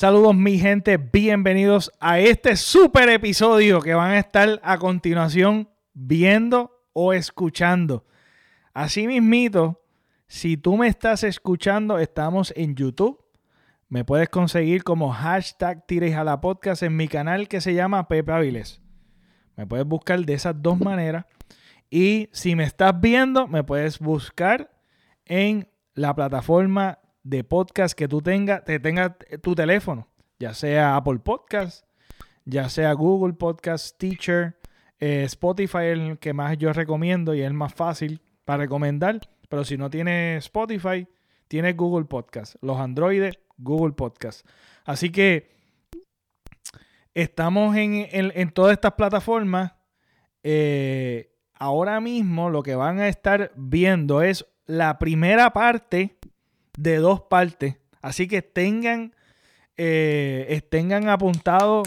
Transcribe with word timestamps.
Saludos 0.00 0.34
mi 0.34 0.58
gente, 0.58 0.96
bienvenidos 0.96 1.92
a 2.00 2.20
este 2.20 2.56
super 2.56 3.10
episodio 3.10 3.82
que 3.82 3.92
van 3.92 4.12
a 4.12 4.18
estar 4.18 4.58
a 4.64 4.78
continuación 4.78 5.68
viendo 5.92 6.70
o 6.94 7.12
escuchando. 7.12 8.06
Así 8.72 9.06
si 10.26 10.56
tú 10.56 10.78
me 10.78 10.88
estás 10.88 11.22
escuchando, 11.22 11.98
estamos 11.98 12.50
en 12.56 12.76
YouTube. 12.76 13.22
Me 13.90 14.06
puedes 14.06 14.30
conseguir 14.30 14.84
como 14.84 15.12
hashtag 15.12 15.86
Tires 15.86 16.16
a 16.16 16.24
la 16.24 16.40
podcast 16.40 16.82
en 16.82 16.96
mi 16.96 17.06
canal 17.06 17.46
que 17.46 17.60
se 17.60 17.74
llama 17.74 18.08
Pepe 18.08 18.32
Aviles. 18.32 18.80
Me 19.54 19.66
puedes 19.66 19.84
buscar 19.84 20.24
de 20.24 20.32
esas 20.32 20.54
dos 20.62 20.80
maneras. 20.80 21.26
Y 21.90 22.30
si 22.32 22.56
me 22.56 22.64
estás 22.64 22.98
viendo, 22.98 23.48
me 23.48 23.64
puedes 23.64 23.98
buscar 23.98 24.70
en 25.26 25.68
la 25.92 26.14
plataforma 26.14 27.00
de 27.22 27.44
podcast 27.44 27.96
que 27.96 28.08
tú 28.08 28.20
tengas, 28.22 28.64
te 28.64 28.80
tenga 28.80 29.16
tu 29.42 29.54
teléfono, 29.54 30.08
ya 30.38 30.54
sea 30.54 30.96
Apple 30.96 31.18
Podcast, 31.18 31.84
ya 32.44 32.68
sea 32.68 32.92
Google 32.92 33.34
Podcast, 33.34 33.98
Teacher, 33.98 34.58
eh, 34.98 35.24
Spotify 35.24 35.78
es 35.78 35.98
el 35.98 36.18
que 36.18 36.32
más 36.32 36.58
yo 36.58 36.72
recomiendo 36.72 37.34
y 37.34 37.40
es 37.40 37.46
el 37.46 37.54
más 37.54 37.74
fácil 37.74 38.20
para 38.44 38.64
recomendar. 38.64 39.20
Pero 39.48 39.64
si 39.64 39.76
no 39.76 39.90
tienes 39.90 40.44
Spotify, 40.44 41.08
tienes 41.48 41.76
Google 41.76 42.04
Podcast. 42.04 42.56
Los 42.60 42.78
Androides, 42.78 43.38
Google 43.56 43.94
Podcast. 43.94 44.46
Así 44.84 45.10
que 45.10 45.50
estamos 47.14 47.76
en, 47.76 48.50
todas 48.52 48.72
estas 48.72 48.92
plataformas. 48.92 49.72
Eh, 50.42 51.34
ahora 51.54 52.00
mismo 52.00 52.50
lo 52.50 52.62
que 52.62 52.74
van 52.74 53.00
a 53.00 53.08
estar 53.08 53.52
viendo 53.56 54.22
es 54.22 54.46
la 54.66 54.98
primera 54.98 55.52
parte 55.52 56.19
de 56.82 56.96
dos 56.96 57.20
partes. 57.22 57.76
Así 58.00 58.26
que 58.26 58.42
tengan, 58.42 59.14
eh, 59.76 60.62
tengan 60.70 61.08
apuntado, 61.08 61.82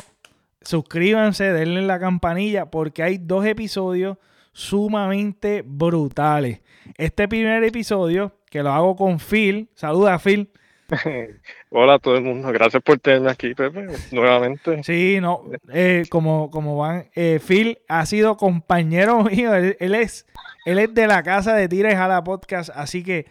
suscríbanse, 0.62 1.52
denle 1.52 1.82
la 1.82 2.00
campanilla, 2.00 2.68
porque 2.68 3.04
hay 3.04 3.18
dos 3.18 3.46
episodios 3.46 4.18
sumamente 4.52 5.64
brutales. 5.66 6.62
Este 6.98 7.28
primer 7.28 7.64
episodio, 7.64 8.34
que 8.50 8.62
lo 8.62 8.72
hago 8.72 8.96
con 8.96 9.20
Phil, 9.20 9.70
saluda 9.74 10.20
Phil. 10.20 10.52
Hola 11.70 11.96
a 11.96 12.00
todo 12.00 12.16
el 12.18 12.24
mundo, 12.24 12.52
gracias 12.52 12.84
por 12.84 13.00
tenerme 13.00 13.32
aquí, 13.32 13.56
Pepe, 13.56 13.88
nuevamente. 14.12 14.84
Sí, 14.84 15.18
no, 15.20 15.44
eh, 15.74 16.04
como, 16.10 16.52
como 16.52 16.78
van, 16.78 17.10
eh, 17.16 17.40
Phil 17.44 17.80
ha 17.88 18.06
sido 18.06 18.38
compañero 18.38 19.24
mío, 19.24 19.56
él, 19.56 19.96
es, 19.96 20.28
él 20.66 20.78
es 20.78 20.94
de 20.94 21.08
la 21.08 21.24
casa 21.24 21.56
de 21.56 21.68
Tires 21.68 21.96
a 21.96 22.08
la 22.08 22.24
podcast, 22.24 22.70
así 22.76 23.02
que 23.02 23.26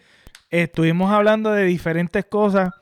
Estuvimos 0.52 1.10
hablando 1.10 1.50
de 1.50 1.64
diferentes 1.64 2.26
cosas. 2.26 2.74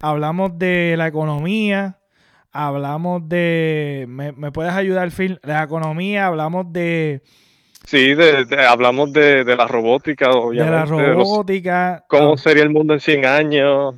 Hablamos 0.00 0.58
de 0.58 0.96
la 0.98 1.06
economía. 1.06 2.00
Hablamos 2.50 3.28
de. 3.28 4.06
¿Me, 4.08 4.50
puedes 4.50 4.72
ayudar, 4.72 5.08
Phil? 5.12 5.38
La 5.44 5.62
economía, 5.62 6.26
hablamos 6.26 6.72
de. 6.72 7.22
Sí, 7.86 8.16
hablamos 8.68 9.12
de, 9.12 9.44
la 9.44 9.68
robótica, 9.68 10.32
obviamente. 10.32 10.64
De 10.64 11.06
la 11.06 11.14
robótica. 11.14 12.04
¿Cómo 12.08 12.32
ah. 12.32 12.36
sería 12.36 12.64
el 12.64 12.70
mundo 12.70 12.94
en 12.94 13.00
100 13.00 13.24
años? 13.24 13.94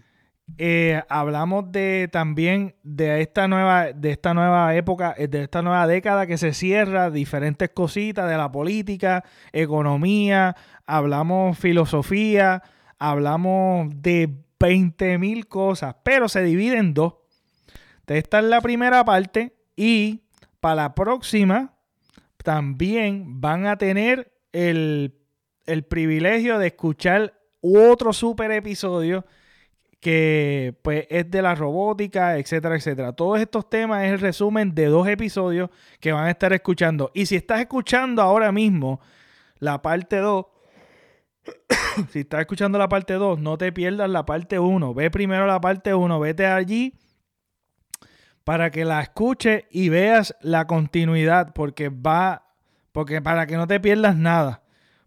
Eh, 0.58 1.00
hablamos 1.08 1.72
de 1.72 2.10
también 2.12 2.74
de 2.82 3.22
esta 3.22 3.48
nueva 3.48 3.92
de 3.94 4.10
esta 4.10 4.34
nueva 4.34 4.74
época 4.74 5.14
de 5.18 5.44
esta 5.44 5.62
nueva 5.62 5.86
década 5.86 6.26
que 6.26 6.36
se 6.36 6.52
cierra 6.52 7.10
diferentes 7.10 7.70
cositas 7.70 8.28
de 8.28 8.36
la 8.36 8.52
política 8.52 9.24
economía 9.54 10.54
hablamos 10.84 11.58
filosofía 11.58 12.62
hablamos 12.98 13.88
de 14.02 14.30
20 14.60 15.18
mil 15.18 15.46
cosas, 15.46 15.96
pero 16.02 16.28
se 16.28 16.42
divide 16.42 16.78
en 16.78 16.94
dos. 16.94 17.14
Esta 18.06 18.38
es 18.38 18.44
la 18.44 18.60
primera 18.60 19.04
parte 19.04 19.56
y 19.76 20.22
para 20.60 20.76
la 20.76 20.94
próxima 20.94 21.74
también 22.42 23.40
van 23.40 23.66
a 23.66 23.76
tener 23.76 24.32
el, 24.52 25.14
privilegio 25.88 26.58
de 26.58 26.68
escuchar 26.68 27.34
otro 27.60 28.12
super 28.12 28.50
episodio 28.50 29.24
que 29.98 30.78
pues 30.82 31.06
es 31.08 31.30
de 31.30 31.40
la 31.40 31.54
robótica, 31.54 32.36
etcétera, 32.36 32.76
etcétera. 32.76 33.14
Todos 33.14 33.40
estos 33.40 33.70
temas 33.70 34.04
es 34.04 34.12
el 34.12 34.20
resumen 34.20 34.74
de 34.74 34.86
dos 34.86 35.08
episodios 35.08 35.70
que 36.00 36.12
van 36.12 36.26
a 36.26 36.30
estar 36.30 36.52
escuchando. 36.52 37.10
Y 37.14 37.24
si 37.24 37.36
estás 37.36 37.60
escuchando 37.60 38.20
ahora 38.20 38.52
mismo 38.52 39.00
la 39.58 39.80
parte 39.80 40.18
2, 40.18 40.44
si 42.10 42.20
estás 42.20 42.40
escuchando 42.40 42.78
la 42.78 42.88
parte 42.88 43.14
2, 43.14 43.38
no 43.38 43.58
te 43.58 43.72
pierdas 43.72 44.10
la 44.10 44.24
parte 44.26 44.58
1. 44.58 44.94
Ve 44.94 45.10
primero 45.10 45.46
la 45.46 45.60
parte 45.60 45.94
1, 45.94 46.20
vete 46.20 46.46
allí 46.46 46.94
para 48.44 48.70
que 48.70 48.84
la 48.84 49.00
escuches 49.00 49.64
y 49.70 49.88
veas 49.88 50.36
la 50.40 50.66
continuidad, 50.66 51.54
porque 51.54 51.88
va, 51.88 52.50
porque 52.92 53.22
para 53.22 53.46
que 53.46 53.56
no 53.56 53.66
te 53.66 53.80
pierdas 53.80 54.16
nada. 54.16 54.62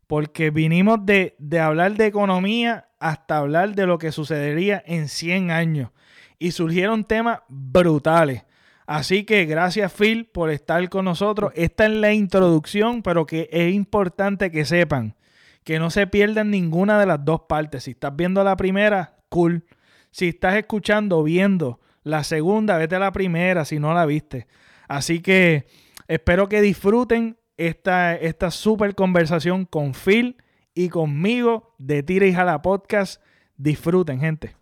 Porque 0.07 0.49
vinimos 0.49 1.05
de, 1.05 1.35
de 1.37 1.59
hablar 1.59 1.95
de 1.95 2.07
economía 2.07 2.87
hasta 2.99 3.37
hablar 3.37 3.75
de 3.75 3.85
lo 3.85 3.97
que 3.97 4.11
sucedería 4.11 4.81
en 4.85 5.07
100 5.07 5.51
años. 5.51 5.91
Y 6.39 6.51
surgieron 6.51 7.03
temas 7.03 7.39
brutales. 7.47 8.43
Así 8.85 9.25
que 9.25 9.45
gracias 9.45 9.91
Phil 9.91 10.27
por 10.27 10.49
estar 10.49 10.87
con 10.89 11.05
nosotros. 11.05 11.51
Esta 11.55 11.85
es 11.85 11.91
la 11.91 12.13
introducción, 12.13 13.03
pero 13.03 13.25
que 13.25 13.49
es 13.51 13.73
importante 13.73 14.49
que 14.49 14.63
sepan 14.63 15.15
que 15.67 15.79
no 15.79 15.89
se 15.89 16.07
pierdan 16.07 16.49
ninguna 16.49 16.97
de 16.97 17.05
las 17.05 17.25
dos 17.25 17.41
partes. 17.41 17.83
Si 17.83 17.91
estás 17.91 18.15
viendo 18.15 18.41
la 18.41 18.55
primera, 18.55 19.17
cool. 19.27 19.65
Si 20.11 20.29
estás 20.29 20.55
escuchando, 20.55 21.21
viendo 21.23 21.81
la 22.03 22.23
segunda, 22.23 22.77
vete 22.77 22.95
a 22.95 22.99
la 22.99 23.11
primera 23.11 23.65
si 23.65 23.77
no 23.77 23.93
la 23.93 24.05
viste. 24.05 24.47
Así 24.87 25.19
que 25.19 25.67
espero 26.07 26.47
que 26.47 26.61
disfruten 26.61 27.37
esta, 27.57 28.15
esta 28.15 28.49
super 28.49 28.95
conversación 28.95 29.65
con 29.65 29.93
Phil 29.93 30.37
y 30.73 30.87
conmigo 30.87 31.75
de 31.79 32.01
Tira 32.01 32.27
y 32.27 32.33
Jala 32.33 32.61
Podcast. 32.61 33.21
Disfruten, 33.57 34.21
gente. 34.21 34.55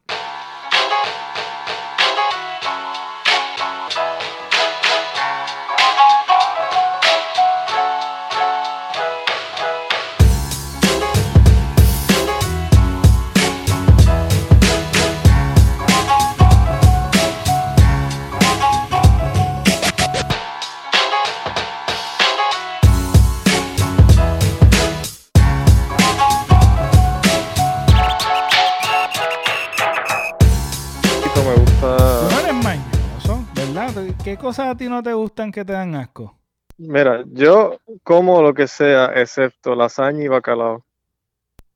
Cosas 34.45 34.67
a 34.67 34.78
ti 34.78 34.88
no 34.88 35.01
te 35.01 35.11
gustan 35.11 35.51
que 35.51 35.66
te 35.66 35.73
dan 35.73 35.95
asco? 35.95 36.38
Mira, 36.78 37.23
yo 37.31 37.79
como 38.03 38.44
lo 38.44 38.53
que 38.53 38.67
sea, 38.67 39.11
excepto 39.16 39.73
lasaña 39.73 40.23
y 40.23 40.28
bacalao. 40.28 40.85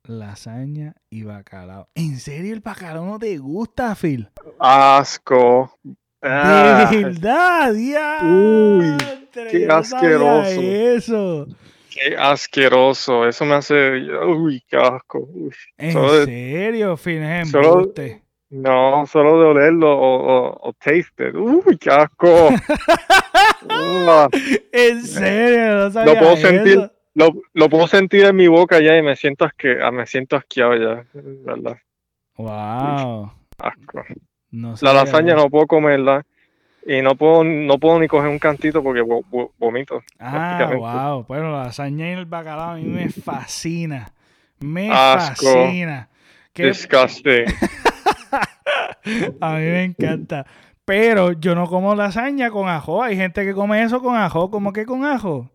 Lasaña 0.04 0.94
y 1.10 1.24
bacalao. 1.24 1.88
¿En 1.96 2.16
serio 2.20 2.54
el 2.54 2.60
bacalao 2.60 3.04
no 3.04 3.18
te 3.18 3.36
gusta, 3.38 3.96
Phil? 3.96 4.30
Asco. 4.60 5.76
De 5.82 5.96
ah. 6.22 6.88
verdad, 6.92 7.74
ya. 7.74 8.18
Uy, 8.22 8.96
qué 9.50 9.66
asqueroso. 9.68 10.60
Eso. 10.60 11.46
Qué 11.90 12.16
asqueroso. 12.16 13.26
Eso 13.26 13.44
me 13.46 13.54
hace. 13.54 13.74
Uy, 14.28 14.62
qué 14.68 14.76
asco. 14.76 15.28
¿En 15.76 16.24
serio, 16.24 16.96
Phil? 16.96 17.46
Solo, 17.46 17.92
no, 18.50 19.06
solo 19.06 19.40
de 19.40 19.46
olerlo 19.46 19.96
o, 19.96 20.68
o, 20.68 20.72
taste 20.72 21.28
it. 21.28 21.34
Uy, 21.36 21.78
qué 21.78 21.88
asco. 21.88 22.48
en 24.72 25.02
serio, 25.02 25.88
no 25.90 26.04
lo 26.04 26.18
puedo 26.18 26.36
sentir, 26.36 26.90
lo, 27.14 27.32
lo, 27.54 27.68
puedo 27.68 27.86
sentir 27.86 28.24
en 28.24 28.34
mi 28.34 28.48
boca 28.48 28.80
ya 28.80 28.96
y 28.96 29.02
me 29.02 29.14
siento 29.14 29.44
asque, 29.44 29.78
ah, 29.80 29.92
me 29.92 30.04
siento 30.04 30.34
asqueado 30.34 30.74
ya, 30.74 31.04
¿verdad? 31.12 31.78
Wow. 32.36 33.32
asco. 33.58 34.04
la 34.50 34.94
lasaña 34.94 35.36
no 35.36 35.48
puedo 35.48 35.68
comerla 35.68 36.24
y 36.84 37.02
no 37.02 37.14
puedo 37.14 37.44
no 37.44 37.78
puedo 37.78 38.00
ni 38.00 38.08
coger 38.08 38.30
un 38.30 38.40
cantito 38.40 38.82
porque 38.82 39.02
vomito. 39.58 40.02
Ah, 40.18 40.72
wow. 40.74 41.24
Bueno, 41.28 41.52
la 41.52 41.66
lasaña 41.66 42.08
y 42.10 42.14
el 42.14 42.26
bacalao 42.26 42.70
a 42.70 42.76
mí 42.76 42.84
me 42.84 43.08
fascina. 43.10 44.10
Me 44.58 44.88
fascina. 44.88 46.08
Disgusting. 46.52 47.44
a 49.40 49.54
mí 49.54 49.60
me 49.60 49.84
encanta. 49.84 50.46
Pero 50.84 51.32
yo 51.32 51.54
no 51.54 51.66
como 51.66 51.94
lasaña 51.94 52.50
con 52.50 52.68
ajo. 52.68 53.02
Hay 53.02 53.16
gente 53.16 53.44
que 53.44 53.54
come 53.54 53.82
eso 53.82 54.02
con 54.02 54.16
ajo. 54.16 54.50
¿Cómo 54.50 54.72
que 54.72 54.86
con 54.86 55.04
ajo? 55.04 55.50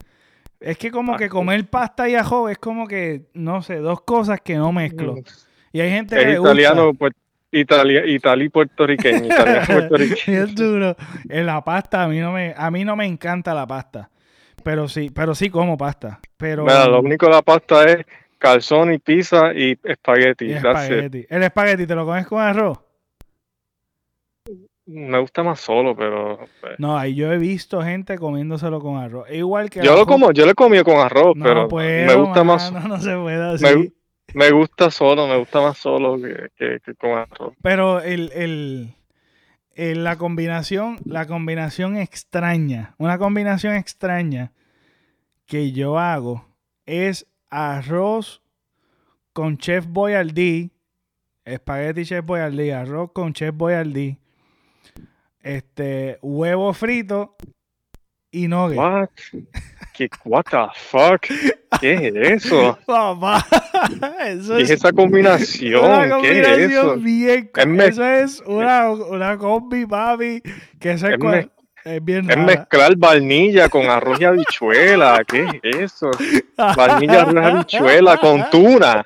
Es 0.60 0.78
que 0.78 0.92
como 0.92 1.18
que 1.18 1.30
comer 1.30 1.70
pasta 1.70 2.08
y 2.08 2.16
ajo 2.16 2.50
es 2.50 2.58
como 2.58 2.88
que, 2.88 3.24
no 3.34 3.62
sé, 3.62 3.78
dos 3.78 4.02
cosas 4.02 4.40
que 4.42 4.56
no 4.56 4.72
mezclo. 4.72 5.16
Mm. 5.16 5.24
Y 5.74 5.82
hay 5.82 5.90
gente 5.92 6.16
que 6.16 6.34
italiano, 6.34 6.94
pues 6.94 7.12
Italia, 7.52 8.06
Italia 8.06 8.50
puertorriqueña, 8.50 9.26
Italia 9.26 9.64
puertorriqueña. 9.68 10.44
es 10.44 10.56
duro. 10.56 10.96
En 11.30 11.46
la 11.46 11.64
pasta 11.64 12.04
a 12.04 12.08
mí 12.08 12.20
no 12.20 12.32
me, 12.32 12.54
a 12.56 12.72
mí 12.72 12.86
no 12.86 12.96
me 12.96 13.06
encanta 13.06 13.54
la 13.54 13.68
pasta. 13.68 14.10
Pero 14.64 14.88
sí, 14.88 15.12
pero 15.14 15.36
sí 15.36 15.50
como 15.50 15.78
pasta. 15.78 16.20
Pero 16.38 16.66
lo 16.66 17.02
único 17.02 17.28
de 17.28 17.34
la 17.34 17.42
pasta 17.42 17.84
es 17.84 18.06
calzón 18.46 18.94
y 18.94 19.00
pizza 19.00 19.54
y 19.54 19.78
espagueti. 19.84 20.52
espagueti. 20.52 21.26
El 21.30 21.44
espagueti, 21.44 21.88
¿te 21.88 21.96
lo 21.96 22.06
comes 22.06 22.28
con 22.28 22.42
arroz? 22.42 22.80
Me 24.86 25.18
gusta 25.20 25.42
más 25.42 25.60
solo, 25.60 25.96
pero. 25.96 26.38
Pues. 26.62 26.80
No, 26.80 26.96
ahí 26.96 27.16
yo 27.16 27.32
he 27.32 27.40
visto 27.40 27.82
gente 27.82 28.20
comiéndoselo 28.20 28.80
con 28.80 28.98
arroz. 28.98 29.28
Igual 29.32 29.72
que. 29.72 29.82
Yo 29.82 29.96
lo 29.96 30.06
como, 30.06 30.32
yo 30.32 30.46
le 30.46 30.52
he 30.52 30.56
comido 30.56 30.84
con 30.84 30.98
arroz, 30.98 31.36
pero 31.42 31.68
me 31.68 32.16
gusta 32.16 32.44
más. 32.44 32.72
No, 32.72 32.82
no 32.88 33.02
se 33.02 33.16
puede 33.16 33.56
así. 33.56 33.92
Me, 34.34 34.52
gusta 34.52 34.92
solo, 34.92 35.28
me 35.28 35.38
gusta 35.38 35.62
más 35.62 35.78
solo 35.78 36.20
que, 36.22 36.80
con 37.00 37.12
arroz. 37.12 37.54
Pero 37.64 38.02
el, 38.02 38.94
el, 39.76 40.04
la 40.04 40.18
combinación, 40.18 40.98
la 41.06 41.26
combinación 41.26 41.98
extraña, 41.98 42.94
una 43.00 43.18
combinación 43.18 43.76
extraña 43.76 44.52
que 45.48 45.72
yo 45.72 45.98
hago 45.98 46.46
es 46.86 47.28
arroz 47.50 48.42
con 49.34 49.58
Chef 49.58 49.86
Boyardee, 49.88 50.72
espagueti 51.44 52.06
Chef 52.06 52.26
Boyardee, 52.26 52.74
arroz 52.74 53.12
con 53.14 53.34
Chef 53.34 53.56
Boyardee 53.56 54.18
este, 55.46 56.18
huevo 56.24 56.74
frito 56.74 57.36
y 58.32 58.48
no 58.48 58.66
What? 58.66 59.10
¿Qué, 59.94 60.10
what 60.26 60.44
the 60.50 60.58
fuck? 60.74 61.22
¿Qué 61.80 61.94
es 61.94 62.46
eso? 62.46 62.78
Papá, 62.88 63.46
eso 64.26 64.58
¿Qué 64.58 64.64
es, 64.64 64.72
esa 64.72 64.92
combinación? 64.92 65.86
Una 65.86 66.20
¿Qué 66.20 66.42
es 66.42 66.72
eso? 66.72 66.96
Bien, 66.98 67.52
es 67.54 67.94
eso 67.94 68.04
es 68.04 68.44
una, 68.48 68.90
una 68.90 69.38
combi, 69.38 69.86
papi, 69.86 70.42
que 70.80 70.92
es, 70.94 71.04
es, 71.04 71.18
es 71.86 72.04
bien 72.04 72.30
Es 72.30 72.38
mezclar 72.38 72.96
vainilla 72.98 73.70
con 73.70 73.88
arroz 73.88 74.20
y 74.20 74.26
habichuela. 74.26 75.24
¿Qué 75.26 75.48
es 75.62 75.76
eso? 75.78 76.10
Vainilla, 76.58 77.22
arroz 77.22 77.36
y 77.36 77.38
habichuela 77.38 78.18
con 78.18 78.50
tuna. 78.50 79.06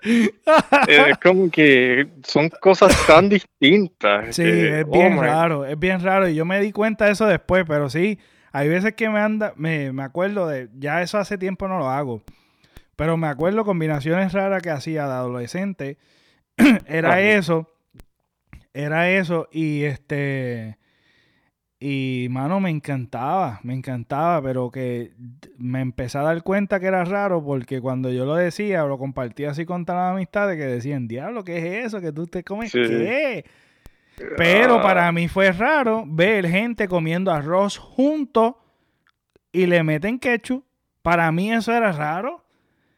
Es 0.87 1.17
como 1.17 1.51
que 1.51 2.07
son 2.23 2.49
cosas 2.49 2.95
tan 3.05 3.27
distintas. 3.27 4.33
Sí, 4.33 4.43
es 4.43 4.89
bien 4.89 5.17
oh 5.17 5.21
raro. 5.21 5.65
Es 5.65 5.77
bien 5.77 6.01
raro. 6.01 6.29
Y 6.29 6.35
yo 6.35 6.45
me 6.45 6.61
di 6.61 6.71
cuenta 6.71 7.05
de 7.05 7.11
eso 7.11 7.27
después, 7.27 7.65
pero 7.67 7.89
sí, 7.89 8.17
hay 8.53 8.69
veces 8.69 8.93
que 8.93 9.09
me 9.09 9.19
anda, 9.19 9.53
me, 9.57 9.91
me 9.91 10.03
acuerdo 10.03 10.47
de, 10.47 10.69
ya 10.77 11.01
eso 11.01 11.17
hace 11.17 11.37
tiempo 11.37 11.67
no 11.67 11.79
lo 11.79 11.89
hago. 11.89 12.21
Pero 12.95 13.17
me 13.17 13.27
acuerdo 13.27 13.65
combinaciones 13.65 14.31
raras 14.31 14.63
que 14.63 14.69
hacía 14.69 15.05
de 15.05 15.13
adolescente. 15.13 15.97
era 16.87 17.19
eso. 17.19 17.69
Era 18.73 19.09
eso. 19.09 19.49
Y 19.51 19.83
este 19.83 20.78
y, 21.81 22.27
mano, 22.29 22.59
me 22.59 22.69
encantaba, 22.69 23.61
me 23.63 23.73
encantaba, 23.73 24.41
pero 24.41 24.69
que 24.69 25.13
me 25.57 25.79
empecé 25.79 26.17
a 26.17 26.23
dar 26.23 26.43
cuenta 26.43 26.77
que 26.81 26.87
era 26.87 27.05
raro 27.05 27.41
porque 27.41 27.79
cuando 27.79 28.11
yo 28.11 28.25
lo 28.25 28.35
decía 28.35 28.83
o 28.83 28.89
lo 28.89 28.97
compartía 28.97 29.51
así 29.51 29.65
con 29.65 29.85
las 29.87 30.11
amistades 30.11 30.57
que 30.57 30.65
decían, 30.65 31.07
diablo, 31.07 31.45
¿qué 31.45 31.57
es 31.57 31.85
eso? 31.85 32.01
¿Que 32.01 32.11
tú 32.11 32.27
te 32.27 32.43
comes 32.43 32.73
qué? 32.73 33.45
Pero 34.35 34.79
ah. 34.79 34.81
para 34.81 35.09
mí 35.13 35.29
fue 35.29 35.53
raro 35.53 36.03
ver 36.05 36.49
gente 36.49 36.89
comiendo 36.89 37.31
arroz 37.31 37.77
junto 37.77 38.61
y 39.53 39.65
le 39.65 39.81
meten 39.81 40.19
ketchup. 40.19 40.65
Para 41.01 41.31
mí 41.31 41.53
eso 41.53 41.71
era 41.71 41.93
raro. 41.93 42.43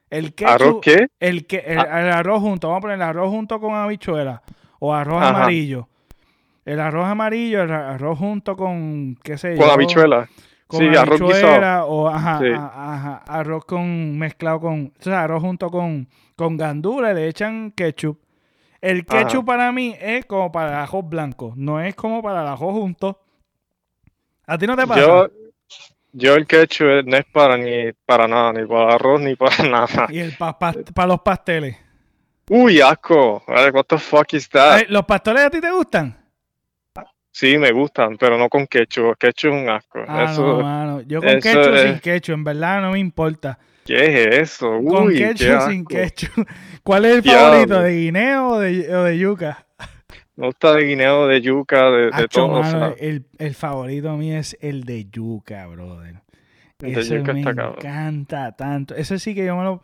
El 0.10 0.34
ketchup, 0.34 0.54
¿Arroz 0.54 0.78
qué? 0.82 1.08
El, 1.20 1.46
que, 1.46 1.58
el, 1.58 1.78
ah. 1.78 2.18
arroz 2.18 2.42
junto, 2.42 2.70
vamos 2.70 2.80
a 2.80 2.82
poner 2.82 2.96
el 2.96 3.04
arroz 3.04 3.30
junto 3.30 3.60
con 3.60 3.76
habichuela 3.76 4.42
o 4.80 4.92
arroz 4.92 5.22
amarillo 5.22 5.88
el 6.66 6.80
arroz 6.80 7.08
amarillo, 7.08 7.64
el 7.64 7.72
arroz 7.72 8.20
junto 8.20 8.56
con, 8.56 9.18
qué 9.24 9.38
sé 9.38 9.56
yo. 9.56 9.62
Con 9.62 9.70
habichuela. 9.72 10.30
Con 10.68 10.80
sí, 10.80 10.96
arroz 10.96 11.22
guisado. 11.22 11.88
O 11.88 12.08
ajá, 12.08 12.40
ajá, 12.40 13.24
arroz 13.28 13.66
con 13.66 14.18
mezclado 14.18 14.60
con, 14.62 14.94
o 14.98 15.04
sea, 15.04 15.24
arroz 15.24 15.42
junto 15.42 15.70
con, 15.70 16.08
con 16.36 16.58
gandula, 16.58 17.14
le 17.14 17.28
echan 17.28 17.72
ketchup. 17.72 18.20
El 18.80 19.06
ketchup 19.06 19.46
para 19.46 19.72
mí 19.72 19.96
es 20.00 20.26
como 20.26 20.52
para 20.52 20.70
el 20.70 20.76
arroz 20.76 21.08
blanco, 21.08 21.54
no 21.56 21.82
es 21.82 21.94
como 21.96 22.22
para 22.22 22.42
el 22.42 22.48
arroz 22.48 22.74
junto. 22.74 23.20
¿A 24.48 24.58
ti 24.58 24.66
no 24.66 24.76
te 24.76 24.88
pasa? 24.88 25.02
Yo, 25.02 25.28
yo 26.14 26.36
el 26.36 26.48
ketchup 26.48 27.06
no 27.06 27.18
es 27.18 27.26
para 27.26 27.58
ni 27.58 27.92
para 28.06 28.28
nada, 28.28 28.54
ni 28.54 28.66
para 28.66 28.84
el 28.84 28.92
arroz 28.92 29.22
ni 29.22 29.36
para 29.36 29.64
nada. 29.70 30.08
¿Y 30.10 30.20
el 30.20 30.38
para 30.38 31.08
los 31.08 31.20
pasteles? 31.22 31.78
Uy, 32.50 32.82
asco. 32.82 33.44
What 33.48 33.86
the 33.88 33.98
fuck 33.98 34.34
is 34.34 34.50
that? 34.50 34.88
¿Los 34.90 35.06
pasteles 35.06 35.44
a 35.44 35.50
ti 35.50 35.62
te 35.62 35.72
gustan? 35.72 36.21
Sí, 37.32 37.58
me 37.58 37.72
gustan, 37.72 38.18
pero 38.18 38.38
no 38.38 38.50
con 38.50 38.68
ketchup. 38.68 39.18
Ketchup 39.18 39.54
es 39.54 39.64
un 39.64 39.70
asco. 39.70 40.00
Ah, 40.06 40.34
no, 40.38 40.62
mano. 40.62 41.02
Yo 41.02 41.22
con 41.22 41.40
ketchup 41.40 41.78
sin 41.78 42.00
ketchup, 42.00 42.34
en 42.36 42.44
verdad 42.44 42.82
no 42.82 42.92
me 42.92 43.00
importa. 43.00 43.58
¿Qué 43.86 44.28
es 44.28 44.52
eso? 44.52 44.78
Uy, 44.78 44.94
con 44.94 45.14
ketchup 45.14 45.62
sin 45.70 45.86
ketchup. 45.86 46.48
¿Cuál 46.84 47.06
es 47.06 47.16
el 47.16 47.24
favorito? 47.24 47.82
¿De 47.82 47.96
guineo 47.96 48.48
o 48.50 48.60
de, 48.60 48.96
o 48.96 49.04
de 49.04 49.18
yuca? 49.18 49.66
Me 50.36 50.48
gusta 50.48 50.76
de 50.76 50.84
guineo, 50.86 51.28
de 51.28 51.42
yuca, 51.42 51.90
de, 51.90 52.12
de 52.12 52.28
todo. 52.28 52.62
el, 52.98 53.26
el, 53.38 53.56
favorito 53.56 54.16
mío 54.18 54.38
es 54.38 54.58
el 54.62 54.84
de 54.84 55.06
yuca, 55.10 55.68
brother. 55.68 56.22
Ese 56.80 57.20
me 57.20 57.42
encanta 57.42 58.56
tanto. 58.56 58.96
Ese 58.96 59.20
sí 59.20 59.36
que 59.36 59.46
yo 59.46 59.56
me 59.56 59.64
lo... 59.64 59.82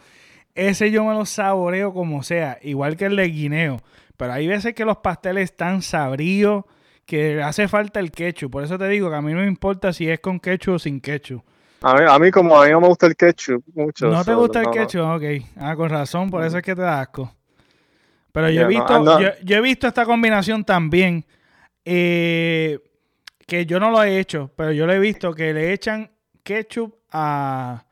Ese 0.56 0.90
yo 0.90 1.06
me 1.06 1.14
lo 1.14 1.26
saboreo 1.26 1.94
como 1.94 2.24
sea, 2.24 2.58
igual 2.64 2.98
que 2.98 3.06
el 3.06 3.16
de 3.16 3.28
guineo. 3.30 3.78
Pero 4.18 4.34
hay 4.34 4.48
veces 4.48 4.74
que 4.74 4.86
los 4.86 4.98
pasteles 4.98 5.52
están 5.52 5.84
sabríos 5.84 6.66
que 7.08 7.42
hace 7.42 7.68
falta 7.70 8.00
el 8.02 8.12
ketchup. 8.12 8.52
Por 8.52 8.64
eso 8.64 8.78
te 8.78 8.88
digo 8.90 9.10
que 9.10 9.16
a 9.16 9.22
mí 9.22 9.34
no 9.34 9.40
me 9.40 9.48
importa 9.48 9.94
si 9.94 10.08
es 10.10 10.20
con 10.20 10.40
ketchup 10.40 10.76
o 10.76 10.80
sin 10.80 11.00
ketchup. 11.00 11.42
A 11.82 12.20
mí, 12.20 12.32
como 12.32 12.60
a 12.60 12.66
mí 12.66 12.72
no 12.72 12.82
me 12.82 12.88
gusta 12.88 13.08
el 13.08 13.16
ketchup 13.16 13.64
mucho. 13.74 14.08
¿No 14.08 14.24
te 14.26 14.34
gusta 14.34 14.62
el 14.62 14.70
ketchup? 14.70 15.02
Ok. 15.02 15.24
Ah, 15.58 15.76
con 15.76 15.90
razón, 15.90 16.30
por 16.30 16.44
eso 16.44 16.58
es 16.58 16.64
que 16.64 16.76
te 16.76 16.82
da 16.82 17.02
asco. 17.02 17.34
Pero 18.34 18.50
yo, 18.50 18.64
he 18.64 18.68
visto, 18.68 19.20
yo, 19.44 19.56
he 19.56 19.62
visto 19.62 19.88
esta 19.88 20.06
combinación 20.06 20.64
también. 20.64 21.26
Eh, 21.86 22.80
que 23.48 23.66
yo 23.66 23.80
no 23.80 23.90
lo 23.90 24.04
he 24.04 24.20
hecho, 24.20 24.52
pero 24.58 24.74
yo 24.74 24.86
lo 24.86 24.92
he 24.92 25.00
visto 25.00 25.34
que 25.34 25.54
le 25.54 25.72
echan 25.72 26.12
ketchup 26.44 26.94
a 27.12 27.86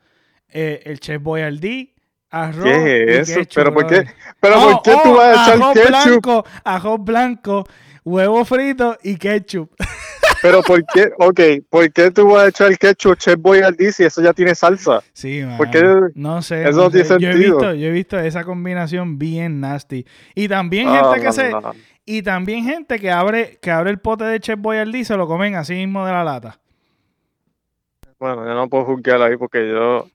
eh, 0.50 0.82
el 0.84 1.00
Chef 1.00 1.22
Boyardee, 1.22 1.94
arroz 2.28 2.64
¿Qué 2.64 3.20
es 3.20 3.30
eso? 3.30 3.40
¿Pero 3.54 3.72
por 3.72 3.86
qué, 3.86 4.04
pero 4.38 4.60
¿por 4.60 4.82
qué 4.82 4.96
tú 5.02 5.14
vas 5.14 5.48
a 5.48 5.54
echar 5.54 5.72
ketchup? 5.72 5.88
Blanco, 5.88 6.44
arroz 6.62 7.00
blanco 7.02 7.64
huevo 8.06 8.44
frito 8.44 8.96
y 9.02 9.16
ketchup. 9.16 9.70
Pero 10.42 10.62
¿por 10.62 10.84
qué? 10.86 11.10
Ok, 11.18 11.40
¿por 11.68 11.92
qué 11.92 12.10
tú 12.10 12.28
vas 12.28 12.44
a 12.44 12.48
echar 12.48 12.78
ketchup 12.78 13.16
Chef 13.16 13.36
Boyardee 13.38 13.90
si 13.90 14.04
eso 14.04 14.22
ya 14.22 14.32
tiene 14.32 14.54
salsa? 14.54 15.02
Sí, 15.12 15.42
man. 15.42 15.56
Porque 15.56 15.82
no 16.14 16.40
sé. 16.40 16.68
Eso 16.68 16.84
no, 16.84 16.90
tiene 16.90 17.08
Yo 17.18 17.30
he, 17.30 17.34
visto, 17.34 17.74
yo 17.74 17.86
he 17.88 17.90
visto 17.90 18.18
esa 18.18 18.44
combinación 18.44 19.18
bien 19.18 19.60
nasty. 19.60 20.06
Y 20.34 20.48
también 20.48 20.88
ah, 20.88 21.02
gente 21.02 21.26
que 21.26 21.32
se... 21.32 21.52
Y 22.04 22.22
también 22.22 22.64
gente 22.64 23.00
que 23.00 23.10
abre, 23.10 23.58
que 23.60 23.72
abre 23.72 23.90
el 23.90 23.98
pote 23.98 24.24
de 24.24 24.38
Chef 24.38 24.60
Boyardee 24.60 25.00
y 25.00 25.04
se 25.04 25.16
lo 25.16 25.26
comen 25.26 25.56
así 25.56 25.74
mismo 25.74 26.06
de 26.06 26.12
la 26.12 26.22
lata. 26.22 26.60
Bueno, 28.20 28.46
yo 28.46 28.54
no 28.54 28.68
puedo 28.68 28.84
juzgar 28.84 29.20
ahí 29.22 29.36
porque 29.36 29.68
yo... 29.68 30.06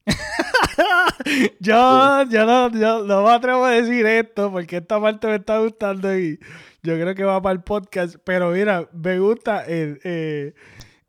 yo, 1.59 2.23
yo, 2.29 2.45
no, 2.45 2.71
yo 2.71 3.03
no 3.03 3.23
me 3.23 3.31
atrevo 3.31 3.65
a 3.65 3.71
decir 3.71 4.05
esto 4.05 4.51
porque 4.51 4.77
esta 4.77 4.99
parte 4.99 5.27
me 5.27 5.35
está 5.35 5.59
gustando 5.59 6.17
y 6.17 6.39
yo 6.83 6.95
creo 6.95 7.15
que 7.15 7.23
va 7.23 7.41
para 7.41 7.53
el 7.53 7.61
podcast. 7.61 8.15
Pero 8.23 8.51
mira, 8.51 8.87
me 8.93 9.19
gusta. 9.19 9.63
Eh, 9.67 9.99
eh, 10.03 10.53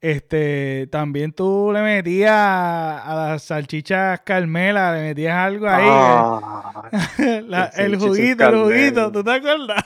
este, 0.00 0.88
también 0.90 1.32
tú 1.32 1.70
le 1.72 1.80
metías 1.80 2.32
a 2.32 3.14
las 3.14 3.44
salchichas 3.44 4.20
Carmela, 4.22 4.92
le 4.94 5.02
metías 5.02 5.36
algo 5.36 5.68
ahí. 5.68 5.84
Ah, 5.86 6.90
el 7.76 7.96
juguito, 7.96 8.48
el 8.48 8.56
juguito, 8.56 9.12
¿tú 9.12 9.22
te 9.22 9.30
acuerdas? 9.30 9.84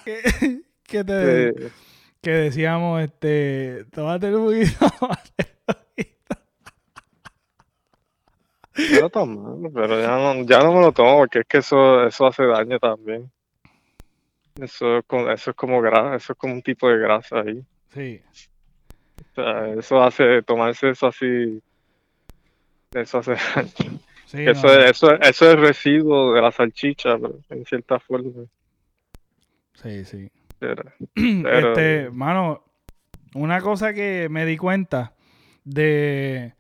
que, 0.83 1.05
te, 1.05 1.55
que 2.23 2.31
decíamos, 2.31 3.03
este, 3.03 3.85
tómate 3.93 4.29
el 4.29 4.37
juguito. 4.37 4.87
Lo 9.01 9.11
tomo, 9.11 9.71
pero 9.73 10.01
ya 10.01 10.17
no, 10.17 10.45
ya 10.45 10.59
no 10.63 10.73
me 10.73 10.81
lo 10.81 10.93
tomo 10.93 11.19
porque 11.19 11.41
es 11.41 11.47
que 11.47 11.59
eso, 11.59 12.07
eso 12.07 12.27
hace 12.27 12.45
daño 12.45 12.79
también. 12.79 13.31
Eso, 14.61 14.99
eso 14.99 15.51
es 15.51 15.57
como 15.57 15.81
grasa, 15.81 16.17
eso 16.17 16.33
es 16.33 16.39
como 16.39 16.55
un 16.55 16.63
tipo 16.63 16.89
de 16.89 16.99
grasa 16.99 17.41
ahí. 17.41 17.63
Sí. 17.93 18.21
eso 19.79 20.03
hace, 20.03 20.43
tomarse 20.43 20.91
eso 20.91 21.07
así, 21.07 21.61
eso 22.93 23.19
hace 23.19 23.35
eso, 24.33 24.81
eso, 24.81 25.15
eso 25.21 25.51
es 25.51 25.61
residuo 25.61 26.35
de 26.35 26.43
la 26.43 26.51
salchicha, 26.51 27.17
en 27.51 27.65
cierta 27.65 28.01
forma. 28.01 28.47
Sí, 29.75 30.05
sí. 30.05 30.31
este, 31.15 32.11
mano, 32.11 32.65
una 33.35 33.61
cosa 33.61 33.93
que 33.93 34.29
me 34.31 34.45
di 34.45 34.57
cuenta 34.57 35.15
de 35.65 36.55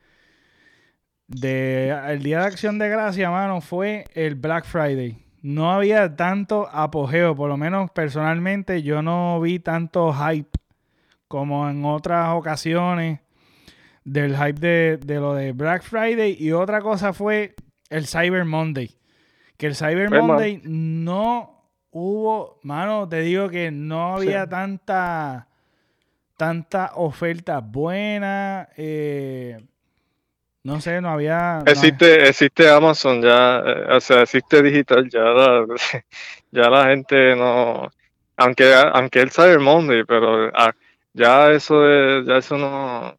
de 1.28 1.90
el 2.09 2.23
día 2.23 2.40
de 2.40 2.47
acción 2.47 2.78
de 2.78 2.88
gracia, 2.88 3.30
mano, 3.30 3.61
fue 3.61 4.04
el 4.14 4.35
Black 4.35 4.64
Friday. 4.64 5.25
no 5.42 5.73
había 5.73 6.16
tanto 6.16 6.68
apogeo, 6.73 7.37
por 7.37 7.49
lo 7.49 7.56
menos 7.56 7.90
personalmente 7.92 8.83
yo 8.83 9.02
no 9.02 9.40
vi 9.40 9.59
tanto 9.61 10.12
hype 10.12 10.59
como 11.28 11.68
en 11.68 11.85
otras 11.85 12.30
ocasiones 12.30 13.21
del 14.04 14.37
hype 14.37 14.61
de, 14.61 14.99
de 15.04 15.14
lo 15.16 15.35
de 15.35 15.52
Black 15.52 15.83
Friday 15.83 16.37
y 16.38 16.52
otra 16.52 16.80
cosa 16.80 17.12
fue 17.12 17.54
el 17.90 18.06
Cyber 18.06 18.45
Monday. 18.45 18.97
Que 19.56 19.66
el 19.66 19.75
Cyber 19.75 20.11
Monday 20.11 20.61
no 20.64 21.71
hubo, 21.90 22.61
mano, 22.62 23.09
te 23.09 23.21
digo 23.21 23.49
que 23.49 23.71
no 23.71 24.16
había 24.16 24.49
tanta 24.49 25.49
tanta 26.37 26.92
oferta 26.95 27.61
buena. 27.61 28.68
Eh, 28.76 29.66
no 30.66 30.80
sé, 30.80 31.00
no 31.00 31.11
había. 31.11 31.62
Existe, 31.64 32.28
existe 32.28 32.68
Amazon 32.68 33.23
ya, 33.23 33.58
eh, 33.58 33.87
o 33.94 34.00
sea, 34.00 34.23
existe 34.23 34.61
digital, 34.64 35.08
ya 35.08 35.20
la, 35.20 35.64
ya 36.50 36.68
la 36.68 36.87
gente 36.87 37.37
no. 37.37 37.88
Aunque, 38.37 38.75
aunque 38.75 39.20
el 39.20 39.30
Cyber 39.30 39.61
Monday, 39.61 40.02
pero 40.04 40.50
ah, 40.54 40.75
ya 41.14 41.52
eso 41.52 41.80
de, 41.82 42.25
ya 42.26 42.38
eso 42.38 42.58
no, 42.58 43.16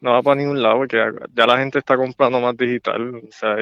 no 0.00 0.12
va 0.12 0.22
para 0.22 0.40
ningún 0.40 0.62
lado, 0.62 0.76
porque 0.78 1.04
ya 1.34 1.46
la 1.46 1.58
gente 1.58 1.80
está 1.80 1.96
comprando 1.96 2.40
más 2.40 2.56
digital. 2.56 3.16
O 3.16 3.32
sea, 3.32 3.56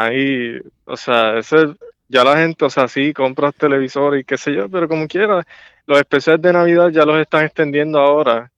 ahí, 0.00 0.58
o 0.86 0.96
sea, 0.96 1.38
ese, 1.38 1.74
ya 2.08 2.24
la 2.24 2.38
gente, 2.38 2.64
o 2.64 2.70
sea, 2.70 2.88
sí, 2.88 3.12
compras 3.12 3.54
televisor 3.54 4.16
y 4.16 4.24
qué 4.24 4.38
sé 4.38 4.54
yo, 4.54 4.68
pero 4.70 4.88
como 4.88 5.06
quiera, 5.06 5.46
los 5.86 5.98
especiales 5.98 6.40
de 6.40 6.54
Navidad 6.54 6.88
ya 6.88 7.04
los 7.04 7.20
están 7.20 7.44
extendiendo 7.44 8.00
ahora. 8.00 8.50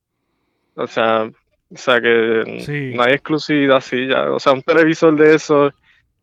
O 0.77 0.87
sea, 0.87 1.29
o 1.73 1.77
sea 1.77 2.01
que 2.01 2.93
no 2.95 3.03
hay 3.03 3.13
exclusividad 3.13 3.79
así 3.79 4.07
ya. 4.07 4.31
O 4.33 4.41
sea, 4.41 4.53
un 4.53 4.63
televisor 4.63 5.17
de 5.17 5.35
esos 5.35 5.73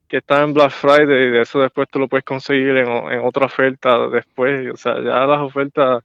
que 0.08 0.18
está 0.18 0.44
en 0.44 0.54
Black 0.54 0.72
Friday, 0.72 1.32
de 1.32 1.42
eso 1.42 1.60
después 1.60 1.88
tú 1.89 2.00
lo 2.00 2.08
puedes 2.08 2.25
conseguir 2.25 2.77
en, 2.77 2.88
en 2.88 3.20
otra 3.25 3.46
oferta 3.46 4.08
después. 4.08 4.72
O 4.74 4.77
sea, 4.77 4.96
ya 4.96 5.25
las 5.25 5.39
ofertas 5.39 6.04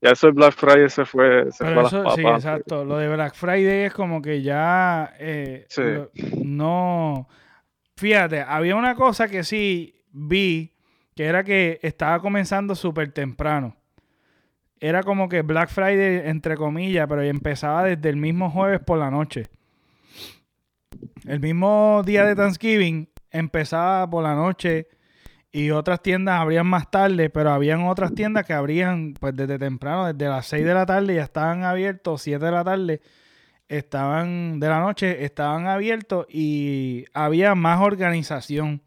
ya 0.00 0.10
eso 0.10 0.26
de 0.26 0.32
Black 0.34 0.54
Friday 0.54 0.90
se 0.90 1.04
fue, 1.04 1.50
se 1.52 1.64
fue 1.64 1.72
a 1.72 1.82
las 1.82 1.92
papas. 1.92 2.14
Sí, 2.14 2.26
exacto. 2.26 2.84
Lo 2.84 2.98
de 2.98 3.08
Black 3.08 3.34
Friday 3.34 3.84
es 3.86 3.94
como 3.94 4.20
que 4.20 4.42
ya 4.42 5.14
eh, 5.18 5.66
no. 6.42 7.28
Fíjate, 7.96 8.42
había 8.42 8.76
una 8.76 8.94
cosa 8.94 9.26
que 9.28 9.42
sí 9.42 10.04
vi, 10.12 10.74
que 11.14 11.24
era 11.24 11.44
que 11.44 11.78
estaba 11.82 12.20
comenzando 12.20 12.74
súper 12.74 13.10
temprano. 13.12 13.74
Era 14.78 15.02
como 15.02 15.28
que 15.28 15.42
Black 15.42 15.70
Friday, 15.70 16.28
entre 16.28 16.56
comillas, 16.56 17.06
pero 17.08 17.22
empezaba 17.22 17.84
desde 17.84 18.08
el 18.08 18.16
mismo 18.16 18.50
jueves 18.50 18.80
por 18.80 18.98
la 18.98 19.10
noche. 19.10 19.44
El 21.24 21.40
mismo 21.40 22.02
día 22.04 22.24
de 22.24 22.34
Thanksgiving 22.34 23.08
empezaba 23.30 24.08
por 24.08 24.22
la 24.22 24.34
noche 24.34 24.88
y 25.50 25.70
otras 25.70 26.02
tiendas 26.02 26.40
abrían 26.40 26.66
más 26.66 26.90
tarde, 26.90 27.30
pero 27.30 27.50
habían 27.50 27.84
otras 27.84 28.14
tiendas 28.14 28.44
que 28.44 28.52
abrían 28.52 29.14
pues 29.14 29.34
desde 29.34 29.58
temprano, 29.58 30.12
desde 30.12 30.28
las 30.28 30.46
6 30.46 30.64
de 30.64 30.74
la 30.74 30.84
tarde 30.84 31.14
ya 31.14 31.22
estaban 31.22 31.64
abiertos, 31.64 32.22
7 32.22 32.44
de 32.44 32.50
la 32.50 32.64
tarde 32.64 33.00
estaban 33.68 34.60
de 34.60 34.68
la 34.68 34.80
noche, 34.80 35.24
estaban 35.24 35.66
abiertos 35.66 36.26
y 36.28 37.06
había 37.12 37.54
más 37.54 37.80
organización. 37.80 38.82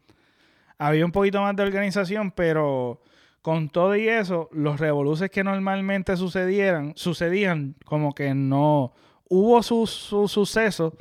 Había 0.78 1.04
un 1.04 1.12
poquito 1.12 1.42
más 1.42 1.54
de 1.56 1.62
organización, 1.62 2.30
pero 2.30 3.02
con 3.42 3.70
todo 3.70 3.96
y 3.96 4.08
eso, 4.08 4.48
los 4.52 4.78
revoluces 4.80 5.30
que 5.30 5.44
normalmente 5.44 6.16
sucedieran, 6.16 6.92
sucedían 6.96 7.76
como 7.84 8.14
que 8.14 8.34
no 8.34 8.92
hubo 9.28 9.62
sus 9.62 9.90
su 9.90 10.28
sucesos, 10.28 10.94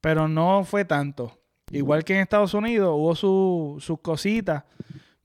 pero 0.00 0.28
no 0.28 0.64
fue 0.64 0.84
tanto. 0.84 1.38
Igual 1.70 2.04
que 2.04 2.14
en 2.14 2.20
Estados 2.20 2.52
Unidos 2.54 2.92
hubo 2.94 3.80
sus 3.80 3.98
cositas, 4.00 4.64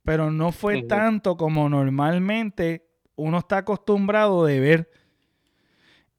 pero 0.03 0.31
no 0.31 0.51
fue 0.51 0.83
tanto 0.83 1.35
como 1.35 1.67
normalmente 1.67 2.87
uno 3.17 3.39
está 3.39 3.57
acostumbrado 3.57 4.45
de 4.45 4.59
ver. 4.59 4.91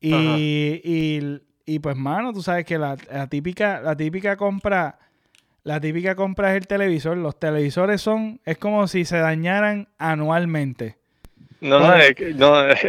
Y, 0.01 1.41
y, 1.65 1.79
pues, 1.79 1.97
mano, 1.97 2.33
tú 2.33 2.43
sabes 2.43 2.65
que 2.65 2.79
la, 2.79 2.97
típica, 3.29 3.81
la 3.81 3.97
típica 3.97 4.37
compra, 4.37 4.99
la 5.69 5.81
típica 5.81 6.15
compra 6.15 6.53
es 6.53 6.63
el 6.63 6.67
televisor. 6.67 7.19
Los 7.19 7.39
televisores 7.39 8.01
son, 8.01 8.41
es 8.47 8.57
como 8.57 8.89
si 8.89 9.05
se 9.05 9.19
dañaran 9.19 9.89
anualmente. 9.99 10.97
No, 11.61 11.79
no, 11.81 11.95
es 11.95 12.15
que, 12.15 12.33
no 12.33 12.67
es, 12.67 12.81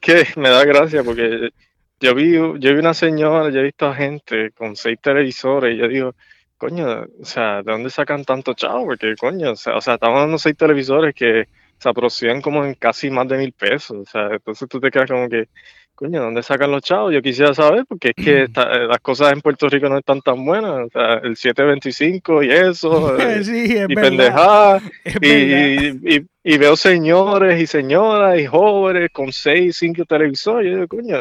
que 0.00 0.24
me 0.36 0.48
da 0.48 0.64
gracia 0.64 1.02
porque 1.02 1.50
yo 1.98 2.14
vi, 2.14 2.34
yo 2.34 2.56
vi 2.56 2.78
una 2.78 2.94
señora, 2.94 3.50
yo 3.50 3.58
he 3.58 3.64
visto 3.64 3.86
a 3.86 3.96
gente 3.96 4.52
con 4.52 4.76
seis 4.76 4.96
televisores 5.02 5.74
y 5.74 5.78
yo 5.78 5.88
digo, 5.88 6.14
coño, 6.56 7.04
o 7.20 7.24
sea, 7.24 7.64
¿de 7.64 7.72
dónde 7.72 7.90
sacan 7.90 8.24
tanto 8.24 8.54
chavo? 8.54 8.84
Porque, 8.84 9.16
coño, 9.16 9.50
o 9.50 9.56
sea, 9.56 9.76
o 9.76 9.80
sea 9.80 9.94
estamos 9.94 10.20
dando 10.20 10.38
seis 10.38 10.56
televisores 10.56 11.16
que 11.16 11.48
se 11.78 11.88
aproximan 11.88 12.40
como 12.40 12.64
en 12.64 12.74
casi 12.74 13.10
más 13.10 13.26
de 13.26 13.38
mil 13.38 13.52
pesos. 13.52 13.96
O 13.96 14.04
sea, 14.08 14.28
entonces 14.34 14.68
tú 14.68 14.78
te 14.78 14.92
quedas 14.92 15.10
como 15.10 15.28
que, 15.28 15.48
coño, 15.94 16.22
¿dónde 16.22 16.42
sacan 16.42 16.70
los 16.70 16.82
chavos? 16.82 17.12
Yo 17.12 17.22
quisiera 17.22 17.54
saber, 17.54 17.84
porque 17.88 18.12
es 18.14 18.24
que 18.24 18.42
eh, 18.44 18.86
las 18.88 19.00
cosas 19.00 19.32
en 19.32 19.40
Puerto 19.40 19.68
Rico 19.68 19.88
no 19.88 19.98
están 19.98 20.20
tan 20.20 20.44
buenas. 20.44 20.86
O 20.86 20.88
sea, 20.90 21.14
el 21.22 21.36
725 21.36 22.42
y 22.42 22.50
eso, 22.50 23.18
eh, 23.20 23.44
sí, 23.44 23.76
y 23.88 23.94
pendejada. 23.94 24.80
Y, 25.20 25.28
y, 25.28 26.26
y, 26.42 26.58
veo 26.58 26.76
señores 26.76 27.60
y 27.60 27.66
señoras 27.66 28.38
y 28.38 28.46
jóvenes 28.46 29.10
con 29.12 29.32
seis, 29.32 29.76
cinco 29.76 30.04
televisores. 30.04 30.66
Y 30.66 30.70
yo 30.70 30.76
digo, 30.76 30.88
coño, 30.88 31.16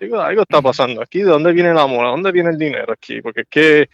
algo, 0.00 0.20
algo 0.20 0.42
está 0.42 0.60
pasando 0.60 1.02
aquí. 1.02 1.20
¿De 1.20 1.30
dónde 1.30 1.52
viene 1.52 1.70
el 1.70 1.78
amor? 1.78 2.04
¿De 2.04 2.10
dónde 2.10 2.32
viene 2.32 2.50
el 2.50 2.58
dinero 2.58 2.92
aquí? 2.92 3.22
Porque 3.22 3.42
es 3.42 3.48
que 3.48 3.88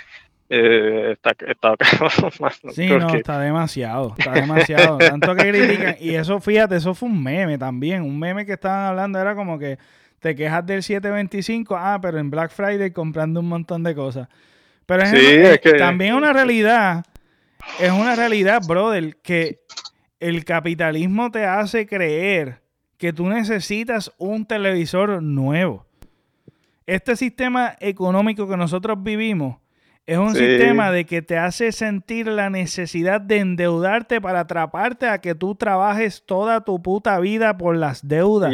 eh, 0.55 1.12
está, 1.12 1.35
está 1.49 1.77
Sí, 2.75 2.87
no, 2.87 3.09
está 3.15 3.41
demasiado, 3.41 4.15
está 4.19 4.33
demasiado. 4.33 4.99
Tanto 4.99 5.35
que 5.35 5.49
critican. 5.49 5.97
Y 5.99 6.15
eso, 6.15 6.41
fíjate, 6.41 6.77
eso 6.77 6.93
fue 6.93 7.09
un 7.09 7.23
meme 7.23 7.57
también. 7.57 8.03
Un 8.03 8.19
meme 8.19 8.45
que 8.45 8.53
estaban 8.53 8.85
hablando 8.85 9.19
era 9.19 9.35
como 9.35 9.59
que 9.59 9.79
te 10.23 10.37
quejas 10.37 10.64
del 10.64 10.85
725, 10.85 11.76
ah, 11.76 11.99
pero 12.00 12.19
en 12.21 12.31
Black 12.31 12.52
Friday 12.52 12.93
comprando 12.93 13.41
un 13.41 13.49
montón 13.49 13.83
de 13.83 13.93
cosas. 13.93 14.29
Pero 14.87 15.02
es, 15.02 15.12
es 15.12 15.61
que... 15.61 15.73
también 15.73 16.14
una 16.14 16.33
realidad, 16.33 17.05
es 17.81 17.91
una 17.91 18.14
realidad, 18.14 18.62
brother, 18.67 19.17
que 19.17 19.64
el 20.21 20.45
capitalismo 20.45 21.33
te 21.33 21.45
hace 21.45 21.88
creer 21.88 22.62
que 22.99 23.12
tú 23.12 23.29
necesitas 23.29 24.12
un 24.17 24.47
televisor 24.47 25.21
nuevo. 25.21 25.87
Este 26.87 27.17
sistema 27.17 27.75
económico 27.81 28.49
que 28.49 28.57
nosotros 28.57 29.02
vivimos 29.02 29.57
es 30.07 30.19
un 30.19 30.37
sistema 30.37 30.93
de 30.93 31.05
que 31.05 31.23
te 31.23 31.37
hace 31.37 31.73
sentir 31.73 32.29
la 32.29 32.49
necesidad 32.49 33.21
de 33.21 33.38
endeudarte 33.38 34.21
para 34.21 34.41
atraparte 34.41 35.09
a 35.09 35.21
que 35.21 35.35
tú 35.35 35.57
trabajes 35.57 36.23
toda 36.25 36.61
tu 36.61 36.81
puta 36.81 37.19
vida 37.19 37.59
por 37.59 37.76
las 37.76 38.07
deudas. 38.07 38.52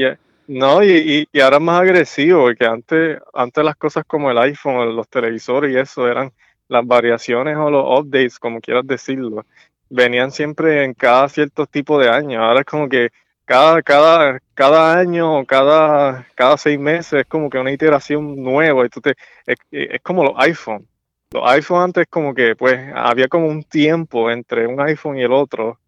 No, 0.49 0.83
y, 0.83 1.29
y, 1.33 1.41
ahora 1.41 1.59
es 1.59 1.63
más 1.63 1.81
agresivo, 1.83 2.43
porque 2.43 2.67
antes, 2.67 3.21
antes 3.35 3.65
las 3.65 3.77
cosas 3.77 4.05
como 4.07 4.31
el 4.31 4.39
iPhone, 4.39 4.97
los 4.97 5.09
televisores 5.09 5.73
y 5.73 5.79
eso 5.79 6.09
eran 6.09 6.33
las 6.69 6.87
variaciones 6.87 7.57
o 7.57 7.71
los 7.71 7.85
updates, 8.01 8.39
como 8.39 8.61
quieras 8.61 8.87
decirlo, 8.87 9.47
venían 9.91 10.33
siempre 10.33 10.85
en 10.85 10.95
cada 10.95 11.29
cierto 11.29 11.67
tipo 11.67 11.99
de 11.99 12.11
año. 12.11 12.43
Ahora 12.43 12.61
es 12.61 12.67
como 12.67 12.89
que 12.89 13.11
cada, 13.45 13.83
cada, 13.83 14.41
cada 14.55 14.99
año 14.99 15.39
o 15.39 15.47
cada, 15.47 16.27
cada 16.35 16.57
seis 16.59 16.79
meses 16.79 17.21
es 17.21 17.27
como 17.27 17.49
que 17.51 17.59
una 17.59 17.73
iteración 17.73 18.43
nueva. 18.43 18.85
Y 18.87 18.89
tú 18.91 19.01
te, 19.01 19.15
es, 19.47 19.57
es 19.71 20.01
como 20.03 20.25
los 20.25 20.35
iPhones 20.39 20.87
los 21.31 21.43
iPhone 21.51 21.83
antes 21.83 22.07
como 22.09 22.35
que 22.35 22.57
pues 22.57 22.81
había 22.95 23.29
como 23.29 23.49
un 23.49 23.63
tiempo 23.63 24.31
entre 24.31 24.67
un 24.67 24.81
iPhone 24.81 25.19
y 25.19 25.23
el 25.23 25.33
otro. 25.33 25.79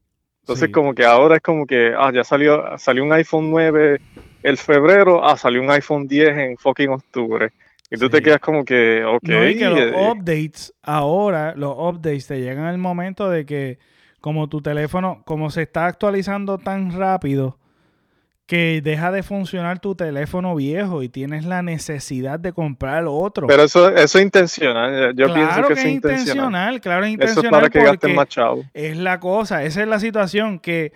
Entonces 0.40 0.70
como 0.70 0.94
que 0.94 1.04
ahora 1.04 1.37
es 1.37 1.42
como 1.42 1.66
que, 1.66 1.92
ah, 1.97 2.11
ya 2.12 2.25
salió, 2.25 2.76
salió 2.78 3.04
un 3.04 3.12
iPhone 3.12 3.50
9 3.50 4.00
el 4.42 4.56
febrero, 4.56 5.25
ah, 5.25 5.37
salió 5.37 5.62
un 5.62 5.70
iPhone 5.70 6.09
10 6.09 6.37
en 6.37 6.56
fucking 6.56 6.90
octubre. 6.90 7.52
Y 7.90 7.97
tú 7.97 8.09
te 8.09 8.23
quedas 8.23 8.40
como 8.40 8.64
que, 8.64 9.04
ok. 9.04 9.23
No, 9.23 9.49
y 9.49 9.56
que 9.56 9.66
los 9.66 9.80
eh, 9.80 9.92
updates, 10.11 10.73
ahora 10.82 11.54
los 11.56 11.75
updates 11.76 12.26
te 12.28 12.40
llegan 12.40 12.64
al 12.64 12.78
momento 12.78 13.28
de 13.28 13.44
que 13.44 13.78
como 14.20 14.49
tu 14.49 14.61
teléfono, 14.61 15.23
como 15.25 15.50
se 15.50 15.62
está 15.62 15.87
actualizando 15.87 16.59
tan 16.59 16.92
rápido, 16.92 17.59
que 18.50 18.80
deja 18.83 19.12
de 19.12 19.23
funcionar 19.23 19.78
tu 19.78 19.95
teléfono 19.95 20.57
viejo 20.57 21.04
y 21.04 21.09
tienes 21.09 21.45
la 21.45 21.62
necesidad 21.62 22.40
de 22.40 22.52
comprar 22.52 23.04
otro. 23.07 23.47
Pero 23.47 23.62
eso, 23.62 23.90
eso 23.90 24.19
es 24.19 24.25
intencional. 24.25 25.14
Yo 25.14 25.33
pienso 25.33 25.69
que, 25.69 25.73
es 25.75 25.85
intencional. 25.85 26.80
Claro, 26.80 27.04
es 27.04 27.12
intencional. 27.12 27.45
Eso 27.45 27.47
es 27.47 27.49
para 27.52 27.71
que 27.71 27.78
gasten 27.78 28.16
más 28.16 28.26
chavo. 28.26 28.64
Es 28.75 28.97
la 28.97 29.21
cosa, 29.21 29.62
esa 29.62 29.83
es 29.83 29.87
la 29.87 30.00
situación 30.00 30.59
que, 30.59 30.92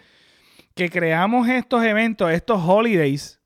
que 0.75 0.91
creamos 0.91 1.49
estos 1.49 1.85
eventos, 1.85 2.29
estos 2.33 2.61
holidays, 2.61 3.39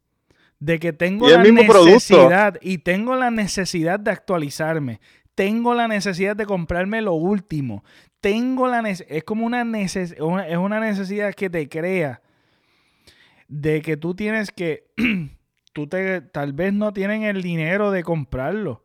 de 0.58 0.78
que 0.78 0.94
tengo 0.94 1.28
la 1.28 1.42
necesidad 1.42 2.56
y 2.62 2.78
tengo 2.78 3.14
la 3.14 3.30
necesidad 3.30 4.00
de 4.00 4.10
actualizarme. 4.10 5.00
Tengo 5.34 5.74
la 5.74 5.86
necesidad 5.86 6.34
de 6.34 6.46
comprarme 6.46 7.02
lo 7.02 7.12
último. 7.12 7.84
Tengo 8.22 8.68
la 8.68 8.80
es 8.88 9.24
como 9.24 9.44
una, 9.44 9.64
neces 9.64 10.12
es 10.12 10.56
una 10.56 10.80
necesidad 10.80 11.34
que 11.34 11.50
te 11.50 11.68
crea 11.68 12.22
de 13.48 13.82
que 13.82 13.96
tú 13.96 14.14
tienes 14.14 14.50
que, 14.52 14.86
tú 15.72 15.86
te, 15.88 16.20
tal 16.20 16.52
vez 16.52 16.72
no 16.72 16.92
tienen 16.92 17.24
el 17.24 17.42
dinero 17.42 17.90
de 17.90 18.04
comprarlo, 18.04 18.84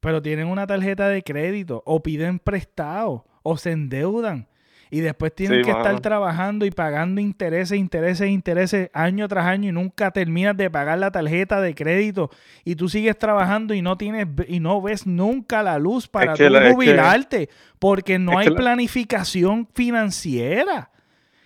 pero 0.00 0.20
tienen 0.20 0.48
una 0.48 0.66
tarjeta 0.66 1.08
de 1.08 1.22
crédito 1.22 1.82
o 1.86 2.02
piden 2.02 2.38
prestado 2.38 3.24
o 3.42 3.56
se 3.56 3.70
endeudan. 3.72 4.48
Y 4.92 5.00
después 5.00 5.32
tienes 5.32 5.64
que 5.64 5.70
estar 5.70 6.00
trabajando 6.00 6.66
y 6.66 6.72
pagando 6.72 7.20
intereses, 7.20 7.78
intereses, 7.78 8.28
intereses 8.28 8.90
año 8.92 9.28
tras 9.28 9.46
año 9.46 9.68
y 9.68 9.72
nunca 9.72 10.10
terminas 10.10 10.56
de 10.56 10.68
pagar 10.68 10.98
la 10.98 11.12
tarjeta 11.12 11.60
de 11.60 11.76
crédito 11.76 12.28
y 12.64 12.74
tú 12.74 12.88
sigues 12.88 13.16
trabajando 13.16 13.72
y 13.72 13.82
no 13.82 13.96
tienes 13.96 14.26
y 14.48 14.58
no 14.58 14.82
ves 14.82 15.06
nunca 15.06 15.62
la 15.62 15.78
luz 15.78 16.08
para 16.08 16.34
jubilarte 16.34 17.48
porque 17.78 18.18
no 18.18 18.36
hay 18.36 18.50
planificación 18.50 19.68
financiera. 19.72 20.90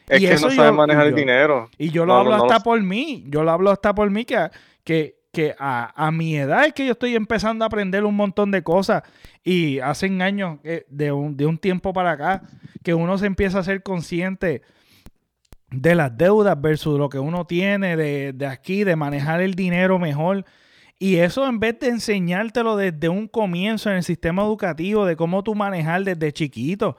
Es 0.08 0.22
y 0.22 0.26
que 0.26 0.34
eso 0.34 0.48
no 0.48 0.54
sabe 0.54 0.72
manejar 0.72 1.06
el 1.06 1.14
dinero. 1.14 1.70
Y 1.78 1.90
yo 1.90 2.04
lo 2.04 2.14
hablo 2.14 2.34
hasta 2.34 2.60
por 2.60 2.80
mí. 2.82 3.24
Yo 3.28 3.42
lo 3.42 3.50
hablo 3.50 3.70
hasta 3.70 3.94
por 3.94 4.10
mí 4.10 4.24
que, 4.24 4.50
que, 4.84 5.16
que 5.32 5.54
a, 5.58 6.10
mi 6.12 6.36
edad 6.36 6.66
es 6.66 6.72
que 6.72 6.84
yo 6.84 6.92
estoy 6.92 7.14
empezando 7.16 7.64
a 7.64 7.66
aprender 7.66 8.04
un 8.04 8.14
montón 8.14 8.50
de 8.50 8.62
cosas. 8.62 9.02
Y 9.42 9.78
hace 9.80 10.06
años, 10.22 10.58
eh, 10.64 10.84
de, 10.88 11.12
un, 11.12 11.36
de 11.36 11.46
un 11.46 11.58
tiempo 11.58 11.92
para 11.92 12.12
acá, 12.12 12.42
que 12.82 12.94
uno 12.94 13.16
se 13.18 13.26
empieza 13.26 13.58
a 13.58 13.64
ser 13.64 13.82
consciente 13.82 14.62
de 15.70 15.94
las 15.94 16.16
deudas 16.16 16.60
versus 16.60 16.98
lo 16.98 17.08
que 17.08 17.18
uno 17.18 17.46
tiene 17.46 17.96
de, 17.96 18.32
de 18.32 18.46
aquí, 18.46 18.84
de 18.84 18.96
manejar 18.96 19.40
el 19.40 19.54
dinero 19.54 19.98
mejor. 19.98 20.44
Y 20.98 21.16
eso 21.16 21.46
en 21.48 21.58
vez 21.58 21.78
de 21.80 21.88
enseñártelo 21.88 22.76
desde 22.76 23.08
un 23.08 23.26
comienzo 23.26 23.90
en 23.90 23.96
el 23.96 24.04
sistema 24.04 24.42
educativo, 24.42 25.06
de 25.06 25.16
cómo 25.16 25.42
tú 25.42 25.54
manejar 25.54 26.04
desde 26.04 26.32
chiquito, 26.32 26.96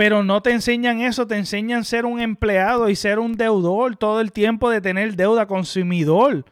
pero 0.00 0.24
no 0.24 0.40
te 0.40 0.50
enseñan 0.50 1.02
eso, 1.02 1.26
te 1.26 1.36
enseñan 1.36 1.84
ser 1.84 2.06
un 2.06 2.20
empleado 2.20 2.88
y 2.88 2.96
ser 2.96 3.18
un 3.18 3.34
deudor 3.34 3.96
todo 3.96 4.22
el 4.22 4.32
tiempo 4.32 4.70
de 4.70 4.80
tener 4.80 5.14
deuda 5.14 5.44
consumidor. 5.44 6.46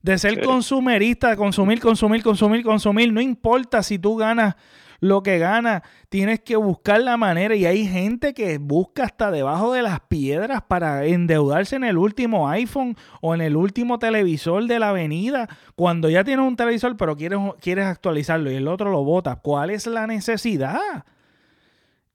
De 0.00 0.16
ser 0.16 0.42
consumerista, 0.42 1.28
de 1.28 1.36
consumir, 1.36 1.80
consumir, 1.80 2.22
consumir, 2.22 2.64
consumir. 2.64 3.12
No 3.12 3.20
importa 3.20 3.82
si 3.82 3.98
tú 3.98 4.16
ganas 4.16 4.54
lo 5.00 5.22
que 5.22 5.38
ganas, 5.38 5.82
tienes 6.08 6.40
que 6.40 6.56
buscar 6.56 7.02
la 7.02 7.18
manera. 7.18 7.54
Y 7.54 7.66
hay 7.66 7.86
gente 7.86 8.32
que 8.32 8.56
busca 8.56 9.04
hasta 9.04 9.30
debajo 9.30 9.74
de 9.74 9.82
las 9.82 10.00
piedras 10.00 10.62
para 10.66 11.04
endeudarse 11.04 11.76
en 11.76 11.84
el 11.84 11.98
último 11.98 12.48
iPhone 12.48 12.96
o 13.20 13.34
en 13.34 13.42
el 13.42 13.56
último 13.56 13.98
televisor 13.98 14.66
de 14.66 14.78
la 14.78 14.88
avenida. 14.88 15.46
Cuando 15.76 16.08
ya 16.08 16.24
tienes 16.24 16.46
un 16.46 16.56
televisor, 16.56 16.96
pero 16.96 17.18
quieres, 17.18 17.38
quieres 17.60 17.84
actualizarlo 17.84 18.50
y 18.50 18.54
el 18.54 18.66
otro 18.66 18.90
lo 18.90 19.04
bota. 19.04 19.36
¿Cuál 19.36 19.68
es 19.68 19.86
la 19.86 20.06
necesidad? 20.06 21.04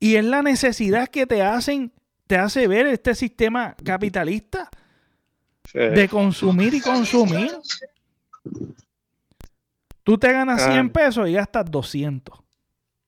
Y 0.04 0.18
es 0.18 0.26
la 0.26 0.42
necesidad 0.42 1.08
que 1.08 1.26
te 1.26 1.42
hacen, 1.42 1.94
te 2.28 2.36
hace 2.36 2.68
ver 2.68 2.88
este 2.88 3.16
sistema 3.16 3.74
capitalista 3.86 4.70
de 5.74 6.10
consumir 6.10 6.74
y 6.74 6.82
consumir. 6.82 7.50
Tú 10.04 10.18
te 10.18 10.34
ganas 10.34 10.62
100 10.62 10.88
ah. 10.88 10.90
pesos 10.92 11.30
y 11.30 11.32
gastas 11.32 11.72
200. 11.72 12.38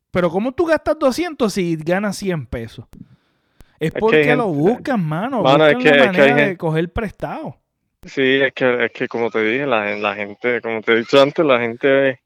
Pero 0.10 0.30
¿cómo 0.30 0.54
tú 0.54 0.68
gastas 0.68 0.98
200 0.98 1.52
si 1.52 1.76
ganas 1.76 2.16
100 2.16 2.46
pesos? 2.46 2.86
Es 3.78 3.92
porque 3.92 4.34
lo 4.34 4.48
buscan, 4.48 5.04
mano. 5.04 5.42
mano 5.42 5.66
buscan 5.66 5.82
es 5.82 5.84
que, 5.84 6.06
manera 6.06 6.36
de 6.48 6.56
coger 6.56 6.94
prestado. 6.94 7.58
Sí, 8.04 8.36
es 8.42 8.54
que, 8.54 8.86
es 8.86 8.92
que 8.94 9.10
como 9.10 9.30
te 9.30 9.44
dije, 9.44 9.68
la, 9.68 9.98
la 9.98 10.16
gente, 10.16 10.62
como 10.62 10.80
te 10.82 10.94
he 10.94 10.96
dicho 11.00 11.22
antes, 11.22 11.46
la 11.46 11.60
gente 11.60 12.22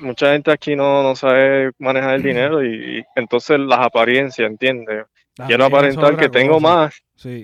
mucha 0.00 0.32
gente 0.32 0.50
aquí 0.50 0.76
no, 0.76 1.02
no 1.02 1.16
sabe 1.16 1.72
manejar 1.78 2.14
el 2.14 2.22
dinero 2.22 2.64
y, 2.64 3.04
entonces 3.14 3.58
las 3.58 3.80
apariencias, 3.80 4.48
¿entiendes? 4.48 5.06
Quiero 5.46 5.66
aparentar 5.66 6.16
que 6.16 6.28
tengo 6.28 6.60
más, 6.60 6.94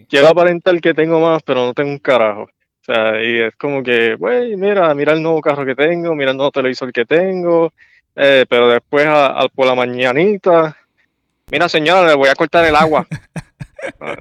quiero 0.08 0.28
aparentar 0.28 0.80
que 0.80 0.94
tengo 0.94 1.20
más, 1.20 1.42
pero 1.42 1.66
no 1.66 1.74
tengo 1.74 1.90
un 1.90 1.98
carajo. 1.98 2.42
O 2.42 2.84
sea, 2.84 3.22
y 3.22 3.40
es 3.40 3.54
como 3.56 3.82
que, 3.82 4.16
güey, 4.16 4.56
mira, 4.56 4.92
mira 4.94 5.12
el 5.12 5.22
nuevo 5.22 5.40
carro 5.40 5.64
que 5.64 5.74
tengo, 5.74 6.14
mira 6.14 6.32
el 6.32 6.36
nuevo 6.36 6.50
televisor 6.50 6.92
que 6.92 7.04
tengo, 7.04 7.72
eh, 8.16 8.44
pero 8.48 8.68
después 8.68 9.06
a, 9.06 9.46
por 9.54 9.66
la 9.66 9.74
mañanita, 9.74 10.76
mira 11.50 11.68
señora, 11.68 12.08
le 12.08 12.14
voy 12.14 12.28
a 12.28 12.34
cortar 12.34 12.64
el 12.64 12.74
agua. 12.74 13.06
ah, 14.00 14.16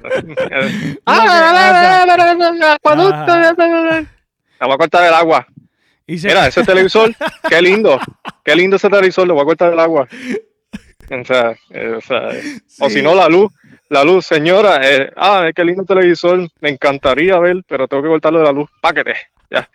le 4.60 4.66
voy 4.66 4.74
a 4.74 4.78
cortar 4.78 5.06
el 5.08 5.14
agua. 5.14 5.46
Mira, 6.22 6.46
ese 6.46 6.64
televisor, 6.64 7.14
qué 7.48 7.62
lindo, 7.62 7.98
qué 8.44 8.54
lindo 8.54 8.76
ese 8.76 8.88
televisor, 8.88 9.26
le 9.26 9.32
voy 9.32 9.42
a 9.42 9.46
cortar 9.46 9.72
el 9.72 9.80
agua. 9.80 10.08
O 11.10 11.24
sea, 11.24 11.54
eh, 11.70 11.94
o, 11.96 12.00
sea, 12.00 12.28
o 12.80 12.88
si 12.88 13.02
no, 13.02 13.14
la 13.14 13.28
luz, 13.28 13.52
la 13.88 14.04
luz, 14.04 14.24
señora, 14.24 14.80
eh, 14.82 15.10
ah, 15.16 15.50
qué 15.54 15.64
lindo 15.64 15.84
televisor, 15.84 16.48
me 16.60 16.70
encantaría 16.70 17.38
ver, 17.38 17.62
pero 17.66 17.86
tengo 17.86 18.02
que 18.02 18.08
cortarlo 18.08 18.38
de 18.38 18.44
la 18.44 18.52
luz, 18.52 18.70
páquete, 18.80 19.14
ya. 19.50 19.68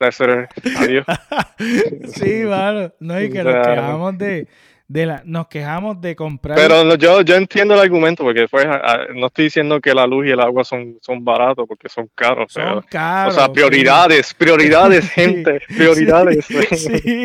Adiós. 0.00 1.06
sí, 2.14 2.42
mano, 2.44 2.92
no, 3.00 3.22
y 3.22 3.30
que 3.30 3.42
nos 3.42 3.66
quedamos 3.66 4.18
de, 4.18 4.46
de 4.86 5.06
la, 5.06 5.22
nos 5.24 5.48
quejamos 5.48 6.00
de 6.00 6.14
comprar. 6.14 6.56
Pero 6.56 6.94
yo, 6.96 7.22
yo 7.22 7.36
entiendo 7.36 7.74
el 7.74 7.80
argumento, 7.80 8.22
porque 8.22 8.46
fue, 8.48 8.66
no 9.14 9.26
estoy 9.26 9.46
diciendo 9.46 9.80
que 9.80 9.94
la 9.94 10.06
luz 10.06 10.26
y 10.26 10.30
el 10.30 10.40
agua 10.40 10.64
son, 10.64 10.98
son 11.00 11.24
baratos, 11.24 11.66
porque 11.66 11.88
son 11.88 12.08
caros. 12.14 12.52
Son 12.52 12.82
caros. 12.90 13.34
O 13.34 13.38
sea, 13.38 13.52
prioridades, 13.52 14.34
prioridades, 14.34 15.10
gente, 15.12 15.60
prioridades. 15.68 16.44
sí, 16.70 17.24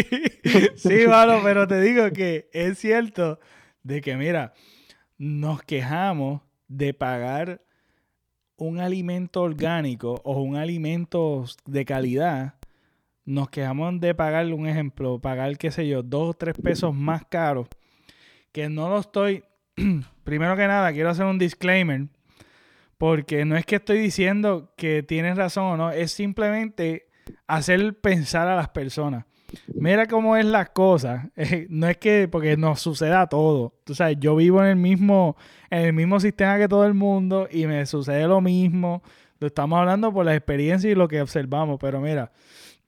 sí, 0.76 1.06
pero 1.44 1.68
te 1.68 1.82
digo 1.82 2.10
que 2.12 2.50
es 2.54 2.78
cierto 2.78 3.40
de 3.84 4.02
que, 4.02 4.16
mira, 4.16 4.54
nos 5.18 5.62
quejamos 5.64 6.42
de 6.68 6.94
pagar 6.94 7.62
un 8.56 8.80
alimento 8.80 9.42
orgánico 9.42 10.22
o 10.24 10.42
un 10.42 10.56
alimento 10.56 11.46
de 11.66 11.86
calidad 11.86 12.59
nos 13.30 13.50
quejamos 13.50 14.00
de 14.00 14.16
pagar 14.16 14.52
un 14.52 14.68
ejemplo, 14.68 15.20
pagar, 15.20 15.56
qué 15.58 15.70
sé 15.70 15.88
yo, 15.88 16.02
dos 16.02 16.32
o 16.32 16.34
tres 16.34 16.56
pesos 16.62 16.96
más 16.96 17.24
caros, 17.30 17.68
que 18.52 18.70
no 18.70 18.90
lo 18.90 19.00
estoy, 19.00 19.44
primero 20.24 20.56
que 20.56 20.68
nada, 20.68 20.92
quiero 20.92 21.10
hacer 21.10 21.26
un 21.26 21.38
disclaimer, 21.38 22.08
porque 22.98 23.46
no 23.46 23.56
es 23.56 23.68
que 23.68 23.76
estoy 23.76 24.00
diciendo 24.00 24.74
que 24.76 25.04
tienes 25.04 25.38
razón 25.38 25.66
o 25.66 25.78
no, 25.78 25.92
es 25.92 26.12
simplemente 26.12 27.08
hacer 27.46 28.00
pensar 28.00 28.48
a 28.48 28.56
las 28.56 28.70
personas. 28.70 29.26
Mira 29.76 30.08
cómo 30.08 30.36
es 30.36 30.46
las 30.46 30.72
cosas. 30.72 31.28
no 31.70 31.88
es 31.88 31.98
que 31.98 32.28
porque 32.28 32.58
nos 32.58 32.82
suceda 32.82 33.28
todo. 33.28 33.74
Tú 33.84 33.94
sabes, 33.96 34.18
yo 34.20 34.36
vivo 34.36 34.62
en 34.62 34.68
el 34.68 34.76
mismo, 34.76 35.38
en 35.70 35.86
el 35.86 35.94
mismo 35.94 36.20
sistema 36.20 36.58
que 36.58 36.68
todo 36.68 36.86
el 36.86 36.94
mundo 36.94 37.48
y 37.52 37.66
me 37.68 37.86
sucede 37.86 38.28
lo 38.28 38.42
mismo. 38.42 39.02
Lo 39.40 39.48
estamos 39.48 39.80
hablando 39.80 40.12
por 40.14 40.26
la 40.26 40.36
experiencia 40.36 40.90
y 40.92 40.96
lo 40.96 41.08
que 41.08 41.22
observamos. 41.22 41.80
Pero 41.80 42.02
mira, 42.02 42.32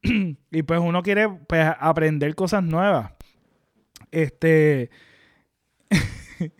y 0.52 0.64
pues 0.64 0.80
uno 0.80 1.04
quiere 1.04 1.30
pues, 1.30 1.66
aprender 1.80 2.36
cosas 2.36 2.64
nuevas. 2.64 3.12
Este. 4.12 4.90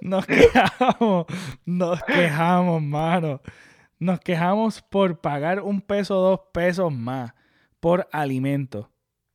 nos 0.00 0.26
quejamos, 0.26 1.26
nos 1.64 2.02
quejamos, 2.02 2.82
mano. 2.82 3.40
Nos 3.98 4.20
quejamos 4.20 4.82
por 4.82 5.20
pagar 5.20 5.60
un 5.60 5.80
peso, 5.80 6.16
dos 6.16 6.40
pesos 6.52 6.92
más 6.92 7.32
por 7.80 8.08
alimento. 8.12 8.90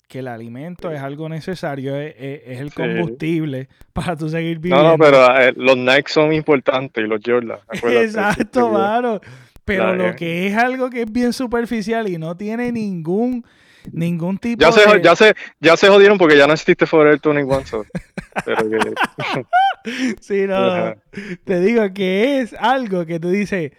Que 0.08 0.20
el 0.20 0.28
alimento 0.28 0.92
es 0.92 1.00
algo 1.02 1.30
necesario, 1.30 1.96
es, 1.96 2.16
el 2.18 2.74
combustible 2.74 3.70
para 3.94 4.16
tú 4.16 4.28
seguir 4.28 4.58
viviendo. 4.58 4.84
No, 4.84 4.92
no, 4.92 4.98
pero 4.98 5.40
eh, 5.40 5.54
los 5.56 5.78
Nike 5.78 6.12
son 6.12 6.34
importantes 6.34 7.04
y 7.04 7.08
los 7.08 7.22
Jordan. 7.24 7.60
Exacto, 7.84 8.72
mano. 8.72 9.22
Pero 9.70 9.96
lo 9.96 10.16
que 10.16 10.48
es 10.48 10.58
algo 10.58 10.90
que 10.90 11.04
es 11.04 11.12
bien 11.12 11.34
superficial 11.34 12.08
y 12.08 12.18
no 12.18 12.36
tiene 12.36 12.72
ningún 12.72 13.46
ningún 13.92 14.38
tipo 14.38 14.62
ya 14.62 14.72
se, 14.72 15.02
ya 15.02 15.16
se 15.16 15.36
ya 15.60 15.78
se 15.78 15.88
jodieron 15.88 16.18
porque 16.18 16.38
ya 16.38 16.48
no 16.48 16.54
existe 16.54 16.86
Forever 16.86 17.20
21 17.24 17.66
so. 17.66 17.86
pero 18.46 18.70
que... 18.70 18.80
sí 20.20 20.46
no, 20.48 20.96
te 21.46 21.60
digo 21.62 21.94
que 21.94 22.42
es 22.42 22.54
algo 22.60 23.06
que 23.06 23.20
tú 23.20 23.30
dices 23.30 23.72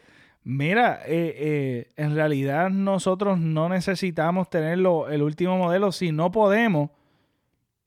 mira 0.42 1.00
eh, 1.04 1.34
eh, 1.36 1.92
en 1.96 2.14
realidad 2.14 2.70
nosotros 2.70 3.38
no 3.38 3.68
necesitamos 3.68 4.48
tenerlo 4.48 5.10
el 5.10 5.22
último 5.22 5.58
modelo 5.58 5.92
si 5.92 6.12
no 6.12 6.32
podemos 6.32 6.90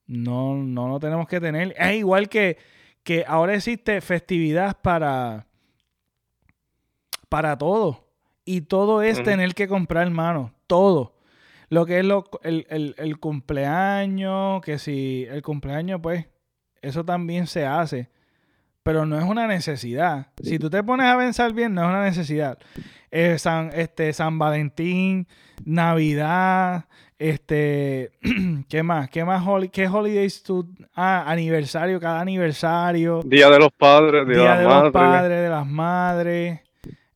no 0.06 0.54
no 0.54 0.88
lo 0.88 1.00
tenemos 1.00 1.26
que 1.26 1.40
tener 1.40 1.74
es 1.76 1.96
igual 1.96 2.28
que 2.28 2.58
que 3.02 3.24
ahora 3.26 3.54
existe 3.54 4.00
festividad 4.00 4.78
para 4.80 5.46
para 7.34 7.58
todo. 7.58 8.06
Y 8.44 8.60
todo 8.60 9.02
es 9.02 9.20
tener 9.24 9.56
que 9.56 9.66
comprar, 9.66 10.08
mano. 10.08 10.54
Todo. 10.68 11.16
Lo 11.68 11.84
que 11.84 11.98
es 11.98 12.04
lo, 12.04 12.30
el, 12.44 13.18
cumpleaños, 13.18 14.62
que 14.62 14.78
si 14.78 15.26
el 15.28 15.42
cumpleaños, 15.42 15.98
pues, 16.00 16.26
eso 16.80 17.04
también 17.04 17.48
se 17.48 17.66
hace. 17.66 18.08
Pero 18.84 19.04
no 19.04 19.18
es 19.18 19.24
una 19.24 19.48
necesidad. 19.48 20.28
Si 20.40 20.60
tú 20.60 20.70
te 20.70 20.84
pones 20.84 21.06
a 21.06 21.18
pensar 21.18 21.52
bien, 21.52 21.74
no 21.74 21.82
es 21.82 21.88
una 21.88 22.04
necesidad. 22.04 22.56
Eh, 23.10 23.36
San, 23.40 23.72
este, 23.74 24.12
San 24.12 24.38
Valentín, 24.38 25.26
Navidad, 25.64 26.84
este, 27.18 28.12
¿qué 28.68 28.84
más? 28.84 29.10
¿Qué 29.10 29.24
más? 29.24 29.42
¿Qué 29.72 29.88
holidays 29.88 30.40
tú? 30.44 30.72
Ah, 30.94 31.24
aniversario, 31.26 31.98
cada 31.98 32.20
aniversario. 32.20 33.22
Día 33.24 33.50
de 33.50 33.58
los 33.58 33.72
padres, 33.72 34.24
Día, 34.28 34.56
de, 34.56 34.62
los 34.62 34.92
padres, 34.92 35.42
de 35.42 35.48
las 35.48 35.66
madres. 35.66 36.60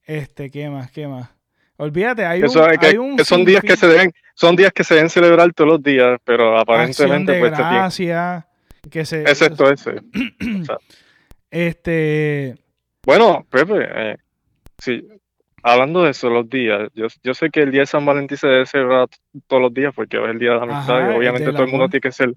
Este, 0.09 0.51
¿qué 0.51 0.71
más? 0.71 0.91
¿Qué 0.91 1.07
más? 1.07 1.29
Olvídate, 1.77 2.25
hay 2.25 2.43
un, 2.43 3.23
son 3.25 3.45
días 3.45 3.63
que 3.63 3.77
se 3.77 3.87
deben, 3.87 4.11
son 4.35 4.57
días 4.57 4.73
que 4.73 4.83
se 4.83 4.95
deben 4.95 5.11
celebrar 5.11 5.53
todos 5.53 5.71
los 5.73 5.83
días, 5.83 6.19
pero 6.25 6.59
aparentemente 6.59 7.39
pues, 7.39 7.53
gracias, 7.53 8.45
Que 8.91 9.05
se, 9.05 9.21
Excepto 9.21 9.71
ese. 9.71 10.01
este. 11.51 12.57
Bueno, 13.05 13.47
Pepe, 13.51 13.87
eh, 13.87 14.17
sí, 14.79 15.07
hablando 15.63 16.05
de 16.05 16.13
eso, 16.13 16.31
los 16.31 16.49
días, 16.49 16.89
yo, 16.95 17.09
yo 17.23 17.35
sé 17.35 17.51
que 17.51 17.61
el 17.61 17.71
día 17.71 17.83
de 17.83 17.87
San 17.87 18.07
Valentín 18.07 18.39
se 18.39 18.47
debe 18.49 18.65
celebrar 18.65 19.09
todos 19.47 19.61
los 19.61 19.75
días 19.75 19.93
porque 19.95 20.17
es 20.17 20.27
el 20.27 20.39
día 20.39 20.53
de 20.53 20.57
la 20.57 20.63
amistad 20.63 21.11
y 21.11 21.17
obviamente 21.19 21.53
todo 21.53 21.65
el 21.65 21.71
mundo 21.71 21.89
tiene 21.91 22.01
que 22.01 22.13
ser 22.13 22.33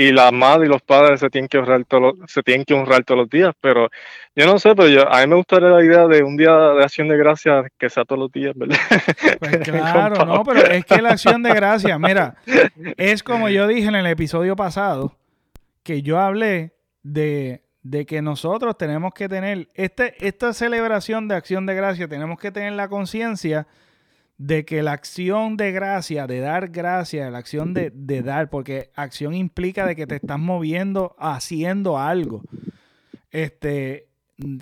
y 0.00 0.12
la 0.12 0.30
madre 0.30 0.64
y 0.64 0.68
los 0.70 0.80
padres 0.80 1.20
se 1.20 1.28
tienen 1.28 1.46
que 1.46 1.58
honrar 1.58 1.84
todos 1.84 2.16
los, 2.18 2.30
se 2.32 2.42
tienen 2.42 2.64
que 2.64 2.72
honrar 2.72 3.04
todos 3.04 3.20
los 3.20 3.28
días, 3.28 3.54
pero 3.60 3.90
yo 4.34 4.46
no 4.46 4.58
sé, 4.58 4.74
pero 4.74 4.88
yo, 4.88 5.06
a 5.12 5.20
mí 5.20 5.26
me 5.26 5.36
gustaría 5.36 5.68
la 5.68 5.84
idea 5.84 6.06
de 6.06 6.22
un 6.22 6.38
día 6.38 6.52
de 6.52 6.82
acción 6.82 7.06
de 7.08 7.18
gracias 7.18 7.66
que 7.78 7.90
sea 7.90 8.06
todos 8.06 8.18
los 8.18 8.32
días, 8.32 8.54
¿verdad? 8.56 8.78
Pues 9.38 9.58
claro, 9.62 10.24
no, 10.24 10.42
pero 10.42 10.62
es 10.62 10.86
que 10.86 11.02
la 11.02 11.10
acción 11.10 11.42
de 11.42 11.52
gracias, 11.52 12.00
mira, 12.00 12.36
es 12.96 13.22
como 13.22 13.50
yo 13.50 13.66
dije 13.66 13.88
en 13.88 13.94
el 13.94 14.06
episodio 14.06 14.56
pasado, 14.56 15.18
que 15.82 16.00
yo 16.00 16.18
hablé 16.18 16.72
de, 17.02 17.62
de 17.82 18.06
que 18.06 18.22
nosotros 18.22 18.78
tenemos 18.78 19.12
que 19.12 19.28
tener, 19.28 19.68
este, 19.74 20.14
esta 20.26 20.54
celebración 20.54 21.28
de 21.28 21.34
acción 21.34 21.66
de 21.66 21.74
gracias, 21.74 22.08
tenemos 22.08 22.40
que 22.40 22.50
tener 22.50 22.72
la 22.72 22.88
conciencia 22.88 23.66
de 24.40 24.64
que 24.64 24.82
la 24.82 24.92
acción 24.92 25.58
de 25.58 25.70
gracia, 25.70 26.26
de 26.26 26.40
dar 26.40 26.70
gracia, 26.70 27.28
la 27.28 27.36
acción 27.36 27.74
de, 27.74 28.22
dar, 28.22 28.48
porque 28.48 28.90
acción 28.94 29.34
implica 29.34 29.84
de 29.84 29.94
que 29.94 30.06
te 30.06 30.16
estás 30.16 30.38
moviendo 30.38 31.14
haciendo 31.18 31.98
algo. 31.98 32.40
Este 33.30 34.08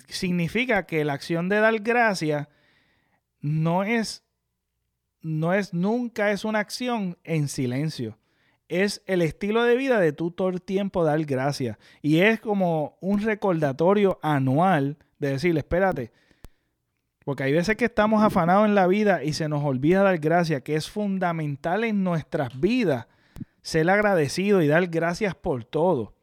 significa 0.09 0.85
que 0.85 1.05
la 1.05 1.13
acción 1.13 1.49
de 1.49 1.61
dar 1.61 1.79
gracia 1.79 2.49
no 3.41 3.85
es, 3.85 4.25
no 5.23 5.55
es, 5.55 5.73
nunca 5.73 6.33
es 6.33 6.45
una 6.45 6.59
acción 6.59 7.17
en 7.23 7.47
silencio. 7.47 8.19
Es 8.67 9.05
el 9.07 9.23
estilo 9.23 9.63
de 9.63 9.77
vida 9.77 10.01
de 10.01 10.13
tú 10.13 10.33
todo 10.33 10.49
el 10.49 10.61
tiempo 10.61 11.05
dar 11.05 11.25
gracia. 11.25 11.79
Y 12.03 12.19
es 12.19 12.41
como 12.41 12.99
un 13.01 13.21
recordatorio 13.21 14.19
anual 14.23 14.97
de 15.21 15.29
decirle, 15.29 15.61
espérate, 15.61 16.11
porque 17.29 17.43
hay 17.43 17.53
veces 17.53 17.77
que 17.77 17.85
estamos 17.85 18.23
afanados 18.23 18.65
en 18.65 18.75
la 18.75 18.87
vida 18.87 19.23
y 19.23 19.35
se 19.35 19.51
nos 19.51 19.63
olvida 19.63 20.03
dar 20.03 20.17
gracias, 20.17 20.63
que 20.63 20.77
es 20.77 20.89
fundamental 20.89 21.85
en 21.85 22.03
nuestras 22.03 22.59
vidas 22.59 23.07
ser 23.61 23.91
agradecido 23.91 24.63
y 24.63 24.67
dar 24.67 24.87
gracias 24.87 25.35
por 25.35 25.63
todo. 25.67 26.15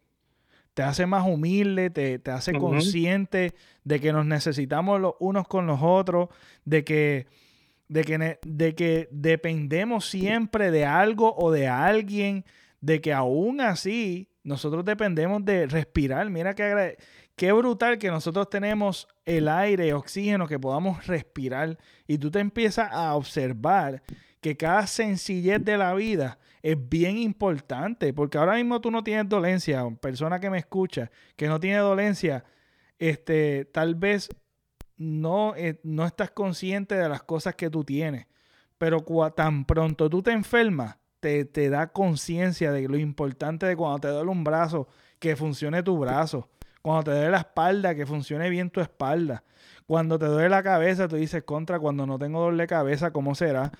Te 0.74 0.82
hace 0.82 1.06
más 1.06 1.28
humilde, 1.28 1.92
te, 1.92 2.20
hace 2.32 2.54
consciente 2.54 3.54
de 3.84 4.00
que 4.00 4.12
nos 4.14 4.26
necesitamos 4.26 5.00
los 5.00 5.14
unos 5.20 5.48
con 5.48 5.68
los 5.68 5.80
otros, 5.84 6.30
de 6.64 6.84
que, 6.84 7.28
de 7.88 8.04
que, 8.04 8.40
de 8.42 8.74
que 8.74 9.08
dependemos 9.12 10.10
siempre 10.10 10.72
de 10.72 10.88
algo 10.88 11.36
o 11.38 11.52
de 11.52 11.68
alguien, 11.68 12.46
de 12.82 13.00
que 13.00 13.14
aún 13.14 13.62
así 13.62 14.28
nosotros 14.46 14.86
dependemos 14.86 15.44
de 15.44 15.68
respirar. 15.68 16.30
Mira 16.30 16.54
que 16.54 16.98
Qué 17.36 17.52
brutal 17.52 17.98
que 17.98 18.10
nosotros 18.10 18.50
tenemos 18.50 19.10
el 19.26 19.50
aire, 19.50 19.94
oxígeno, 19.94 20.48
que 20.48 20.58
podamos 20.58 21.06
respirar. 21.06 21.78
Y 22.08 22.18
tú 22.18 22.32
te 22.32 22.40
empiezas 22.40 22.90
a 22.94 23.14
observar 23.16 24.04
que 24.40 24.56
cada 24.56 24.88
sencillez 24.88 25.64
de 25.66 25.78
la 25.78 25.94
vida 25.94 26.40
es 26.62 26.78
bien 26.88 27.18
importante. 27.18 28.14
Porque 28.14 28.38
ahora 28.38 28.56
mismo 28.56 28.80
tú 28.80 28.90
no 28.90 29.04
tienes 29.04 29.28
dolencia. 29.28 29.84
Persona 30.02 30.40
que 30.40 30.50
me 30.50 30.60
escucha, 30.60 31.12
que 31.36 31.48
no 31.48 31.60
tiene 31.60 31.80
dolencia, 31.80 32.46
este, 33.00 33.66
tal 33.66 33.96
vez 33.96 34.30
no, 34.96 35.56
eh, 35.58 35.82
no 35.84 36.06
estás 36.06 36.32
consciente 36.32 36.96
de 36.96 37.10
las 37.10 37.24
cosas 37.24 37.56
que 37.56 37.70
tú 37.70 37.84
tienes. 37.84 38.28
Pero 38.78 39.04
tan 39.36 39.66
pronto 39.66 40.10
tú 40.10 40.22
te 40.22 40.32
enfermas, 40.32 40.98
te, 41.46 41.70
da 41.70 41.88
conciencia 41.88 42.72
de 42.72 42.88
lo 42.88 42.98
importante 42.98 43.66
de 43.66 43.76
cuando 43.76 44.00
te 44.00 44.08
duele 44.10 44.30
un 44.30 44.44
brazo, 44.44 44.88
que 45.20 45.36
funcione 45.36 45.82
tu 45.84 45.98
brazo 45.98 46.50
cuando 46.86 47.06
te 47.06 47.12
duele 47.16 47.32
la 47.32 47.40
espalda, 47.40 47.96
que 47.96 48.06
funcione 48.06 48.48
bien 48.48 48.70
tu 48.70 48.80
espalda. 48.80 49.44
Cuando 49.88 50.20
te 50.20 50.28
duele 50.28 50.50
la 50.50 50.62
cabeza, 50.62 51.08
tú 51.08 51.16
dices 51.16 51.42
contra, 51.42 51.80
cuando 51.80 52.06
no 52.06 52.20
tengo 52.20 52.52
de 52.52 52.68
cabeza, 52.68 53.10
¿cómo 53.10 53.34
será? 53.34 53.72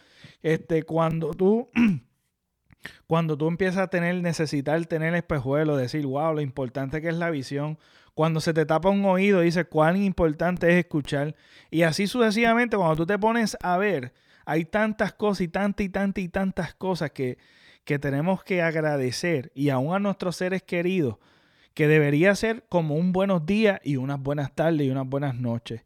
Este, 0.42 0.82
cuando 0.82 1.36
tú, 1.36 1.70
cuando 3.08 3.38
tú 3.38 3.48
empiezas 3.48 3.78
a 3.78 3.88
tener, 3.90 4.16
necesitar 4.24 4.84
tener 4.88 5.10
el 5.10 5.16
espejuelo, 5.16 5.78
decir, 5.78 6.08
wow, 6.08 6.34
lo 6.34 6.42
importante 6.42 7.00
que 7.00 7.10
es 7.10 7.16
la 7.16 7.30
visión. 7.30 7.78
Cuando 8.16 8.42
se 8.42 8.56
te 8.56 8.66
tapa 8.66 8.90
un 8.90 9.06
oído, 9.06 9.42
dices, 9.42 9.68
cuán 9.70 10.02
importante 10.02 10.68
es 10.72 10.84
escuchar. 10.84 11.36
Y 11.70 11.84
así 11.84 12.08
sucesivamente, 12.08 12.76
cuando 12.76 12.96
tú 12.96 13.06
te 13.06 13.20
pones 13.20 13.56
a 13.62 13.78
ver, 13.78 14.14
hay 14.46 14.66
tantas 14.66 15.14
cosas 15.14 15.42
y 15.42 15.48
tantas 15.48 15.86
y 15.86 15.90
tantas 15.90 16.24
y 16.24 16.30
tantas 16.30 16.74
cosas 16.76 17.12
que, 17.12 17.38
que 17.84 18.00
tenemos 18.00 18.44
que 18.44 18.62
agradecer. 18.62 19.52
Y 19.56 19.70
aún 19.70 19.94
a 19.94 20.00
nuestros 20.00 20.36
seres 20.36 20.64
queridos, 20.64 21.18
que 21.74 21.88
debería 21.88 22.34
ser 22.36 22.64
como 22.70 22.96
un 22.96 23.12
buenos 23.12 23.46
días 23.46 23.80
y 23.84 23.98
unas 23.98 24.20
buenas 24.20 24.54
tardes 24.56 24.88
y 24.88 24.90
unas 24.90 25.08
buenas 25.08 25.36
noches. 25.36 25.84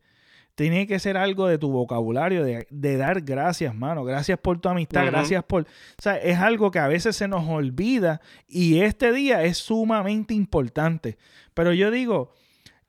Tiene 0.54 0.88
que 0.88 1.00
ser 1.00 1.16
algo 1.16 1.48
de 1.48 1.58
tu 1.58 1.72
vocabulario, 1.72 2.44
de, 2.44 2.98
dar 2.98 3.22
gracias, 3.22 3.74
mano. 3.74 4.04
Gracias 4.04 4.38
por 4.38 4.60
tu 4.60 4.68
amistad, 4.68 5.06
gracias 5.06 5.42
por... 5.46 5.64
O 5.64 6.02
sea, 6.02 6.18
es 6.18 6.38
algo 6.38 6.70
que 6.70 6.80
a 6.80 6.88
veces 6.88 7.16
se 7.16 7.30
nos 7.30 7.48
olvida 7.48 8.20
y 8.46 8.82
este 8.82 9.14
día 9.14 9.44
es 9.44 9.58
sumamente 9.58 10.34
importante. 10.34 11.18
Pero 11.54 11.72
yo 11.72 11.92
digo, 11.92 12.34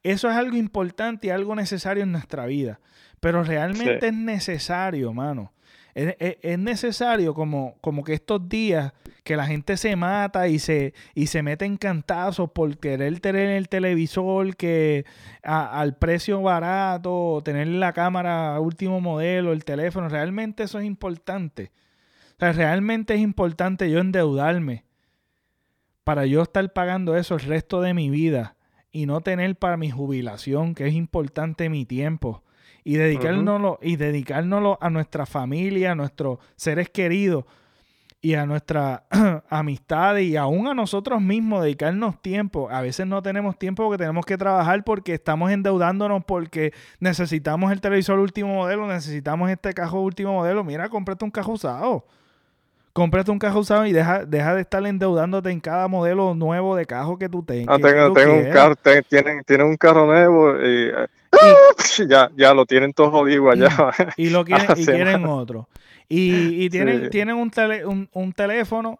eso 0.02 0.28
es 0.28 0.36
algo 0.36 0.56
importante 0.56 1.28
y 1.28 1.30
algo 1.30 1.54
necesario 1.54 2.02
en 2.02 2.10
nuestra 2.12 2.44
vida. 2.46 2.80
Pero 3.20 3.44
realmente 3.44 4.08
es 4.08 4.14
necesario, 4.14 5.12
mano. 5.12 5.52
Es, 5.94 6.58
necesario 6.58 7.34
como, 7.34 7.76
como 7.80 8.04
que 8.04 8.14
estos 8.14 8.48
días 8.48 8.92
que 9.24 9.36
la 9.36 9.46
gente 9.46 9.76
se 9.76 9.96
mata 9.96 10.48
y 10.48 10.58
se, 10.58 10.94
y 11.14 11.26
se 11.26 11.42
mete 11.42 11.64
en 11.64 11.76
cantazos 11.76 12.50
por 12.52 12.78
querer 12.78 13.20
tener 13.20 13.50
el 13.50 13.68
televisor 13.68 14.56
que 14.56 15.04
al 15.42 15.96
precio 15.96 16.40
barato, 16.40 17.42
tener 17.44 17.66
la 17.66 17.92
cámara 17.92 18.58
último 18.60 19.00
modelo, 19.00 19.52
el 19.52 19.64
teléfono, 19.64 20.08
realmente 20.08 20.62
eso 20.62 20.78
es 20.78 20.86
importante. 20.86 21.72
O 22.36 22.38
sea, 22.38 22.52
realmente 22.52 23.14
es 23.14 23.20
importante 23.20 23.90
yo 23.90 23.98
endeudarme 23.98 24.84
para 26.04 26.24
yo 26.24 26.42
estar 26.42 26.72
pagando 26.72 27.16
eso 27.16 27.34
el 27.34 27.42
resto 27.42 27.82
de 27.82 27.94
mi 27.94 28.08
vida 28.08 28.56
y 28.90 29.06
no 29.06 29.20
tener 29.20 29.56
para 29.56 29.76
mi 29.76 29.90
jubilación, 29.90 30.74
que 30.74 30.86
es 30.86 30.94
importante 30.94 31.68
mi 31.68 31.84
tiempo 31.84 32.42
y 32.84 32.96
dedicárnoslo, 32.96 33.78
y 33.82 33.96
dedicárnoslo 33.96 34.78
a 34.80 34.90
nuestra 34.90 35.26
familia, 35.26 35.92
a 35.92 35.94
nuestros 35.94 36.38
seres 36.56 36.88
queridos 36.90 37.44
y 38.22 38.34
a 38.34 38.44
nuestra 38.44 39.04
amistad 39.48 40.16
y 40.18 40.36
aún 40.36 40.66
a 40.66 40.74
nosotros 40.74 41.20
mismos, 41.22 41.62
dedicarnos 41.62 42.20
tiempo. 42.20 42.68
A 42.70 42.82
veces 42.82 43.06
no 43.06 43.22
tenemos 43.22 43.58
tiempo 43.58 43.84
porque 43.84 43.98
tenemos 43.98 44.26
que 44.26 44.36
trabajar 44.36 44.84
porque 44.84 45.14
estamos 45.14 45.50
endeudándonos 45.50 46.24
porque 46.24 46.72
necesitamos 46.98 47.72
el 47.72 47.80
televisor 47.80 48.18
último 48.18 48.54
modelo, 48.54 48.86
necesitamos 48.86 49.50
este 49.50 49.72
cajo 49.72 50.00
último 50.00 50.34
modelo. 50.34 50.64
Mira, 50.64 50.88
cómprate 50.88 51.24
un 51.24 51.30
cajo 51.30 51.52
usado. 51.52 52.04
Cómprate 52.92 53.30
un 53.30 53.38
cajo 53.38 53.60
usado 53.60 53.86
y 53.86 53.92
deja, 53.92 54.24
deja 54.24 54.54
de 54.54 54.62
estar 54.62 54.84
endeudándote 54.84 55.50
en 55.50 55.60
cada 55.60 55.86
modelo 55.86 56.34
nuevo 56.34 56.74
de 56.74 56.86
cajo 56.86 57.18
que 57.18 57.28
tú 57.28 57.42
tengas. 57.42 57.78
Ah, 57.78 58.12
tengo, 58.12 58.34
un 58.34 58.50
carro, 58.50 58.74
tienen, 59.08 59.62
un 59.62 59.76
carro 59.76 60.06
nuevo 60.06 60.60
y, 60.60 60.90
ya, 62.08 62.30
ya 62.36 62.54
lo 62.54 62.66
tienen 62.66 62.92
todo 62.92 63.10
jodido 63.10 63.50
allá. 63.50 63.92
Y, 64.16 64.30
lo 64.30 64.44
quieren, 64.46 64.66
y 64.76 64.86
quieren 64.86 65.24
otro. 65.26 65.68
Y, 66.08 66.68
tienen, 66.70 67.08
tienen 67.10 67.36
un, 67.36 68.08
un, 68.12 68.32
teléfono, 68.32 68.98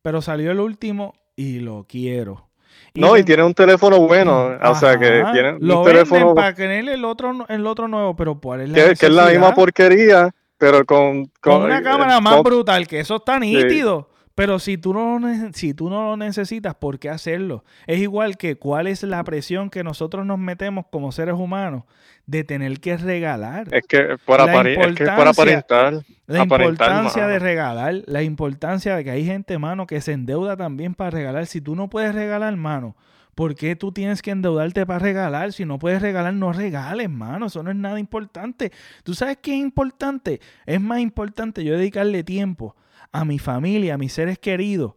pero 0.00 0.22
salió 0.22 0.52
el 0.52 0.60
último 0.60 1.14
y 1.34 1.58
lo 1.58 1.86
quiero. 1.88 2.48
no, 2.94 3.16
y 3.16 3.24
tienen 3.24 3.46
un 3.46 3.54
teléfono 3.54 3.98
bueno. 3.98 4.56
o 4.62 4.74
sea, 4.76 4.96
que 4.96 5.24
tienen 5.32 5.56
un 5.60 5.84
teléfono. 5.84 6.34
Para 6.34 6.54
tener 6.54 6.88
el 6.88 7.04
otro, 7.04 7.46
el 7.48 7.66
otro 7.66 7.88
nuevo, 7.88 8.14
pero 8.14 8.38
¿cuál 8.38 8.60
es 8.60 8.68
la 8.70 8.74
que, 8.76 8.94
que 8.94 9.06
es 9.06 9.12
la 9.12 9.26
misma 9.26 9.54
porquería 9.54 10.32
pero 10.62 10.86
con, 10.86 11.28
con, 11.40 11.62
una 11.62 11.82
cámara 11.82 12.20
más 12.20 12.40
brutal, 12.40 12.86
que 12.86 13.00
eso 13.00 13.16
está 13.16 13.36
nítido. 13.40 14.08
Pero 14.34 14.58
si 14.58 14.78
tú, 14.78 14.94
no, 14.94 15.20
si 15.52 15.74
tú 15.74 15.90
no 15.90 16.04
lo 16.04 16.16
necesitas, 16.16 16.74
¿por 16.74 16.98
qué 16.98 17.10
hacerlo? 17.10 17.64
Es 17.86 18.00
igual 18.00 18.38
que 18.38 18.56
cuál 18.56 18.86
es 18.86 19.02
la 19.02 19.22
presión 19.24 19.68
que 19.68 19.84
nosotros 19.84 20.24
nos 20.24 20.38
metemos 20.38 20.86
como 20.90 21.12
seres 21.12 21.34
humanos 21.34 21.84
de 22.26 22.44
tener 22.44 22.80
que 22.80 22.96
regalar. 22.96 23.68
Es 23.72 23.86
que 23.86 24.16
por, 24.24 24.40
aparentar. 24.40 26.02
La 26.26 26.42
importancia 26.42 27.26
de 27.26 27.38
regalar, 27.38 28.02
la 28.06 28.22
importancia 28.22 28.96
de 28.96 29.04
que 29.04 29.10
hay 29.10 29.26
gente, 29.26 29.58
mano, 29.58 29.86
que 29.86 30.00
se 30.00 30.12
endeuda 30.12 30.56
también 30.56 30.94
para 30.94 31.10
regalar. 31.10 31.46
Si 31.46 31.60
tú 31.60 31.76
no 31.76 31.90
puedes 31.90 32.14
regalar, 32.14 32.56
mano, 32.56 32.96
¿Por 33.34 33.54
qué 33.54 33.76
tú 33.76 33.92
tienes 33.92 34.20
que 34.20 34.30
endeudarte 34.30 34.84
para 34.84 34.98
regalar? 34.98 35.54
Si 35.54 35.64
no 35.64 35.78
puedes 35.78 36.02
regalar, 36.02 36.34
no 36.34 36.52
regales, 36.52 37.08
mano. 37.08 37.46
Eso 37.46 37.62
no 37.62 37.70
es 37.70 37.76
nada 37.76 37.98
importante. 37.98 38.72
¿Tú 39.04 39.14
sabes 39.14 39.38
qué 39.40 39.52
es 39.52 39.60
importante? 39.60 40.40
Es 40.66 40.82
más 40.82 41.00
importante 41.00 41.64
yo 41.64 41.72
dedicarle 41.74 42.24
tiempo 42.24 42.76
a 43.12 43.24
mi 43.24 43.38
familia, 43.38 43.94
a 43.94 43.98
mis 43.98 44.12
seres 44.12 44.38
queridos, 44.38 44.94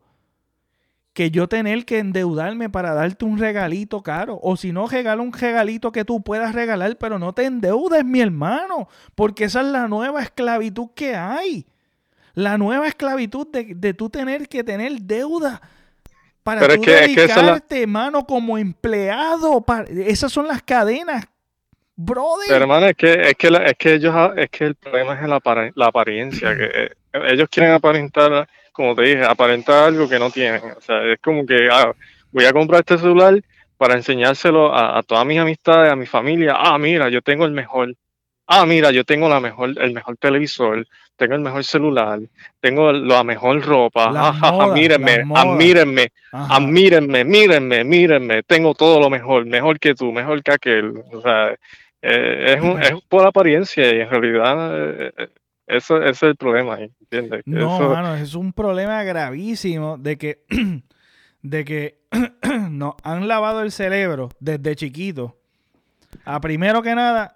que 1.13 1.31
yo 1.31 1.47
tener 1.47 1.85
que 1.85 1.99
endeudarme 1.99 2.69
para 2.69 2.93
darte 2.93 3.23
un 3.25 3.37
regalito 3.37 4.01
caro. 4.01 4.39
O 4.41 4.57
si 4.57 4.71
no, 4.71 4.87
regala 4.87 5.21
un 5.21 5.31
regalito 5.31 5.91
que 5.91 6.03
tú 6.03 6.21
puedas 6.21 6.53
regalar, 6.53 6.97
pero 6.97 7.19
no 7.19 7.33
te 7.33 7.45
endeudes, 7.45 8.03
mi 8.03 8.19
hermano. 8.19 8.89
Porque 9.15 9.45
esa 9.45 9.61
es 9.61 9.67
la 9.67 9.87
nueva 9.87 10.21
esclavitud 10.21 10.89
que 10.93 11.15
hay. 11.15 11.65
La 12.33 12.57
nueva 12.57 12.87
esclavitud 12.87 13.47
de, 13.47 13.75
de 13.75 13.93
tú 13.93 14.09
tener 14.09 14.49
que 14.49 14.63
tener 14.63 14.99
deuda 15.01 15.61
para 16.45 16.61
Pero 16.61 16.79
dedicarte, 16.79 17.87
mano, 17.87 18.23
como 18.27 18.59
empleado. 18.59 19.65
esas 19.89 20.31
son 20.31 20.47
las 20.47 20.61
cadenas, 20.61 21.25
brother. 21.95 22.45
Pero, 22.47 22.61
hermano, 22.61 22.85
es 22.85 22.95
que, 22.95 23.13
es 23.13 23.33
que, 23.35 23.47
es 23.47 23.73
que 23.79 23.93
ellos, 23.95 24.13
es 24.37 24.49
que 24.51 24.65
el 24.65 24.75
problema 24.75 25.15
es 25.15 25.27
la, 25.27 25.41
la 25.73 25.87
apariencia. 25.87 26.55
que 26.55 26.65
eh, 26.65 26.91
ellos 27.27 27.49
quieren 27.49 27.73
aparentar, 27.73 28.47
como 28.71 28.95
te 28.95 29.03
dije, 29.03 29.23
aparentar 29.23 29.85
algo 29.85 30.07
que 30.09 30.19
no 30.19 30.29
tienen. 30.29 30.61
O 30.77 30.81
sea, 30.81 31.03
es 31.03 31.19
como 31.21 31.45
que 31.45 31.69
ah, 31.71 31.93
voy 32.31 32.45
a 32.45 32.53
comprar 32.53 32.81
este 32.81 32.97
celular 32.97 33.41
para 33.77 33.95
enseñárselo 33.95 34.73
a, 34.73 34.97
a 34.97 35.03
todas 35.03 35.25
mis 35.25 35.39
amistades, 35.39 35.91
a 35.91 35.95
mi 35.95 36.05
familia. 36.05 36.55
Ah, 36.57 36.77
mira, 36.77 37.09
yo 37.09 37.21
tengo 37.21 37.45
el 37.45 37.51
mejor 37.51 37.95
ah, 38.47 38.65
mira, 38.65 38.91
yo 38.91 39.03
tengo 39.03 39.29
la 39.29 39.39
mejor, 39.39 39.73
el 39.81 39.93
mejor 39.93 40.17
televisor, 40.17 40.87
tengo 41.15 41.35
el 41.35 41.41
mejor 41.41 41.63
celular, 41.63 42.19
tengo 42.59 42.91
la 42.91 43.23
mejor 43.23 43.61
ropa, 43.63 44.11
ah, 44.13 44.71
mírenme, 44.73 45.23
admírenme, 45.33 46.11
admírenme, 46.31 47.23
mírenme, 47.23 47.83
mírenme, 47.83 48.43
tengo 48.43 48.73
todo 48.73 48.99
lo 48.99 49.09
mejor, 49.09 49.45
mejor 49.45 49.79
que 49.79 49.95
tú, 49.95 50.11
mejor 50.11 50.43
que 50.43 50.51
aquel. 50.51 50.93
O 51.11 51.21
sea, 51.21 51.55
eh, 52.01 52.55
es, 52.55 52.61
un, 52.61 52.81
es 52.81 52.93
por 53.07 53.25
apariencia 53.25 53.93
y 53.93 54.01
en 54.01 54.09
realidad 54.09 55.07
eh, 55.07 55.29
eso, 55.67 56.01
es 56.01 56.21
el 56.23 56.35
problema, 56.35 56.79
¿entiendes? 56.79 57.41
No, 57.45 58.15
es 58.15 58.35
un 58.35 58.53
problema 58.53 59.03
gravísimo 59.03 59.97
de 59.97 60.17
que, 60.17 60.45
de 61.41 61.65
que 61.65 62.05
nos 62.69 62.95
han 63.03 63.27
lavado 63.27 63.61
el 63.61 63.71
cerebro 63.71 64.29
desde 64.39 64.75
chiquito. 64.75 65.37
A 66.23 66.39
primero 66.39 66.81
que 66.81 66.95
nada, 66.95 67.35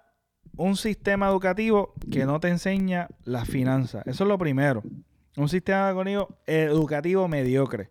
un 0.56 0.76
sistema 0.76 1.28
educativo 1.28 1.94
que 2.10 2.24
no 2.24 2.40
te 2.40 2.48
enseña 2.48 3.08
las 3.24 3.48
finanzas. 3.48 4.06
Eso 4.06 4.24
es 4.24 4.28
lo 4.28 4.38
primero. 4.38 4.82
Un 5.36 5.48
sistema 5.48 5.90
educativo, 6.46 7.28
mediocre. 7.28 7.88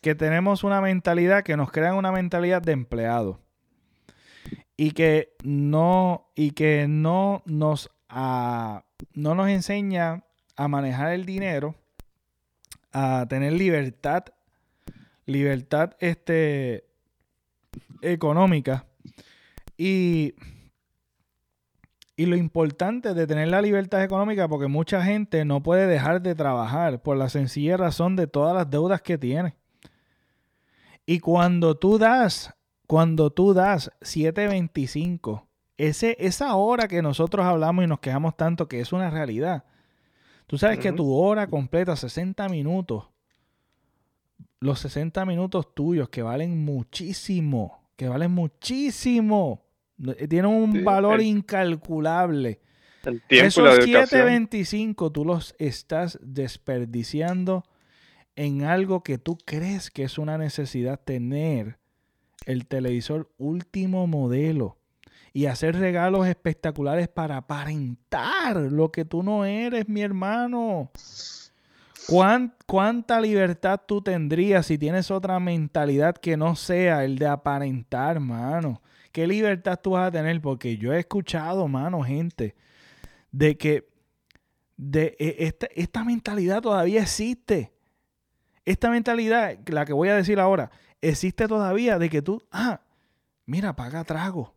Que 0.00 0.14
tenemos 0.14 0.64
una 0.64 0.80
mentalidad 0.80 1.42
que 1.42 1.56
nos 1.56 1.70
crea 1.70 1.94
una 1.94 2.12
mentalidad 2.12 2.62
de 2.62 2.72
empleado. 2.72 3.40
Y 4.76 4.92
que 4.92 5.34
no, 5.42 6.30
y 6.36 6.52
que 6.52 6.86
no 6.88 7.42
nos, 7.46 7.90
no 8.08 9.34
nos 9.34 9.48
enseña 9.48 10.24
a 10.56 10.68
manejar 10.68 11.12
el 11.12 11.24
dinero, 11.24 11.74
a 12.92 13.26
tener 13.28 13.52
libertad, 13.52 14.24
libertad 15.26 15.96
este, 16.00 16.84
económica. 18.02 18.86
Y 19.76 20.34
y 22.18 22.26
lo 22.26 22.36
importante 22.36 23.14
de 23.14 23.28
tener 23.28 23.46
la 23.46 23.62
libertad 23.62 24.02
económica, 24.02 24.48
porque 24.48 24.66
mucha 24.66 25.04
gente 25.04 25.44
no 25.44 25.62
puede 25.62 25.86
dejar 25.86 26.20
de 26.20 26.34
trabajar 26.34 27.00
por 27.00 27.16
la 27.16 27.28
sencilla 27.28 27.76
razón 27.76 28.16
de 28.16 28.26
todas 28.26 28.56
las 28.56 28.68
deudas 28.68 29.02
que 29.02 29.16
tiene. 29.16 29.54
Y 31.06 31.20
cuando 31.20 31.76
tú 31.76 31.96
das, 31.96 32.52
cuando 32.88 33.30
tú 33.30 33.54
das 33.54 33.92
725, 34.00 35.47
ese, 35.78 36.16
esa 36.18 36.54
hora 36.56 36.88
que 36.88 37.00
nosotros 37.00 37.46
hablamos 37.46 37.84
y 37.84 37.86
nos 37.86 38.00
quejamos 38.00 38.36
tanto 38.36 38.68
que 38.68 38.80
es 38.80 38.92
una 38.92 39.10
realidad. 39.10 39.64
Tú 40.46 40.58
sabes 40.58 40.78
que 40.78 40.92
tu 40.92 41.14
hora 41.14 41.46
completa, 41.46 41.94
60 41.94 42.48
minutos, 42.48 43.08
los 44.60 44.80
60 44.80 45.24
minutos 45.24 45.74
tuyos 45.74 46.08
que 46.08 46.22
valen 46.22 46.64
muchísimo, 46.64 47.80
que 47.96 48.08
valen 48.08 48.32
muchísimo 48.32 49.62
eh, 50.04 50.26
tiene 50.26 50.48
un 50.48 50.84
valor 50.84 51.20
incalculable. 51.20 52.60
El 53.04 53.22
tiempo 53.22 53.46
Esos 53.46 53.78
7.25 53.78 55.12
tú 55.12 55.24
los 55.24 55.54
estás 55.58 56.18
desperdiciando 56.22 57.64
en 58.36 58.64
algo 58.64 59.02
que 59.02 59.18
tú 59.18 59.38
crees 59.44 59.90
que 59.90 60.02
es 60.02 60.18
una 60.18 60.38
necesidad 60.38 61.00
tener 61.00 61.78
el 62.46 62.66
televisor 62.66 63.30
último 63.38 64.06
modelo 64.06 64.78
y 65.32 65.46
hacer 65.46 65.76
regalos 65.76 66.26
espectaculares 66.26 67.08
para 67.08 67.36
aparentar 67.36 68.56
lo 68.56 68.90
que 68.90 69.04
tú 69.04 69.22
no 69.22 69.44
eres, 69.44 69.88
mi 69.88 70.02
hermano. 70.02 70.90
¿Cuánta 72.66 73.20
libertad 73.20 73.80
tú 73.86 74.00
tendrías 74.00 74.66
si 74.66 74.78
tienes 74.78 75.10
otra 75.10 75.38
mentalidad 75.40 76.16
que 76.16 76.36
no 76.36 76.56
sea 76.56 77.04
el 77.04 77.18
de 77.18 77.26
aparentar, 77.26 78.16
hermano? 78.16 78.80
¿Qué 79.12 79.26
libertad 79.26 79.78
tú 79.82 79.90
vas 79.90 80.08
a 80.08 80.10
tener? 80.10 80.40
Porque 80.40 80.78
yo 80.78 80.92
he 80.92 81.00
escuchado, 81.00 81.68
mano, 81.68 82.02
gente, 82.02 82.54
de 83.30 83.58
que 83.58 83.88
de 84.78 85.16
e, 85.18 85.54
esta, 85.74 86.04
mentalidad 86.04 86.62
todavía 86.62 87.02
existe. 87.02 87.72
Esta 88.64 88.90
mentalidad, 88.90 89.58
la 89.66 89.84
que 89.84 89.92
voy 89.92 90.08
a 90.08 90.16
decir 90.16 90.40
ahora, 90.40 90.70
existe 91.00 91.46
todavía 91.46 91.98
de 91.98 92.08
que 92.08 92.22
tú, 92.22 92.42
ah, 92.50 92.80
mira, 93.44 93.76
paga 93.76 94.04
trago, 94.04 94.54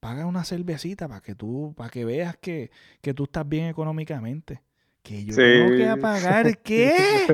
paga 0.00 0.26
una 0.26 0.44
cervecita 0.44 1.06
para 1.06 1.20
que 1.20 1.34
tú, 1.34 1.74
para 1.76 1.90
que 1.90 2.04
veas 2.04 2.36
que, 2.38 2.70
que 3.00 3.14
tú 3.14 3.24
estás 3.24 3.48
bien 3.48 3.66
económicamente. 3.66 4.62
Que 5.02 5.24
yo 5.24 5.34
tengo 5.34 5.76
que 5.76 6.00
pagar 6.00 6.58
qué? 6.62 7.26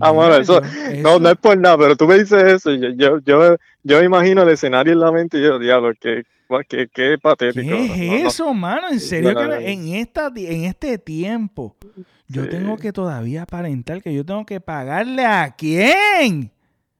ah, 0.00 0.10
bueno, 0.10 0.36
eso, 0.36 0.60
no, 1.02 1.18
no 1.18 1.30
es 1.30 1.36
por 1.38 1.56
nada, 1.56 1.78
pero 1.78 1.96
tú 1.96 2.06
me 2.06 2.18
dices 2.18 2.44
eso 2.44 2.70
yo, 2.72 3.18
yo, 3.20 3.56
yo, 3.82 3.98
me 3.98 4.04
imagino 4.04 4.42
el 4.42 4.50
escenario 4.50 4.92
en 4.92 5.00
la 5.00 5.10
mente 5.10 5.38
y 5.38 5.42
yo, 5.42 5.58
diablo, 5.58 5.92
qué, 5.98 6.24
qué, 6.68 6.88
qué 6.92 7.16
patético. 7.20 7.66
¿Qué 7.66 8.16
es 8.16 8.26
eso, 8.34 8.52
mano? 8.52 8.90
En 8.90 9.00
serio 9.00 9.34
que 9.34 9.72
en, 9.72 9.88
esta, 9.94 10.30
en 10.36 10.64
este 10.64 10.98
tiempo 10.98 11.76
yo 12.28 12.46
tengo 12.48 12.76
que 12.76 12.92
todavía 12.92 13.42
aparentar 13.42 14.02
que 14.02 14.12
yo 14.12 14.24
tengo 14.24 14.44
que 14.44 14.60
pagarle 14.60 15.24
a 15.24 15.54
quién. 15.56 16.53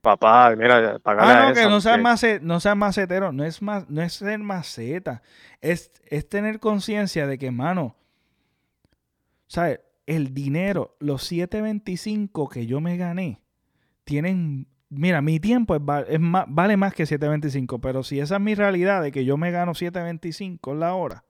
Papá, 0.05 0.55
mira, 0.55 0.99
pagarle 0.99 1.33
ah, 1.33 1.47
no, 1.49 1.55
que 1.55 1.63
no 1.67 1.81
seas, 1.81 2.43
no 2.43 2.59
seas 2.59 2.77
macetero, 2.77 3.31
no 3.31 3.43
es, 3.43 3.59
más, 3.63 3.89
no 3.89 4.03
es 4.03 4.13
ser 4.13 4.37
maceta, 4.37 5.23
es, 5.61 5.91
es 6.05 6.29
tener 6.29 6.59
conciencia 6.59 7.25
de 7.25 7.39
que, 7.39 7.49
mano, 7.49 7.95
¿sabes? 9.47 9.79
El 10.05 10.31
dinero, 10.35 10.95
los 10.99 11.23
725 11.23 12.49
que 12.49 12.67
yo 12.67 12.81
me 12.81 12.97
gané, 12.97 13.41
tienen. 14.03 14.67
Mira, 14.89 15.23
mi 15.23 15.39
tiempo 15.39 15.75
es, 15.75 15.81
vale 15.81 16.77
más 16.77 16.93
que 16.93 17.07
725, 17.07 17.81
pero 17.81 18.03
si 18.03 18.19
esa 18.19 18.35
es 18.35 18.41
mi 18.41 18.53
realidad 18.53 19.01
de 19.01 19.11
que 19.11 19.25
yo 19.25 19.37
me 19.37 19.49
gano 19.49 19.73
725 19.73 20.73
en 20.73 20.79
la 20.81 20.93
hora, 20.93 21.23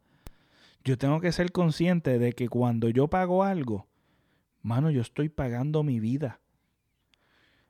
yo 0.84 0.98
tengo 0.98 1.22
que 1.22 1.32
ser 1.32 1.54
consciente 1.54 2.20
de 2.20 2.34
que 2.34 2.50
cuando 2.50 2.90
yo 2.90 3.08
pago 3.08 3.46
algo, 3.46 3.88
mano, 4.62 4.92
yo 4.92 5.00
estoy 5.00 5.30
pagando 5.30 5.82
mi 5.84 6.02
vida. 6.02 6.42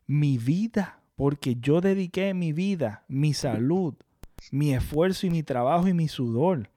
Mi 0.07 0.37
vida, 0.37 0.99
porque 1.15 1.55
yo 1.55 1.81
dediqué 1.81 2.33
mi 2.33 2.53
vida, 2.53 3.03
mi 3.07 3.33
salud, 3.33 3.95
mi 4.51 4.73
esfuerzo 4.73 5.27
y 5.27 5.29
mi 5.29 5.43
trabajo 5.43 5.87
y 5.87 5.93
mi 5.93 6.07
sudor 6.07 6.69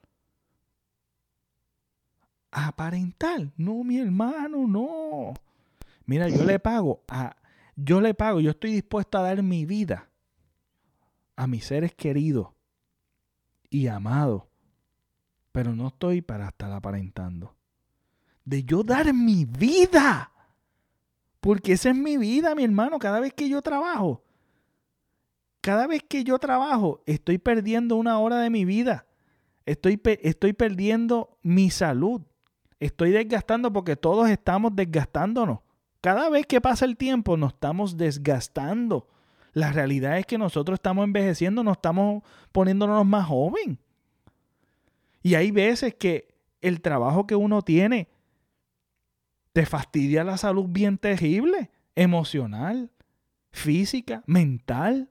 aparentar. 2.50 3.52
No, 3.56 3.84
mi 3.84 3.98
hermano, 3.98 4.66
no. 4.66 5.34
Mira, 6.06 6.28
yo 6.28 6.44
le 6.44 6.58
pago 6.58 7.02
a, 7.08 7.36
yo 7.76 8.00
le 8.00 8.14
pago, 8.14 8.40
yo 8.40 8.50
estoy 8.50 8.72
dispuesto 8.72 9.18
a 9.18 9.22
dar 9.22 9.42
mi 9.42 9.66
vida 9.66 10.08
a 11.36 11.46
mis 11.46 11.66
seres 11.66 11.94
queridos 11.94 12.48
y 13.70 13.86
amados, 13.86 14.42
pero 15.52 15.76
no 15.76 15.88
estoy 15.88 16.20
para 16.20 16.48
estar 16.48 16.72
aparentando. 16.72 17.54
De 18.44 18.64
yo 18.64 18.82
dar 18.82 19.14
mi 19.14 19.44
vida, 19.44 20.32
porque 21.40 21.72
esa 21.72 21.90
es 21.90 21.96
mi 21.96 22.16
vida, 22.16 22.54
mi 22.54 22.64
hermano, 22.64 22.98
cada 22.98 23.20
vez 23.20 23.32
que 23.32 23.48
yo 23.48 23.62
trabajo. 23.62 24.22
Cada 25.60 25.86
vez 25.86 26.02
que 26.08 26.24
yo 26.24 26.38
trabajo, 26.38 27.02
estoy 27.06 27.38
perdiendo 27.38 27.96
una 27.96 28.18
hora 28.18 28.40
de 28.40 28.50
mi 28.50 28.64
vida. 28.64 29.06
Estoy, 29.66 30.00
estoy 30.22 30.52
perdiendo 30.52 31.38
mi 31.42 31.70
salud. 31.70 32.22
Estoy 32.80 33.10
desgastando 33.10 33.72
porque 33.72 33.96
todos 33.96 34.30
estamos 34.30 34.74
desgastándonos. 34.74 35.60
Cada 36.00 36.30
vez 36.30 36.46
que 36.46 36.60
pasa 36.60 36.84
el 36.84 36.96
tiempo 36.96 37.36
nos 37.36 37.52
estamos 37.52 37.96
desgastando. 37.96 39.08
La 39.52 39.72
realidad 39.72 40.18
es 40.18 40.26
que 40.26 40.38
nosotros 40.38 40.76
estamos 40.76 41.04
envejeciendo, 41.04 41.64
nos 41.64 41.76
estamos 41.76 42.22
poniéndonos 42.52 43.04
más 43.04 43.26
joven. 43.26 43.78
Y 45.22 45.34
hay 45.34 45.50
veces 45.50 45.94
que 45.94 46.34
el 46.60 46.80
trabajo 46.80 47.26
que 47.26 47.34
uno 47.34 47.62
tiene 47.62 48.08
te 49.52 49.66
fastidia 49.66 50.24
la 50.24 50.36
salud 50.36 50.66
bien 50.68 50.98
terrible, 50.98 51.70
emocional, 51.94 52.90
física, 53.50 54.22
mental, 54.26 55.10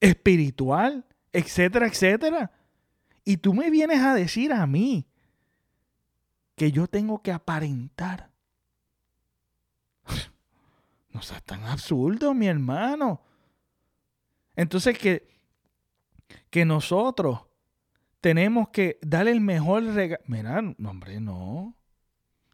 espiritual, 0.00 1.04
etcétera, 1.32 1.86
etcétera. 1.86 2.50
Y 3.24 3.38
tú 3.38 3.54
me 3.54 3.70
vienes 3.70 4.00
a 4.00 4.14
decir 4.14 4.52
a 4.52 4.66
mí 4.66 5.06
que 6.56 6.72
yo 6.72 6.86
tengo 6.86 7.22
que 7.22 7.32
aparentar. 7.32 8.30
No 11.10 11.22
seas 11.22 11.42
tan 11.42 11.64
absurdo, 11.64 12.32
mi 12.32 12.46
hermano. 12.46 13.20
Entonces 14.54 14.96
que, 14.98 15.26
que 16.50 16.64
nosotros 16.64 17.40
tenemos 18.20 18.68
que 18.68 18.98
darle 19.02 19.32
el 19.32 19.40
mejor 19.40 19.82
regalo. 19.84 20.22
Mira, 20.26 20.62
no, 20.62 20.90
hombre, 20.90 21.18
no. 21.18 21.74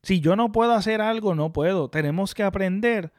Si 0.04 0.20
yo 0.20 0.36
no 0.36 0.52
puedo 0.52 0.74
hacer 0.74 1.00
algo, 1.00 1.34
no 1.34 1.52
puedo. 1.52 1.88
Tenemos 1.88 2.34
que 2.34 2.42
aprender 2.42 3.12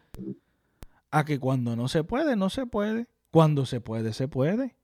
a 1.09 1.25
que 1.25 1.39
cuando 1.39 1.75
no 1.75 1.87
se 1.87 2.03
puede, 2.03 2.35
no 2.35 2.51
se 2.51 2.67
puede. 2.67 3.07
Cuando 3.31 3.65
se 3.65 3.81
puede, 3.81 4.13
se 4.13 4.27
puede. 4.27 4.75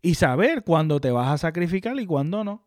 Y 0.00 0.14
saber 0.14 0.62
cuándo 0.62 1.00
te 1.00 1.10
vas 1.10 1.30
a 1.32 1.38
sacrificar 1.38 1.98
y 1.98 2.06
cuándo 2.06 2.44
no. 2.44 2.64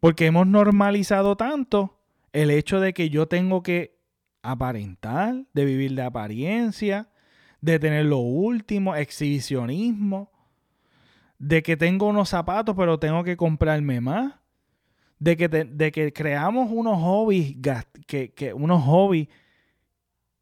Porque 0.00 0.26
hemos 0.26 0.46
normalizado 0.46 1.36
tanto 1.36 2.00
el 2.32 2.50
hecho 2.50 2.80
de 2.80 2.94
que 2.94 3.10
yo 3.10 3.28
tengo 3.28 3.62
que 3.62 3.98
aparentar, 4.42 5.44
de 5.52 5.64
vivir 5.66 5.94
de 5.94 6.02
apariencia, 6.02 7.10
de 7.60 7.78
tener 7.78 8.06
lo 8.06 8.18
último, 8.18 8.94
exhibicionismo, 8.94 10.30
de 11.38 11.62
que 11.62 11.76
tengo 11.76 12.06
unos 12.06 12.30
zapatos 12.30 12.74
pero 12.76 12.98
tengo 12.98 13.24
que 13.24 13.36
comprarme 13.36 14.00
más, 14.00 14.36
de 15.18 15.36
que, 15.36 15.48
de 15.48 15.92
que 15.92 16.12
creamos 16.12 16.70
unos 16.70 16.98
hobbies, 17.00 17.56
que, 18.06 18.32
que 18.32 18.52
unos 18.52 18.82
hobbies 18.84 19.28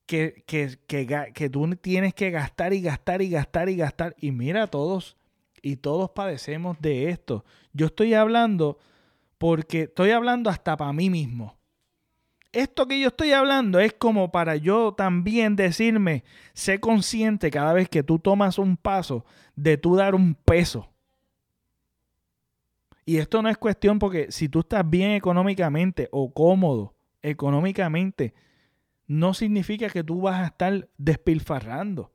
que, 0.07 0.45
que, 0.47 0.79
que, 0.87 1.33
que 1.33 1.51
tú 1.51 1.75
tienes 1.77 2.15
que 2.15 2.31
gastar 2.31 2.73
y 2.73 2.83
gastar 2.83 3.23
y 3.23 3.31
gastar 3.31 3.69
y 3.69 3.77
gastar. 3.77 4.15
Y 4.19 4.33
mira, 4.33 4.67
todos 4.67 5.17
y 5.63 5.77
todos 5.77 6.11
padecemos 6.11 6.77
de 6.81 7.09
esto. 7.09 7.45
Yo 7.73 7.87
estoy 7.87 8.15
hablando 8.15 8.79
porque 9.39 9.83
estoy 9.83 10.11
hablando 10.11 10.51
hasta 10.51 10.77
para 10.77 10.93
mí 10.93 11.11
mismo. 11.11 11.57
Esto 12.53 12.87
que 12.87 13.01
yo 13.01 13.09
estoy 13.09 13.33
hablando 13.33 13.81
es 13.81 13.93
como 13.93 14.31
para 14.31 14.55
yo 14.55 14.95
también 14.95 15.57
decirme, 15.57 16.23
sé 16.53 16.79
consciente 16.79 17.51
cada 17.51 17.73
vez 17.73 17.89
que 17.89 18.05
tú 18.05 18.21
tomas 18.21 18.59
un 18.59 18.77
paso 18.77 19.25
de 19.57 19.77
tú 19.77 19.97
dar 19.97 20.15
un 20.15 20.37
peso. 20.37 20.94
Y 23.07 23.19
esto 23.19 23.43
no 23.43 23.49
es 23.49 23.59
cuestión 23.59 23.99
porque 23.99 24.33
si 24.33 24.49
tú 24.49 24.61
estás 24.61 24.89
bien 24.89 25.13
económicamente 25.13 26.09
o 26.11 26.33
cómodo 26.33 26.95
económicamente, 27.23 28.35
no 29.07 29.35
significa 29.35 29.89
que 29.89 30.05
tú 30.05 30.23
vas 30.23 30.41
a 30.41 30.47
estar 30.47 30.89
despilfarrando. 30.97 32.13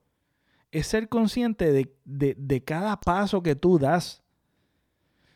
Es 0.72 0.88
ser 0.88 1.10
consciente 1.10 1.72
de, 1.72 1.96
de, 2.06 2.64
cada 2.64 3.00
paso 3.00 3.42
que 3.42 3.56
tú 3.56 3.80
das, 3.80 4.24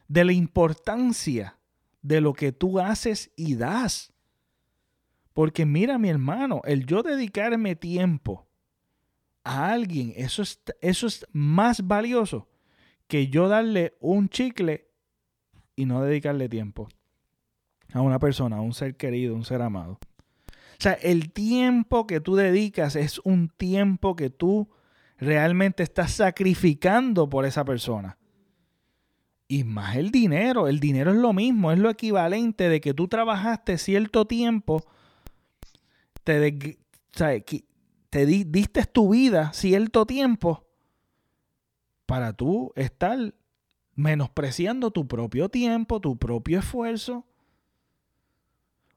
de 0.08 0.26
la 0.26 0.34
importancia 0.34 1.58
de 2.02 2.22
lo 2.22 2.34
que 2.34 2.52
tú 2.52 2.80
haces 2.80 3.32
y 3.36 3.56
das. 3.56 4.14
Porque 5.34 5.66
mira, 5.66 5.98
mi 5.98 6.10
hermano, 6.10 6.62
el 6.66 6.86
yo 6.86 7.02
dedicarme 7.02 7.76
tiempo 7.76 8.48
a 9.44 9.72
alguien, 9.72 10.14
eso 10.16 10.42
es, 10.44 10.62
eso 10.82 11.08
es 11.08 11.26
más 11.32 11.88
valioso 11.88 12.48
que 13.08 13.28
yo 13.28 13.48
darle 13.48 13.96
un 14.00 14.30
chicle 14.30 14.93
y 15.76 15.86
no 15.86 16.02
dedicarle 16.02 16.50
tiempo 16.50 16.90
a 17.94 18.02
una 18.02 18.20
persona, 18.20 18.58
a 18.58 18.62
un 18.62 18.74
ser 18.74 18.96
querido, 18.96 19.36
un 19.36 19.46
ser 19.46 19.62
amado. 19.62 20.00
O 20.52 20.84
sea, 20.84 20.94
el 20.94 21.32
tiempo 21.32 22.08
que 22.08 22.20
tú 22.20 22.36
dedicas 22.36 22.96
es 22.96 23.20
un 23.20 23.50
tiempo 23.50 24.16
que 24.16 24.30
tú 24.30 24.70
realmente 25.18 25.84
estás 25.84 26.12
sacrificando 26.12 27.30
por 27.30 27.46
esa 27.46 27.64
persona. 27.64 28.18
Y 29.48 29.64
más 29.64 29.96
el 29.96 30.12
dinero. 30.12 30.68
El 30.68 30.80
dinero 30.80 31.12
es 31.12 31.18
lo 31.18 31.32
mismo, 31.34 31.72
es 31.72 31.80
lo 31.80 31.90
equivalente 31.90 32.70
de 32.70 32.82
que 32.82 32.94
tú 32.94 33.08
trabajaste 33.08 33.78
cierto 33.78 34.26
tiempo, 34.26 34.84
te, 36.24 36.78
te 38.10 38.26
diste 38.26 38.86
tu 38.86 39.10
vida 39.10 39.54
cierto 39.54 40.06
tiempo 40.06 40.66
para 42.06 42.34
tú 42.34 42.72
estar 42.76 43.34
menospreciando 43.96 44.92
tu 44.92 45.08
propio 45.08 45.50
tiempo, 45.50 46.00
tu 46.00 46.18
propio 46.18 46.60
esfuerzo, 46.60 47.26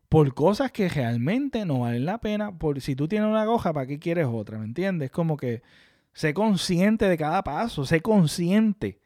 por 0.09 0.35
cosas 0.35 0.73
que 0.73 0.89
realmente 0.89 1.65
no 1.65 1.81
valen 1.81 2.07
la 2.07 2.19
pena. 2.19 2.57
Por 2.57 2.81
si 2.81 2.95
tú 2.95 3.09
tienes 3.09 3.29
una 3.29 3.45
goja, 3.45 3.73
¿para 3.73 3.87
qué 3.87 3.99
quieres 3.99 4.27
otra? 4.27 4.59
¿Me 4.59 4.65
entiendes? 4.65 5.11
Como 5.11 5.37
que 5.37 5.63
sé 6.13 6.33
consciente 6.33 7.09
de 7.09 7.19
cada 7.19 7.43
paso, 7.43 7.85
sé 7.85 8.01
consciente 8.01 9.01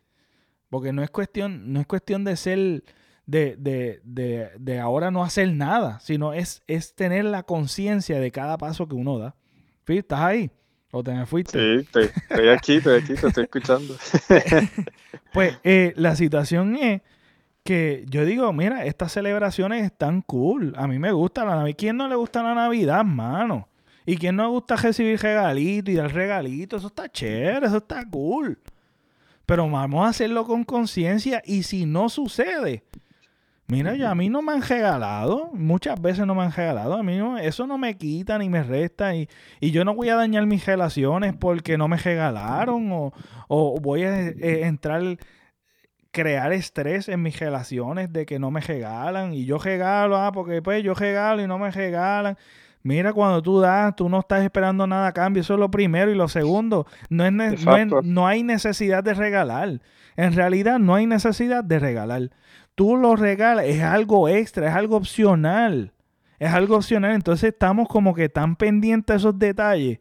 porque 0.70 0.92
no 0.92 1.02
es 1.02 1.10
cuestión, 1.10 1.72
no 1.72 1.80
es 1.80 1.86
cuestión 1.86 2.24
de 2.24 2.36
ser, 2.36 2.84
de, 3.26 3.56
de, 3.56 4.00
de, 4.04 4.50
de 4.58 4.78
ahora 4.78 5.10
no 5.10 5.24
hacer 5.24 5.52
nada, 5.52 5.98
sino 6.00 6.32
es, 6.32 6.62
es 6.68 6.94
tener 6.94 7.24
la 7.24 7.42
conciencia 7.42 8.20
de 8.20 8.30
cada 8.30 8.56
paso 8.56 8.88
que 8.88 8.94
uno 8.94 9.18
da. 9.18 9.34
¿Estás 9.86 10.20
ahí? 10.20 10.52
¿O 10.92 11.04
te 11.04 11.12
me 11.12 11.24
fuiste? 11.24 11.52
Sí, 11.52 11.82
estoy, 11.84 12.04
aquí, 12.48 12.74
estoy 12.74 12.98
aquí, 12.98 13.14
te 13.14 13.26
estoy 13.28 13.44
escuchando. 13.44 13.96
pues 15.32 15.56
eh, 15.62 15.92
la 15.96 16.16
situación 16.16 16.76
es 16.76 17.02
que 17.62 18.04
yo 18.08 18.24
digo, 18.24 18.52
mira, 18.52 18.84
estas 18.84 19.12
celebraciones 19.12 19.84
están 19.84 20.22
cool. 20.22 20.74
A 20.76 20.88
mí 20.88 20.98
me 20.98 21.12
gusta 21.12 21.44
la 21.44 21.56
Navidad. 21.56 21.76
¿Quién 21.78 21.96
no 21.96 22.08
le 22.08 22.16
gusta 22.16 22.42
la 22.42 22.54
Navidad, 22.54 23.04
mano? 23.04 23.68
¿Y 24.04 24.16
quién 24.16 24.34
no 24.34 24.44
le 24.44 24.48
gusta 24.48 24.74
recibir 24.76 25.20
regalitos 25.20 25.92
y 25.92 25.96
dar 25.96 26.12
regalitos? 26.12 26.80
Eso 26.80 26.88
está 26.88 27.08
chévere, 27.08 27.66
eso 27.66 27.76
está 27.76 28.04
cool. 28.08 28.58
Pero 29.46 29.70
vamos 29.70 30.04
a 30.04 30.08
hacerlo 30.08 30.44
con 30.44 30.64
conciencia 30.64 31.42
y 31.44 31.62
si 31.62 31.86
no 31.86 32.08
sucede, 32.08 32.82
mira, 33.70 33.94
ya 33.94 34.10
a 34.10 34.14
mí 34.14 34.28
no 34.28 34.42
me 34.42 34.52
han 34.52 34.62
regalado, 34.62 35.50
muchas 35.52 36.00
veces 36.00 36.26
no 36.26 36.34
me 36.34 36.42
han 36.42 36.52
regalado, 36.52 36.94
a 36.94 37.02
mí 37.02 37.18
eso 37.42 37.66
no 37.66 37.78
me 37.78 37.96
quita 37.96 38.38
ni 38.38 38.48
me 38.48 38.62
resta 38.62 39.14
y, 39.14 39.28
yo 39.60 39.84
no 39.84 39.94
voy 39.94 40.08
a 40.08 40.16
dañar 40.16 40.46
mis 40.46 40.66
relaciones 40.66 41.34
porque 41.38 41.78
no 41.78 41.88
me 41.88 41.96
regalaron 41.96 42.90
o, 42.92 43.12
o 43.48 43.80
voy 43.80 44.02
a 44.02 44.28
eh, 44.28 44.66
entrar 44.66 45.18
crear 46.10 46.52
estrés 46.52 47.08
en 47.08 47.22
mis 47.22 47.38
relaciones 47.38 48.12
de 48.12 48.26
que 48.26 48.38
no 48.38 48.50
me 48.50 48.60
regalan 48.60 49.32
y 49.32 49.44
yo 49.44 49.58
regalo, 49.58 50.16
ah, 50.16 50.32
porque 50.32 50.60
pues 50.62 50.82
yo 50.82 50.94
regalo 50.94 51.42
y 51.42 51.46
no 51.46 51.58
me 51.58 51.70
regalan. 51.70 52.36
Mira, 52.82 53.12
cuando 53.12 53.42
tú 53.42 53.60
das, 53.60 53.94
tú 53.94 54.08
no 54.08 54.20
estás 54.20 54.42
esperando 54.42 54.86
nada 54.86 55.08
a 55.08 55.12
cambio. 55.12 55.42
Eso 55.42 55.54
es 55.54 55.60
lo 55.60 55.70
primero. 55.70 56.10
Y 56.10 56.14
lo 56.14 56.28
segundo, 56.28 56.86
no, 57.10 57.26
es 57.26 57.64
no, 58.04 58.26
hay 58.26 58.42
necesidad 58.42 59.04
de 59.04 59.12
regalar. 59.12 59.80
En 60.16 60.32
realidad, 60.32 60.78
no 60.78 60.94
hay 60.94 61.06
necesidad 61.06 61.62
de 61.62 61.78
regalar. 61.78 62.30
Tú 62.80 62.96
lo 62.96 63.14
regalas, 63.14 63.66
es 63.66 63.82
algo 63.82 64.26
extra, 64.26 64.70
es 64.70 64.74
algo 64.74 64.96
opcional. 64.96 65.92
Es 66.38 66.50
algo 66.50 66.76
opcional. 66.76 67.12
Entonces 67.12 67.52
estamos 67.52 67.86
como 67.88 68.14
que 68.14 68.30
tan 68.30 68.56
pendientes 68.56 69.12
de 69.12 69.18
esos 69.18 69.38
detalles 69.38 69.98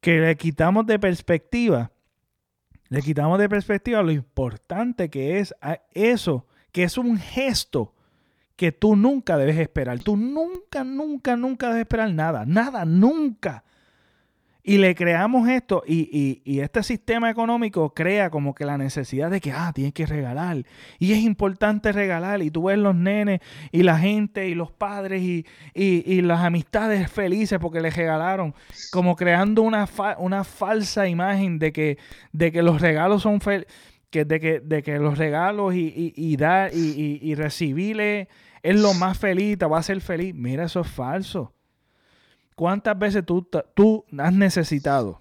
que 0.00 0.20
le 0.20 0.36
quitamos 0.36 0.86
de 0.86 1.00
perspectiva. 1.00 1.90
Le 2.88 3.02
quitamos 3.02 3.40
de 3.40 3.48
perspectiva 3.48 4.00
lo 4.04 4.12
importante 4.12 5.10
que 5.10 5.40
es 5.40 5.56
eso, 5.90 6.46
que 6.70 6.84
es 6.84 6.98
un 6.98 7.18
gesto 7.18 7.96
que 8.54 8.70
tú 8.70 8.94
nunca 8.94 9.36
debes 9.36 9.58
esperar. 9.58 9.98
Tú 9.98 10.16
nunca, 10.16 10.84
nunca, 10.84 11.34
nunca 11.34 11.66
debes 11.70 11.80
esperar 11.80 12.12
nada. 12.12 12.44
Nada, 12.46 12.84
nunca. 12.84 13.64
Y 14.68 14.78
le 14.78 14.96
creamos 14.96 15.48
esto 15.48 15.84
y, 15.86 16.42
este 16.60 16.82
sistema 16.82 17.30
económico 17.30 17.94
crea 17.94 18.30
como 18.30 18.52
que 18.52 18.64
la 18.64 18.76
necesidad 18.76 19.30
de 19.30 19.40
que, 19.40 19.52
ah, 19.52 19.70
tienes 19.72 19.94
que 19.94 20.06
regalar. 20.06 20.64
Y 20.98 21.12
es 21.12 21.20
importante 21.20 21.92
regalar. 21.92 22.42
Y 22.42 22.50
tú 22.50 22.64
ves 22.64 22.76
los 22.76 22.96
nenes 22.96 23.38
y 23.70 23.84
la 23.84 23.96
gente 23.96 24.48
y 24.48 24.56
los 24.56 24.72
padres 24.72 25.22
y, 25.22 26.20
las 26.22 26.40
amistades 26.40 27.08
felices 27.08 27.60
porque 27.60 27.80
les 27.80 27.94
regalaron. 27.94 28.56
Como 28.90 29.14
creando 29.14 29.62
una, 29.62 29.88
una 30.18 30.42
falsa 30.42 31.06
imagen 31.06 31.60
de 31.60 31.72
que, 31.72 31.98
de 32.32 32.50
que 32.50 32.64
los 32.64 32.80
regalos 32.80 33.22
son 33.22 33.38
que 34.10 34.24
de, 34.24 34.40
que, 34.40 34.58
de 34.58 34.82
que 34.82 34.98
los 34.98 35.16
regalos 35.16 35.74
y, 35.76 36.36
dar 36.36 36.74
y, 36.74 37.34
recibirle 37.36 38.26
es 38.64 38.80
lo 38.80 38.94
más 38.94 39.16
feliz, 39.16 39.58
te 39.58 39.66
va 39.66 39.76
a 39.76 39.80
hacer 39.80 40.00
feliz. 40.00 40.34
Mira, 40.34 40.64
eso 40.64 40.80
es 40.80 40.88
falso. 40.88 41.55
¿Cuántas 42.56 42.98
veces 42.98 43.24
tú, 43.24 43.48
tú 43.74 44.04
has 44.18 44.32
necesitado, 44.32 45.20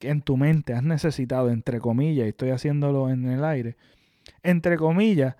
en 0.00 0.20
tu 0.20 0.36
mente 0.36 0.74
has 0.74 0.82
necesitado, 0.82 1.50
entre 1.50 1.80
comillas, 1.80 2.26
y 2.26 2.30
estoy 2.30 2.50
haciéndolo 2.50 3.08
en 3.08 3.30
el 3.30 3.44
aire, 3.44 3.76
entre 4.42 4.76
comillas, 4.76 5.36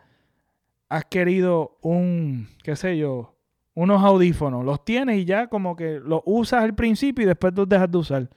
has 0.88 1.04
querido 1.04 1.76
un, 1.83 2.48
qué 2.62 2.76
sé 2.76 2.96
yo, 2.96 3.35
unos 3.74 4.02
audífonos, 4.02 4.64
los 4.64 4.85
tienes 4.85 5.18
y 5.18 5.24
ya 5.24 5.48
como 5.48 5.76
que 5.76 6.00
los 6.00 6.22
usas 6.24 6.62
al 6.62 6.74
principio 6.74 7.24
y 7.24 7.26
después 7.26 7.52
los 7.54 7.68
dejas 7.68 7.90
de 7.90 7.98
usar. 7.98 8.31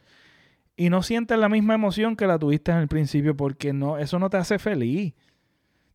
Y 0.75 0.89
no 0.89 1.03
sientes 1.03 1.37
la 1.37 1.49
misma 1.49 1.75
emoción 1.75 2.15
que 2.15 2.25
la 2.27 2.39
tuviste 2.39 2.71
en 2.71 2.77
el 2.77 2.87
principio 2.87 3.37
porque 3.37 3.73
no, 3.73 3.97
eso 3.99 4.17
no 4.17 4.29
te 4.29 4.37
hace 4.37 4.57
feliz. 4.57 5.13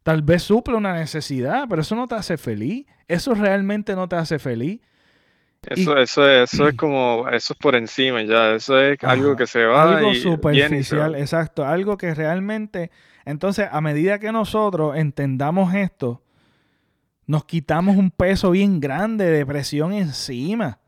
Tal 0.05 0.23
vez 0.23 0.45
suple 0.45 0.77
una 0.77 0.95
necesidad, 0.95 1.67
pero 1.69 1.83
eso 1.83 1.97
no 1.97 2.07
te 2.07 2.15
hace 2.15 2.37
feliz. 2.37 2.87
Eso 3.09 3.35
realmente 3.35 3.97
no 3.97 4.09
te 4.09 4.15
hace 4.15 4.39
feliz. 4.39 4.81
Eso, 5.67 5.97
eso, 5.97 6.29
es, 6.29 6.53
eso 6.53 6.69
es 6.69 6.77
como, 6.77 7.29
eso 7.29 7.53
es 7.53 7.59
por 7.59 7.75
encima 7.75 8.23
ya, 8.23 8.55
eso 8.55 8.79
es 8.81 9.03
algo 9.03 9.37
que 9.37 9.47
se 9.47 9.65
va. 9.65 9.99
Algo 9.99 10.15
superficial, 10.15 11.17
exacto, 11.17 11.65
algo 11.65 11.97
que 11.97 12.15
realmente, 12.15 12.91
entonces 13.25 13.69
a 13.71 13.81
medida 13.81 14.21
que 14.21 14.31
nosotros 14.31 14.97
entendamos 14.97 15.75
esto, 15.75 16.23
nos 17.27 17.45
quitamos 17.45 17.97
un 17.97 18.13
peso 18.13 18.53
bien 18.53 18.79
grande 18.79 19.25
de 19.27 19.45
presión 19.45 19.93
encima. 19.93 20.79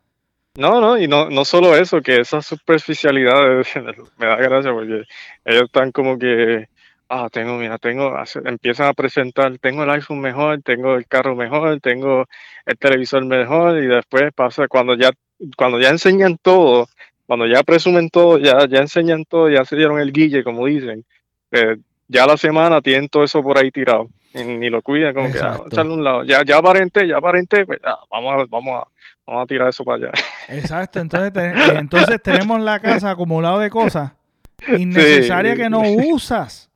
No, 0.57 0.81
no, 0.81 0.97
y 0.99 1.09
no, 1.09 1.29
no 1.29 1.45
solo 1.45 1.77
eso, 1.77 2.01
que 2.01 2.21
esa 2.21 2.41
superficialidad 2.43 3.65
me 4.19 4.27
da 4.27 4.37
gracia 4.37 4.73
porque 4.73 5.05
ellos 5.45 5.65
están 5.65 5.93
como 5.93 6.19
que 6.19 6.69
ah, 7.09 7.29
tengo, 7.31 7.57
mira, 7.57 7.79
tengo, 7.79 8.15
empiezan 8.45 8.89
a 8.89 8.95
presentar, 8.95 9.59
tengo 9.59 9.85
el 9.85 9.91
iPhone 9.91 10.21
mejor, 10.21 10.63
tengo 10.63 10.95
el 10.95 11.07
carro 11.07 11.35
mejor, 11.35 11.81
tengo 11.81 12.27
el 12.67 12.79
televisor 12.79 13.25
mejor 13.25 13.83
y 13.83 13.87
después 13.87 14.33
pasa 14.35 14.69
cuando 14.69 14.95
ya, 14.95 15.11
cuando 15.57 15.81
ya 15.81 15.89
enseñan 15.89 16.39
todo, 16.41 16.89
cuando 17.27 17.47
ya 17.47 17.63
presumen 17.63 18.11
todo, 18.11 18.39
ya, 18.39 18.67
ya 18.69 18.81
enseñan 18.81 19.25
todo, 19.25 19.49
ya 19.51 19.65
se 19.65 19.77
dieron 19.77 20.01
el 20.01 20.13
guille, 20.13 20.45
como 20.45 20.67
dicen, 20.67 21.05
eh, 21.51 21.77
ya 22.09 22.27
la 22.27 22.37
semana 22.37 22.81
tienen 22.81 23.09
todo 23.09 23.25
eso 23.25 23.43
por 23.43 23.59
ahí 23.59 23.71
tirado. 23.71 24.09
ni 24.35 24.69
lo 24.69 24.83
cuidan, 24.83 25.15
como 25.15 25.33
que 25.33 25.39
ah, 25.39 25.61
un 25.83 26.05
lado. 26.05 26.25
Ya, 26.25 26.45
ya 26.45 26.59
aparenté, 26.59 27.07
ya 27.09 27.17
aparenté, 27.17 27.67
pues 27.67 27.81
vamos 28.11 28.35
a, 28.35 28.47
vamos 28.49 28.83
a, 28.83 28.89
vamos 29.27 29.43
a 29.43 29.47
tirar 29.47 29.69
eso 29.69 29.85
para 29.85 30.09
allá. 30.09 30.11
Exacto, 30.49 31.01
entonces, 31.01 31.33
entonces 31.75 32.23
tenemos 32.23 32.61
la 32.61 32.81
casa 32.81 33.11
acumulado 33.11 33.59
de 33.59 33.71
cosas 33.71 34.13
innecesarias 34.69 35.57
que 35.57 35.71
no 35.71 35.83
usas. 35.83 36.68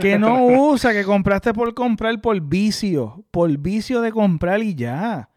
Que 0.00 0.18
no 0.18 0.46
usa, 0.46 0.92
que 0.92 1.04
compraste 1.04 1.52
por 1.52 1.74
comprar 1.74 2.20
por 2.20 2.40
vicio, 2.40 3.24
por 3.30 3.56
vicio 3.58 4.00
de 4.00 4.12
comprar 4.12 4.62
y 4.62 4.74
ya. 4.74 5.30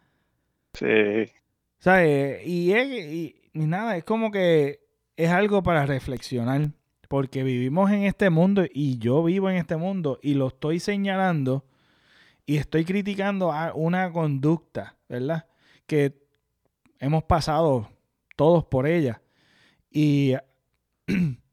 Sí. 0.74 1.32
¿Sabes? 1.80 2.46
Y, 2.46 2.74
y, 2.74 3.36
y 3.54 3.66
nada, 3.66 3.98
es 3.98 4.04
como 4.04 4.32
que 4.32 4.80
es 5.16 5.30
algo 5.30 5.64
para 5.64 5.86
reflexionar, 5.86 6.72
porque 7.08 7.44
vivimos 7.44 7.92
en 7.92 8.04
este 8.04 8.30
mundo 8.30 8.64
y 8.72 8.98
yo 9.00 9.24
vivo 9.24 9.50
en 9.50 9.58
este 9.58 9.76
mundo 9.76 10.20
y 10.22 10.36
lo 10.36 10.48
estoy 10.48 10.80
señalando 10.80 11.66
y 12.46 12.58
estoy 12.58 12.86
criticando 12.86 13.52
a 13.52 13.74
una 13.74 14.12
conducta, 14.12 14.98
¿verdad? 15.08 15.46
Que 15.86 16.16
hemos 17.00 17.24
pasado 17.24 17.90
todos 18.36 18.66
por 18.66 18.88
ella. 18.88 19.22
Y, 19.92 20.34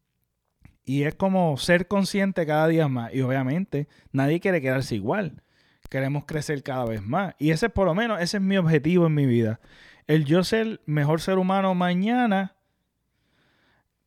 y 0.87 1.03
es 1.03 1.15
como 1.15 1.59
ser 1.59 1.87
consciente 1.87 2.47
cada 2.47 2.69
día 2.69 2.89
más. 2.89 3.13
Y 3.13 3.21
obviamente 3.21 3.89
nadie 4.13 4.41
quiere 4.41 4.63
quedarse 4.63 4.95
igual. 4.95 5.43
Queremos 5.91 6.25
crecer 6.25 6.63
cada 6.63 6.87
vez 6.87 7.03
más. 7.03 7.35
Y 7.39 7.51
ese 7.51 7.69
por 7.69 7.87
lo 7.87 7.95
menos, 7.95 8.23
ese 8.23 8.39
es 8.39 8.43
mi 8.43 8.57
objetivo 8.57 9.07
en 9.07 9.15
mi 9.15 9.27
vida 9.27 9.61
el 10.07 10.25
yo 10.25 10.45
ser 10.45 10.81
mejor 10.87 11.21
ser 11.21 11.39
humano 11.39 11.75
mañana, 11.75 12.57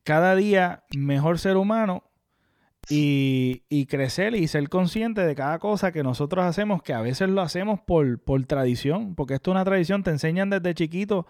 cada 0.02 0.34
día 0.34 0.84
mejor 0.96 1.38
ser 1.38 1.56
humano 1.56 2.04
y, 2.88 3.86
crecer 3.86 4.34
y 4.34 4.48
ser 4.48 4.68
consciente 4.68 5.20
de 5.20 5.34
cada 5.34 5.58
cosa 5.58 5.92
que 5.92 6.02
nosotros 6.02 6.44
hacemos, 6.44 6.82
que 6.82 6.94
a 6.94 7.02
veces 7.02 7.28
lo 7.28 7.42
hacemos 7.42 7.80
por, 7.80 8.18
por 8.18 8.44
tradición, 8.46 9.14
porque 9.14 9.34
esto 9.34 9.50
es 9.50 9.54
una 9.54 9.64
tradición, 9.64 10.02
te 10.02 10.10
enseñan 10.10 10.50
desde 10.50 10.74
chiquito 10.74 11.26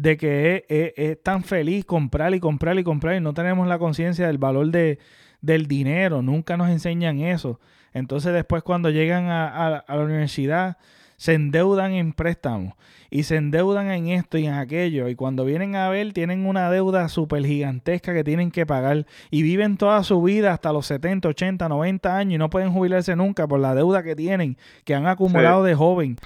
de 0.00 0.16
que 0.16 0.64
es, 0.96 1.22
tan 1.22 1.44
feliz 1.44 1.84
comprar 1.84 2.34
y 2.34 2.40
comprar 2.40 2.78
y 2.78 2.84
comprar 2.84 3.16
y 3.16 3.20
no 3.20 3.34
tenemos 3.34 3.68
la 3.68 3.78
conciencia 3.78 4.26
del 4.26 4.38
valor 4.38 4.70
de, 4.70 4.98
del 5.40 5.66
dinero, 5.66 6.22
nunca 6.22 6.56
nos 6.56 6.70
enseñan 6.70 7.20
eso. 7.20 7.60
Entonces 7.92 8.32
después 8.32 8.62
cuando 8.62 8.90
llegan 8.90 9.28
a 9.28 9.84
la 9.88 10.02
universidad 10.02 10.78
se 11.20 11.34
endeudan 11.34 11.92
en 11.92 12.14
préstamos 12.14 12.72
y 13.10 13.24
se 13.24 13.36
endeudan 13.36 13.90
en 13.90 14.08
esto 14.08 14.38
y 14.38 14.46
en 14.46 14.54
aquello. 14.54 15.06
Y 15.08 15.16
cuando 15.16 15.44
vienen 15.44 15.76
a 15.76 15.90
ver, 15.90 16.14
tienen 16.14 16.46
una 16.46 16.70
deuda 16.70 17.10
súper 17.10 17.44
gigantesca 17.44 18.14
que 18.14 18.24
tienen 18.24 18.50
que 18.50 18.64
pagar 18.64 19.04
y 19.30 19.42
viven 19.42 19.76
toda 19.76 20.02
su 20.02 20.22
vida 20.22 20.54
hasta 20.54 20.72
los 20.72 20.86
70, 20.86 21.28
80, 21.28 21.68
90 21.68 22.16
años 22.16 22.34
y 22.36 22.38
no 22.38 22.48
pueden 22.48 22.72
jubilarse 22.72 23.14
nunca 23.16 23.46
por 23.46 23.60
la 23.60 23.74
deuda 23.74 24.02
que 24.02 24.16
tienen, 24.16 24.56
que 24.84 24.94
han 24.94 25.06
acumulado 25.06 25.62
de 25.62 25.74
joven. 25.74 26.16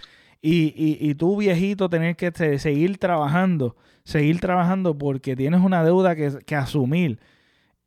Y, 0.47 0.75
y, 0.77 0.99
y, 1.01 1.15
tú, 1.15 1.39
viejito, 1.39 1.89
tener 1.89 2.17
que 2.17 2.31
seguir 2.59 2.99
trabajando, 2.99 3.77
seguir 4.05 4.41
trabajando 4.41 4.99
porque 4.99 5.37
tienes 5.37 5.63
una 5.63 5.83
deuda 5.83 6.15
que, 6.15 6.33
que 6.45 6.55
asumir. 6.55 7.19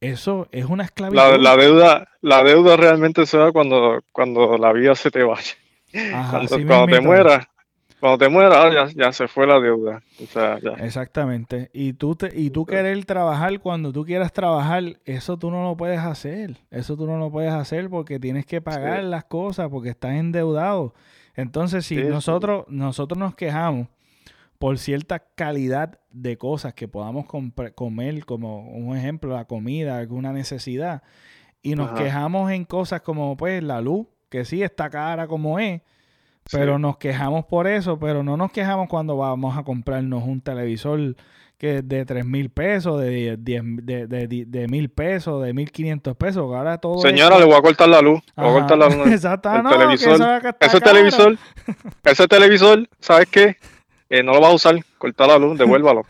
Eso 0.01 0.47
es 0.51 0.65
una 0.65 0.83
esclavitud. 0.83 1.39
La, 1.39 1.55
deuda, 1.55 2.07
la 2.21 2.43
deuda 2.43 2.75
realmente 2.75 3.27
se 3.27 3.37
da 3.37 3.51
cuando, 3.51 4.01
cuando 4.11 4.57
la 4.57 4.73
vida 4.73 4.95
se 4.95 5.11
te 5.11 5.21
vaya 5.23 5.53
cuando, 5.91 6.87
te 6.87 7.01
mueras, 7.01 7.47
cuando 7.99 8.17
te 8.17 8.29
mueras, 8.29 8.93
ya, 8.93 9.11
se 9.11 9.27
fue 9.27 9.47
la 9.47 9.59
deuda. 9.59 10.01
Exactamente. 10.79 11.69
Y 11.73 11.93
tú, 11.93 12.15
te, 12.15 12.29
y 12.33 12.49
tú 12.49 12.65
querer 12.65 13.03
trabajar 13.05 13.59
cuando 13.59 13.91
tú 13.91 14.05
quieras 14.05 14.33
trabajar, 14.33 14.83
eso 15.05 15.37
tú 15.37 15.49
no 15.51 15.63
lo 15.63 15.77
puedes 15.77 15.99
hacer. 15.99 16.57
Eso 16.71 16.95
tú 16.97 17.07
no 17.07 17.17
lo 17.17 17.31
puedes 17.31 17.53
hacer 17.53 17.89
porque 17.89 18.19
tienes 18.19 18.45
que 18.45 18.61
pagar 18.61 19.03
las 19.03 19.25
cosas, 19.25 19.69
porque 19.69 19.89
estás 19.89 20.13
endeudado. 20.13 20.93
Entonces, 21.37 21.85
si 21.85 21.95
nosotros, 21.95 22.65
nosotros 22.67 23.17
nos 23.17 23.35
quejamos 23.35 23.87
por 24.57 24.79
cierta 24.79 25.19
calidad 25.19 25.99
de 26.11 26.37
cosas 26.37 26.73
que 26.73 26.87
podamos 26.87 27.27
comer, 27.75 28.25
como 28.25 28.67
un 28.69 28.97
ejemplo, 28.97 29.35
la 29.35 29.45
comida, 29.45 29.99
alguna 29.99 30.33
necesidad, 30.33 31.03
y 31.61 31.75
nos 31.75 31.91
quejamos 31.91 32.51
en 32.51 32.65
cosas 32.65 33.01
como 33.01 33.37
pues 33.37 33.63
la 33.63 33.81
luz, 33.81 34.07
que 34.29 34.45
sí 34.45 34.63
está 34.63 34.89
cara 34.89 35.27
como 35.27 35.59
es, 35.59 35.81
pero 36.51 36.79
nos 36.79 36.97
quejamos 36.97 37.45
por 37.45 37.67
eso, 37.67 37.99
pero 37.99 38.23
no 38.23 38.35
nos 38.35 38.51
quejamos 38.51 38.89
cuando 38.89 39.15
vamos 39.17 39.55
a 39.57 39.63
comprarnos 39.63 40.23
un 40.23 40.41
televisor 40.41 41.15
que 41.57 41.81
de 41.81 42.05
3 42.05 42.25
mil 42.25 42.49
pesos, 42.49 43.01
de, 43.01 43.35
de, 43.37 43.61
de, 44.07 44.45
de, 44.45 44.67
mil 44.67 44.89
pesos, 44.89 45.43
de 45.43 45.53
mil 45.53 45.71
quinientos 45.71 46.15
pesos. 46.15 46.43
Ahora 46.43 46.77
todo 46.77 46.99
Señora, 46.99 47.39
le 47.39 47.45
voy 47.45 47.55
a 47.55 47.61
cortar 47.61 47.89
la 47.89 48.01
luz. 48.01 48.21
voy 48.35 48.49
a 48.49 48.53
cortar 48.53 48.77
la 48.77 48.89
luz. 48.89 49.07
Exacto, 49.11 49.49
no, 49.63 49.69
televisor. 49.69 50.19
ese 50.59 50.79
televisor, 50.79 51.37
ese 52.03 52.27
televisor, 52.27 52.87
¿sabes 52.99 53.27
qué? 53.31 53.57
Eh, 54.09 54.23
no 54.23 54.33
lo 54.33 54.41
vas 54.41 54.51
a 54.51 54.55
usar. 54.55 54.75
Corta 54.97 55.27
la 55.27 55.37
luz, 55.37 55.57
devuélvalo. 55.57 56.05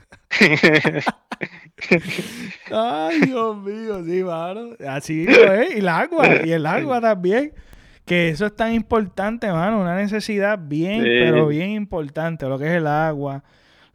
Ay, 2.71 3.21
Dios 3.21 3.57
mío, 3.57 4.03
sí, 4.05 4.23
mano. 4.23 4.69
Así 4.87 5.25
es. 5.27 5.75
Y 5.75 5.79
el 5.79 5.87
agua, 5.87 6.45
y 6.45 6.51
el 6.51 6.65
agua 6.65 7.01
también. 7.01 7.53
Que 8.05 8.29
eso 8.29 8.45
es 8.45 8.55
tan 8.55 8.73
importante, 8.73 9.51
mano. 9.51 9.81
Una 9.81 9.95
necesidad 9.95 10.59
bien, 10.61 11.03
pero 11.03 11.47
bien 11.47 11.71
importante. 11.71 12.45
Lo 12.47 12.57
que 12.57 12.65
es 12.67 12.73
el 12.73 12.87
agua, 12.87 13.43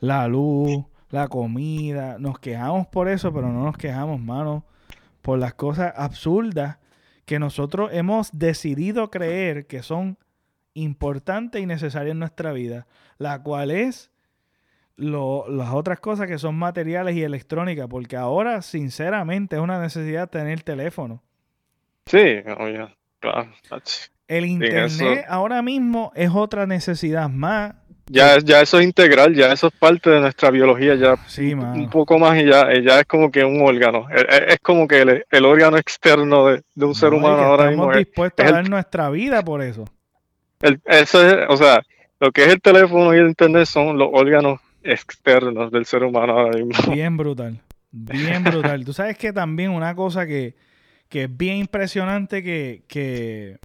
la 0.00 0.28
luz, 0.28 0.84
la 1.13 1.29
comida. 1.29 2.17
Nos 2.19 2.41
quejamos 2.41 2.89
por 2.89 3.09
eso, 3.09 3.33
pero 3.33 3.49
no 3.53 3.63
nos 3.63 3.77
quejamos, 3.77 4.21
mano, 4.21 4.65
por 5.21 5.39
las 5.39 5.55
cosas 5.55 5.93
absurdas 5.97 6.79
que 7.25 7.39
nosotros 7.39 7.91
hemos 7.93 8.37
decidido 8.37 9.11
creer 9.11 9.67
que 9.69 9.85
son 9.85 10.19
importantes 10.75 11.63
y 11.63 11.67
necesarias 11.67 12.13
en 12.13 12.19
nuestra 12.19 12.53
vida. 12.53 12.89
La 13.19 13.41
cual 13.43 13.71
es 13.71 14.11
las 14.97 15.71
otras 15.71 16.01
cosas 16.01 16.27
que 16.27 16.39
son 16.39 16.57
materiales 16.57 17.15
y 17.15 17.23
electrónicas. 17.23 17.87
Porque 17.89 18.17
ahora, 18.17 18.63
sinceramente, 18.63 19.57
es 19.57 19.63
una 19.63 19.81
necesidad 19.81 20.29
tener 20.29 20.63
teléfono. 20.63 21.23
Sí, 22.07 22.43
oye. 22.59 22.89
El 24.27 24.47
internet 24.47 25.27
ahora 25.29 25.63
mismo 25.63 26.11
es 26.15 26.31
otra 26.31 26.67
necesidad 26.67 27.29
más. 27.29 27.75
Ya, 28.07 28.38
ya 28.38 28.61
eso 28.61 28.78
es 28.78 28.84
integral, 28.84 29.34
ya 29.34 29.53
eso 29.53 29.68
es 29.68 29.72
parte 29.74 30.11
de 30.11 30.20
nuestra 30.20 30.50
biología, 30.50 30.94
ya 30.96 31.14
un 31.38 31.88
poco 31.88 32.18
más 32.18 32.36
y 32.38 32.46
ya, 32.46 32.68
ya 32.80 33.00
es 33.00 33.07
como 33.07 33.30
que 33.30 33.44
un 33.44 33.62
órgano, 33.62 34.07
es, 34.11 34.59
como 34.61 34.88
que 34.88 35.24
el, 35.30 35.44
órgano 35.44 35.78
externo 35.78 36.46
de, 36.46 36.62
un 36.76 36.94
ser 36.94 37.14
humano 37.14 37.42
ahora 37.42 37.68
mismo. 37.68 37.84
Estamos 37.84 37.96
dispuestos 37.96 38.46
a 38.46 38.53
dar 38.53 38.68
nuestra 38.68 39.09
vida 39.11 39.42
por 39.44 39.62
eso. 39.62 39.84
eso 40.61 41.26
es, 41.26 41.36
o 41.48 41.57
sea, 41.57 41.82
lo 42.20 42.32
que 42.32 42.42
es 42.42 42.48
el 42.48 42.61
teléfono 42.61 43.14
y 43.14 43.18
el 43.18 43.28
internet 43.28 43.66
son 43.66 43.96
los 43.96 44.09
órganos 44.12 44.61
externos 44.82 45.70
del 45.70 45.86
ser 45.86 46.03
humano 46.03 46.32
ahora 46.32 46.59
mismo. 46.59 46.72
Bien 46.92 47.16
brutal, 47.16 47.61
bien 47.92 48.42
brutal. 48.42 48.84
Tú 48.84 48.92
sabes 48.92 49.16
que 49.16 49.32
también 49.32 49.70
una 49.70 49.94
cosa 49.94 50.26
que, 50.26 50.55
que 51.09 51.24
es 51.24 51.36
bien 51.36 51.59
impresionante 51.59 52.42
que, 52.42 52.82
que, 52.88 53.59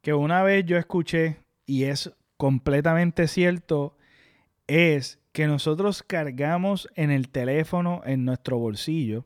que 0.00 0.14
una 0.14 0.42
vez 0.42 0.64
yo 0.64 0.78
escuché, 0.78 1.36
y 1.66 1.84
es 1.84 2.12
completamente 2.36 3.28
cierto, 3.28 3.96
es 4.66 5.18
que 5.32 5.46
nosotros 5.46 6.02
cargamos 6.02 6.88
en 6.94 7.10
el 7.10 7.28
teléfono, 7.28 8.02
en 8.04 8.24
nuestro 8.24 8.58
bolsillo, 8.58 9.24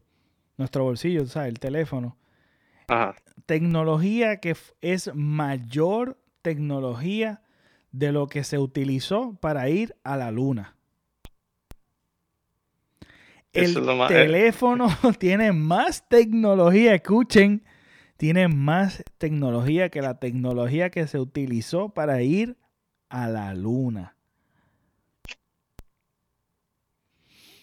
nuestro 0.57 0.85
bolsillo, 0.85 1.25
¿sabes? 1.27 1.51
El 1.51 1.59
teléfono. 1.59 2.17
Tecnología 3.47 4.39
que 4.39 4.57
es 4.81 5.15
mayor 5.15 6.19
tecnología 6.43 7.43
de 7.93 8.13
lo 8.13 8.27
que 8.27 8.45
se 8.45 8.59
utilizó 8.59 9.35
para 9.41 9.69
ir 9.69 9.95
a 10.05 10.17
la 10.17 10.31
luna. 10.31 10.77
El 13.53 13.77
eh. 13.77 14.07
teléfono 14.09 14.89
tiene 15.19 15.53
más 15.53 16.09
tecnología, 16.09 16.95
escuchen, 16.95 17.65
tiene 18.17 18.49
más 18.49 19.03
tecnología 19.19 19.89
que 19.89 20.03
la 20.03 20.19
tecnología 20.19 20.91
que 20.91 21.07
se 21.07 21.19
utilizó 21.19 21.89
para 21.89 22.23
ir 22.23 22.57
a 23.11 23.29
la 23.29 23.55
luna. 23.55 24.15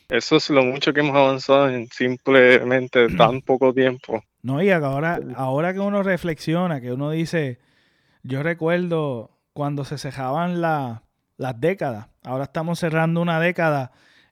Eso 0.10 0.38
es 0.38 0.50
lo 0.50 0.64
mucho 0.64 0.94
que 0.94 1.02
hemos 1.02 1.16
avanzado 1.16 1.70
en 1.70 1.88
simplemente 1.88 3.08
tan 3.18 3.42
poco 3.42 3.74
tiempo. 3.74 4.24
No, 4.42 4.62
y 4.62 4.70
ahora, 4.70 5.20
ahora 5.36 5.74
que 5.74 5.80
uno 5.80 6.04
reflexiona, 6.04 6.80
que 6.80 6.94
uno 6.94 7.10
dice, 7.10 7.60
yo 8.24 8.44
recuerdo 8.44 9.32
cuando 9.54 9.84
se 9.84 9.98
cejaban 9.98 10.62
las 10.62 11.02
décadas, 11.60 12.08
ahora 12.24 12.46
estamos 12.46 12.80
cerrando 12.80 13.22
una 13.22 13.40
década 13.40 13.92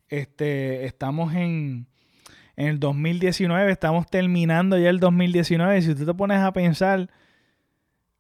este, 0.09 0.85
estamos 0.85 1.33
en, 1.33 1.87
en 2.55 2.67
el 2.67 2.79
2019, 2.79 3.71
estamos 3.71 4.07
terminando 4.07 4.77
ya 4.77 4.89
el 4.89 4.99
2019. 4.99 5.81
Si 5.81 5.95
tú 5.95 6.05
te 6.05 6.13
pones 6.13 6.39
a 6.39 6.53
pensar, 6.53 7.09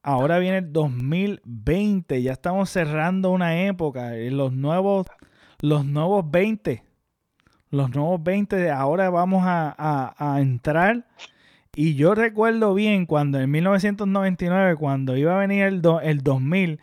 ahora 0.05 0.37
viene 0.37 0.59
el 0.59 0.71
2020, 0.71 2.21
ya 2.21 2.33
estamos 2.33 2.69
cerrando 2.69 3.31
una 3.31 3.63
época, 3.65 4.13
los 4.13 4.53
nuevos, 4.53 5.07
los 5.61 5.83
nuevos 5.83 6.29
20, 6.29 6.83
los 7.71 7.89
nuevos 7.89 8.23
20, 8.23 8.69
ahora 8.69 9.09
vamos 9.09 9.43
a, 9.47 10.37
entrar. 10.39 11.07
Y 11.75 11.95
yo 11.95 12.13
recuerdo 12.13 12.75
bien 12.75 13.07
cuando 13.07 13.39
en 13.39 13.49
1999, 13.49 14.75
cuando 14.75 15.17
iba 15.17 15.35
a 15.35 15.39
venir 15.39 15.63
el, 15.63 15.81
el 16.03 16.21
2000, 16.21 16.79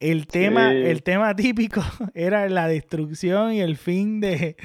el 0.00 0.26
tema, 0.26 0.72
el 0.72 1.02
tema 1.04 1.36
típico 1.36 1.80
era 2.14 2.48
la 2.48 2.66
destrucción 2.66 3.52
y 3.52 3.60
el 3.60 3.76
fin 3.76 4.18
de, 4.18 4.56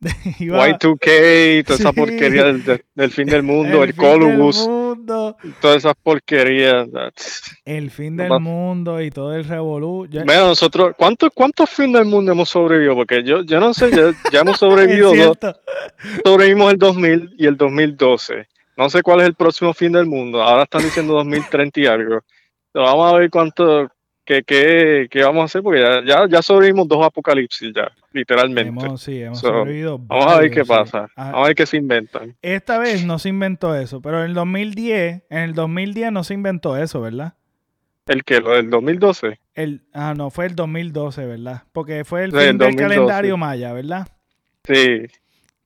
Y2K, 0.38 1.64
toda 1.64 1.78
esa 1.78 1.92
porquería 1.92 2.44
del, 2.44 3.10
fin 3.10 3.26
del 3.26 3.42
mundo, 3.42 3.82
el, 3.82 3.94
Colubus, 3.96 4.68
todas 5.60 5.76
esas 5.76 5.94
porquerías. 6.02 6.88
El 7.64 7.90
fin 7.90 8.16
del 8.16 8.38
mundo 8.40 9.02
y 9.02 9.10
todo 9.10 9.34
el 9.34 9.44
revolú. 9.44 10.08
Nosotros, 10.24 10.94
¿cuántos 10.96 11.30
cuántos 11.34 11.68
fin 11.68 11.92
del 11.92 12.04
mundo 12.04 12.30
hemos 12.30 12.48
sobrevivido? 12.48 12.94
Porque 12.94 13.24
yo, 13.24 13.42
yo 13.42 13.58
no 13.58 13.74
sé, 13.74 13.90
ya, 14.32 14.40
hemos 14.40 14.58
sobrevivido 14.58 15.12
Sobrevivimos 16.24 16.72
el 16.72 16.78
2000 16.78 17.34
y 17.36 17.46
el 17.46 17.56
2012. 17.56 18.46
No 18.76 18.88
sé 18.88 19.02
cuál 19.02 19.20
es 19.20 19.26
el 19.26 19.34
próximo 19.34 19.74
fin 19.74 19.90
del 19.90 20.06
mundo. 20.06 20.40
Ahora 20.40 20.62
están 20.62 20.82
diciendo 20.82 21.14
2030 21.14 21.80
y 21.80 21.86
algo. 21.86 22.20
Pero 22.70 22.84
vamos 22.84 23.12
a 23.12 23.16
ver 23.16 23.30
cuánto, 23.30 23.90
qué, 24.46 25.08
vamos 25.22 25.42
a 25.42 25.44
hacer, 25.44 25.62
porque 25.62 25.80
ya, 25.80 26.26
ya, 26.28 26.42
sobrevivimos 26.42 26.86
dos 26.86 27.04
apocalipsis 27.04 27.72
ya, 27.74 27.90
literalmente. 28.12 28.86
sí, 28.98 29.22
hemos 29.22 29.40
sobrevivido 29.40 29.98
vamos 29.98 30.26
a 30.26 30.40
ver 30.40 30.50
qué 30.50 30.64
pasa, 30.64 31.08
ah, 31.16 31.30
vamos 31.32 31.44
a 31.44 31.46
ver 31.48 31.56
qué 31.56 31.66
se 31.66 31.76
inventan. 31.76 32.36
Esta 32.42 32.78
vez 32.78 33.04
no 33.04 33.18
se 33.18 33.30
inventó 33.30 33.74
eso, 33.74 34.00
pero 34.00 34.20
en 34.20 34.26
el 34.30 34.34
2010, 34.34 35.22
en 35.30 35.38
el 35.38 35.54
2010 35.54 36.12
no 36.12 36.24
se 36.24 36.34
inventó 36.34 36.76
eso, 36.76 37.00
¿verdad? 37.00 37.34
¿El 38.06 38.24
qué? 38.24 38.40
¿Lo 38.40 38.52
del 38.52 38.70
2012? 38.70 39.38
El, 39.54 39.82
ah, 39.92 40.14
no, 40.16 40.30
fue 40.30 40.46
el 40.46 40.54
2012, 40.54 41.26
¿verdad? 41.26 41.62
Porque 41.72 42.04
fue 42.04 42.24
el 42.24 42.32
fin 42.32 42.58
del 42.58 42.76
calendario 42.76 43.36
maya, 43.36 43.72
¿verdad? 43.72 44.08
Sí. 44.64 45.06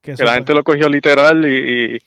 Que, 0.00 0.16
la 0.18 0.34
gente 0.34 0.52
lo 0.52 0.64
cogió 0.64 0.88
literal 0.88 1.46
y 1.46 1.94
y 1.94 1.98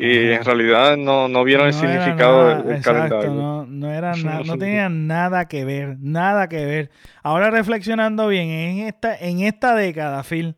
en 0.00 0.44
realidad 0.44 0.96
no, 0.96 1.26
no 1.26 1.42
vieron 1.42 1.66
el 1.66 1.72
significado 1.72 2.62
del, 2.62 2.80
calendario. 2.82 3.32
No, 3.32 3.66
no, 3.66 3.90
era 3.90 4.14
no 4.44 4.56
tenían 4.56 5.08
nada 5.08 5.48
que 5.48 5.64
ver, 5.64 5.96
nada 5.98 6.48
que 6.48 6.64
ver. 6.64 6.90
Ahora 7.22 7.50
reflexionando 7.50 8.28
bien, 8.28 8.48
en 8.48 8.78
esta, 8.86 9.16
en 9.16 9.40
esta 9.40 9.74
década, 9.74 10.22
Phil, 10.22 10.56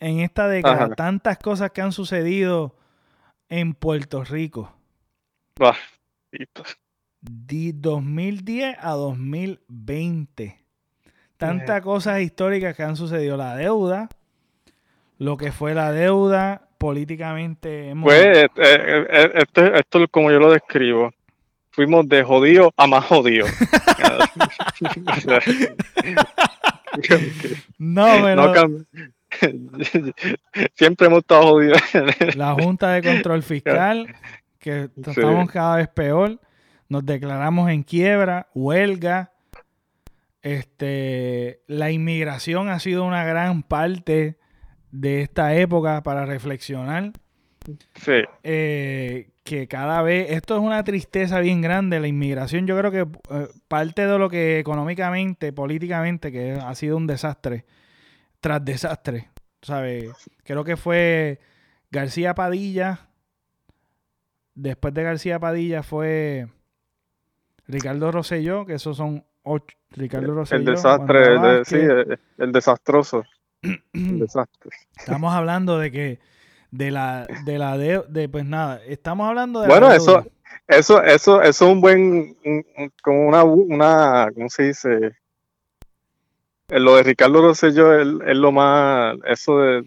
en 0.00 0.20
esta 0.20 0.48
década, 0.48 0.90
tantas 0.96 1.38
cosas 1.38 1.70
que 1.70 1.82
han 1.82 1.92
sucedido 1.92 2.76
en 3.48 3.74
Puerto 3.74 4.24
Rico. 4.24 4.76
De 7.20 7.72
2010 7.74 8.76
a 8.80 8.90
2020. 8.90 10.64
Tantas 11.36 11.80
cosas 11.82 12.20
históricas 12.22 12.76
que 12.76 12.82
han 12.82 12.96
sucedido. 12.96 13.36
La 13.36 13.54
deuda, 13.54 14.08
lo 15.18 15.36
que 15.36 15.52
fue 15.52 15.74
la 15.74 15.92
deuda, 15.92 16.63
políticamente 16.84 17.94
Pues 18.02 18.26
eh, 18.26 18.46
eh, 18.56 19.06
eh, 19.08 19.32
esto, 19.36 19.64
esto 19.64 20.04
es 20.04 20.10
como 20.10 20.30
yo 20.30 20.38
lo 20.38 20.52
describo. 20.52 21.14
Fuimos 21.70 22.06
de 22.06 22.22
jodido 22.22 22.74
a 22.76 22.86
más 22.86 23.06
jodido. 23.06 23.46
no, 27.78 28.06
pero... 28.22 28.52
Siempre 30.74 31.06
hemos 31.06 31.20
estado 31.20 31.42
jodidos. 31.44 31.80
La 32.36 32.52
Junta 32.52 32.92
de 32.92 33.02
Control 33.02 33.42
Fiscal, 33.42 34.14
que 34.58 34.90
estamos 34.94 35.50
cada 35.50 35.76
vez 35.76 35.88
peor. 35.88 36.38
Nos 36.90 37.06
declaramos 37.06 37.70
en 37.70 37.82
quiebra, 37.82 38.48
huelga. 38.52 39.32
Este, 40.42 41.62
la 41.66 41.90
inmigración 41.90 42.68
ha 42.68 42.78
sido 42.78 43.04
una 43.04 43.24
gran 43.24 43.62
parte 43.62 44.36
de 44.94 45.22
esta 45.22 45.54
época 45.54 46.02
para 46.02 46.24
reflexionar. 46.24 47.12
Sí. 47.94 48.22
Eh, 48.44 49.30
que 49.42 49.66
cada 49.66 50.02
vez, 50.02 50.30
esto 50.30 50.54
es 50.54 50.60
una 50.60 50.84
tristeza 50.84 51.40
bien 51.40 51.60
grande, 51.60 51.98
la 51.98 52.06
inmigración, 52.06 52.66
yo 52.66 52.78
creo 52.78 52.90
que 52.90 53.00
eh, 53.00 53.48
parte 53.68 54.06
de 54.06 54.18
lo 54.18 54.30
que 54.30 54.58
económicamente, 54.58 55.52
políticamente, 55.52 56.30
que 56.30 56.52
ha 56.52 56.74
sido 56.74 56.96
un 56.96 57.06
desastre, 57.06 57.64
tras 58.40 58.64
desastre, 58.64 59.30
¿sabes? 59.62 60.12
Creo 60.44 60.62
que 60.64 60.76
fue 60.76 61.40
García 61.90 62.34
Padilla, 62.34 63.08
después 64.54 64.94
de 64.94 65.02
García 65.02 65.40
Padilla 65.40 65.82
fue 65.82 66.46
Ricardo 67.66 68.12
Rosselló, 68.12 68.64
que 68.64 68.74
esos 68.74 68.96
son 68.96 69.24
ocho, 69.42 69.76
Ricardo 69.90 70.34
Rosselló. 70.34 70.60
El 70.60 70.66
desastre, 70.66 71.64
sí, 71.64 71.78
el 72.38 72.52
desastroso. 72.52 73.24
Estamos 74.98 75.34
hablando 75.34 75.78
de 75.78 75.90
que 75.90 76.18
de 76.70 76.90
la 76.90 77.26
de 77.44 77.58
la 77.58 77.78
de, 77.78 78.28
pues 78.28 78.44
nada, 78.44 78.80
estamos 78.86 79.28
hablando 79.28 79.60
de 79.60 79.68
Bueno, 79.68 79.92
eso 79.92 80.24
eso 80.66 81.02
eso 81.02 81.40
eso 81.40 81.42
es 81.42 81.60
un 81.60 81.80
buen 81.80 82.36
como 83.02 83.28
una 83.28 83.44
una 83.44 84.28
¿cómo 84.34 84.48
se 84.48 84.64
dice? 84.64 85.12
Lo 86.68 86.96
de 86.96 87.02
Ricardo 87.04 87.42
Rosselló 87.42 88.00
es, 88.00 88.08
es 88.26 88.36
lo 88.36 88.50
más 88.50 89.16
eso 89.26 89.58
de 89.58 89.84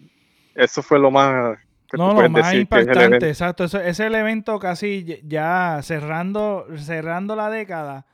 eso 0.54 0.82
fue 0.82 0.98
lo 0.98 1.10
más 1.10 1.58
no, 1.96 2.20
lo 2.20 2.28
más 2.28 2.54
impactante, 2.54 3.28
exacto. 3.28 3.64
Ese, 3.64 3.88
es 3.88 4.00
el 4.00 4.14
evento 4.14 4.58
casi 4.58 5.22
ya 5.24 5.80
cerrando, 5.82 6.66
cerrando 6.76 7.34
la 7.34 7.48
década. 7.48 8.06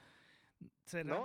Cerrando... 0.84 1.22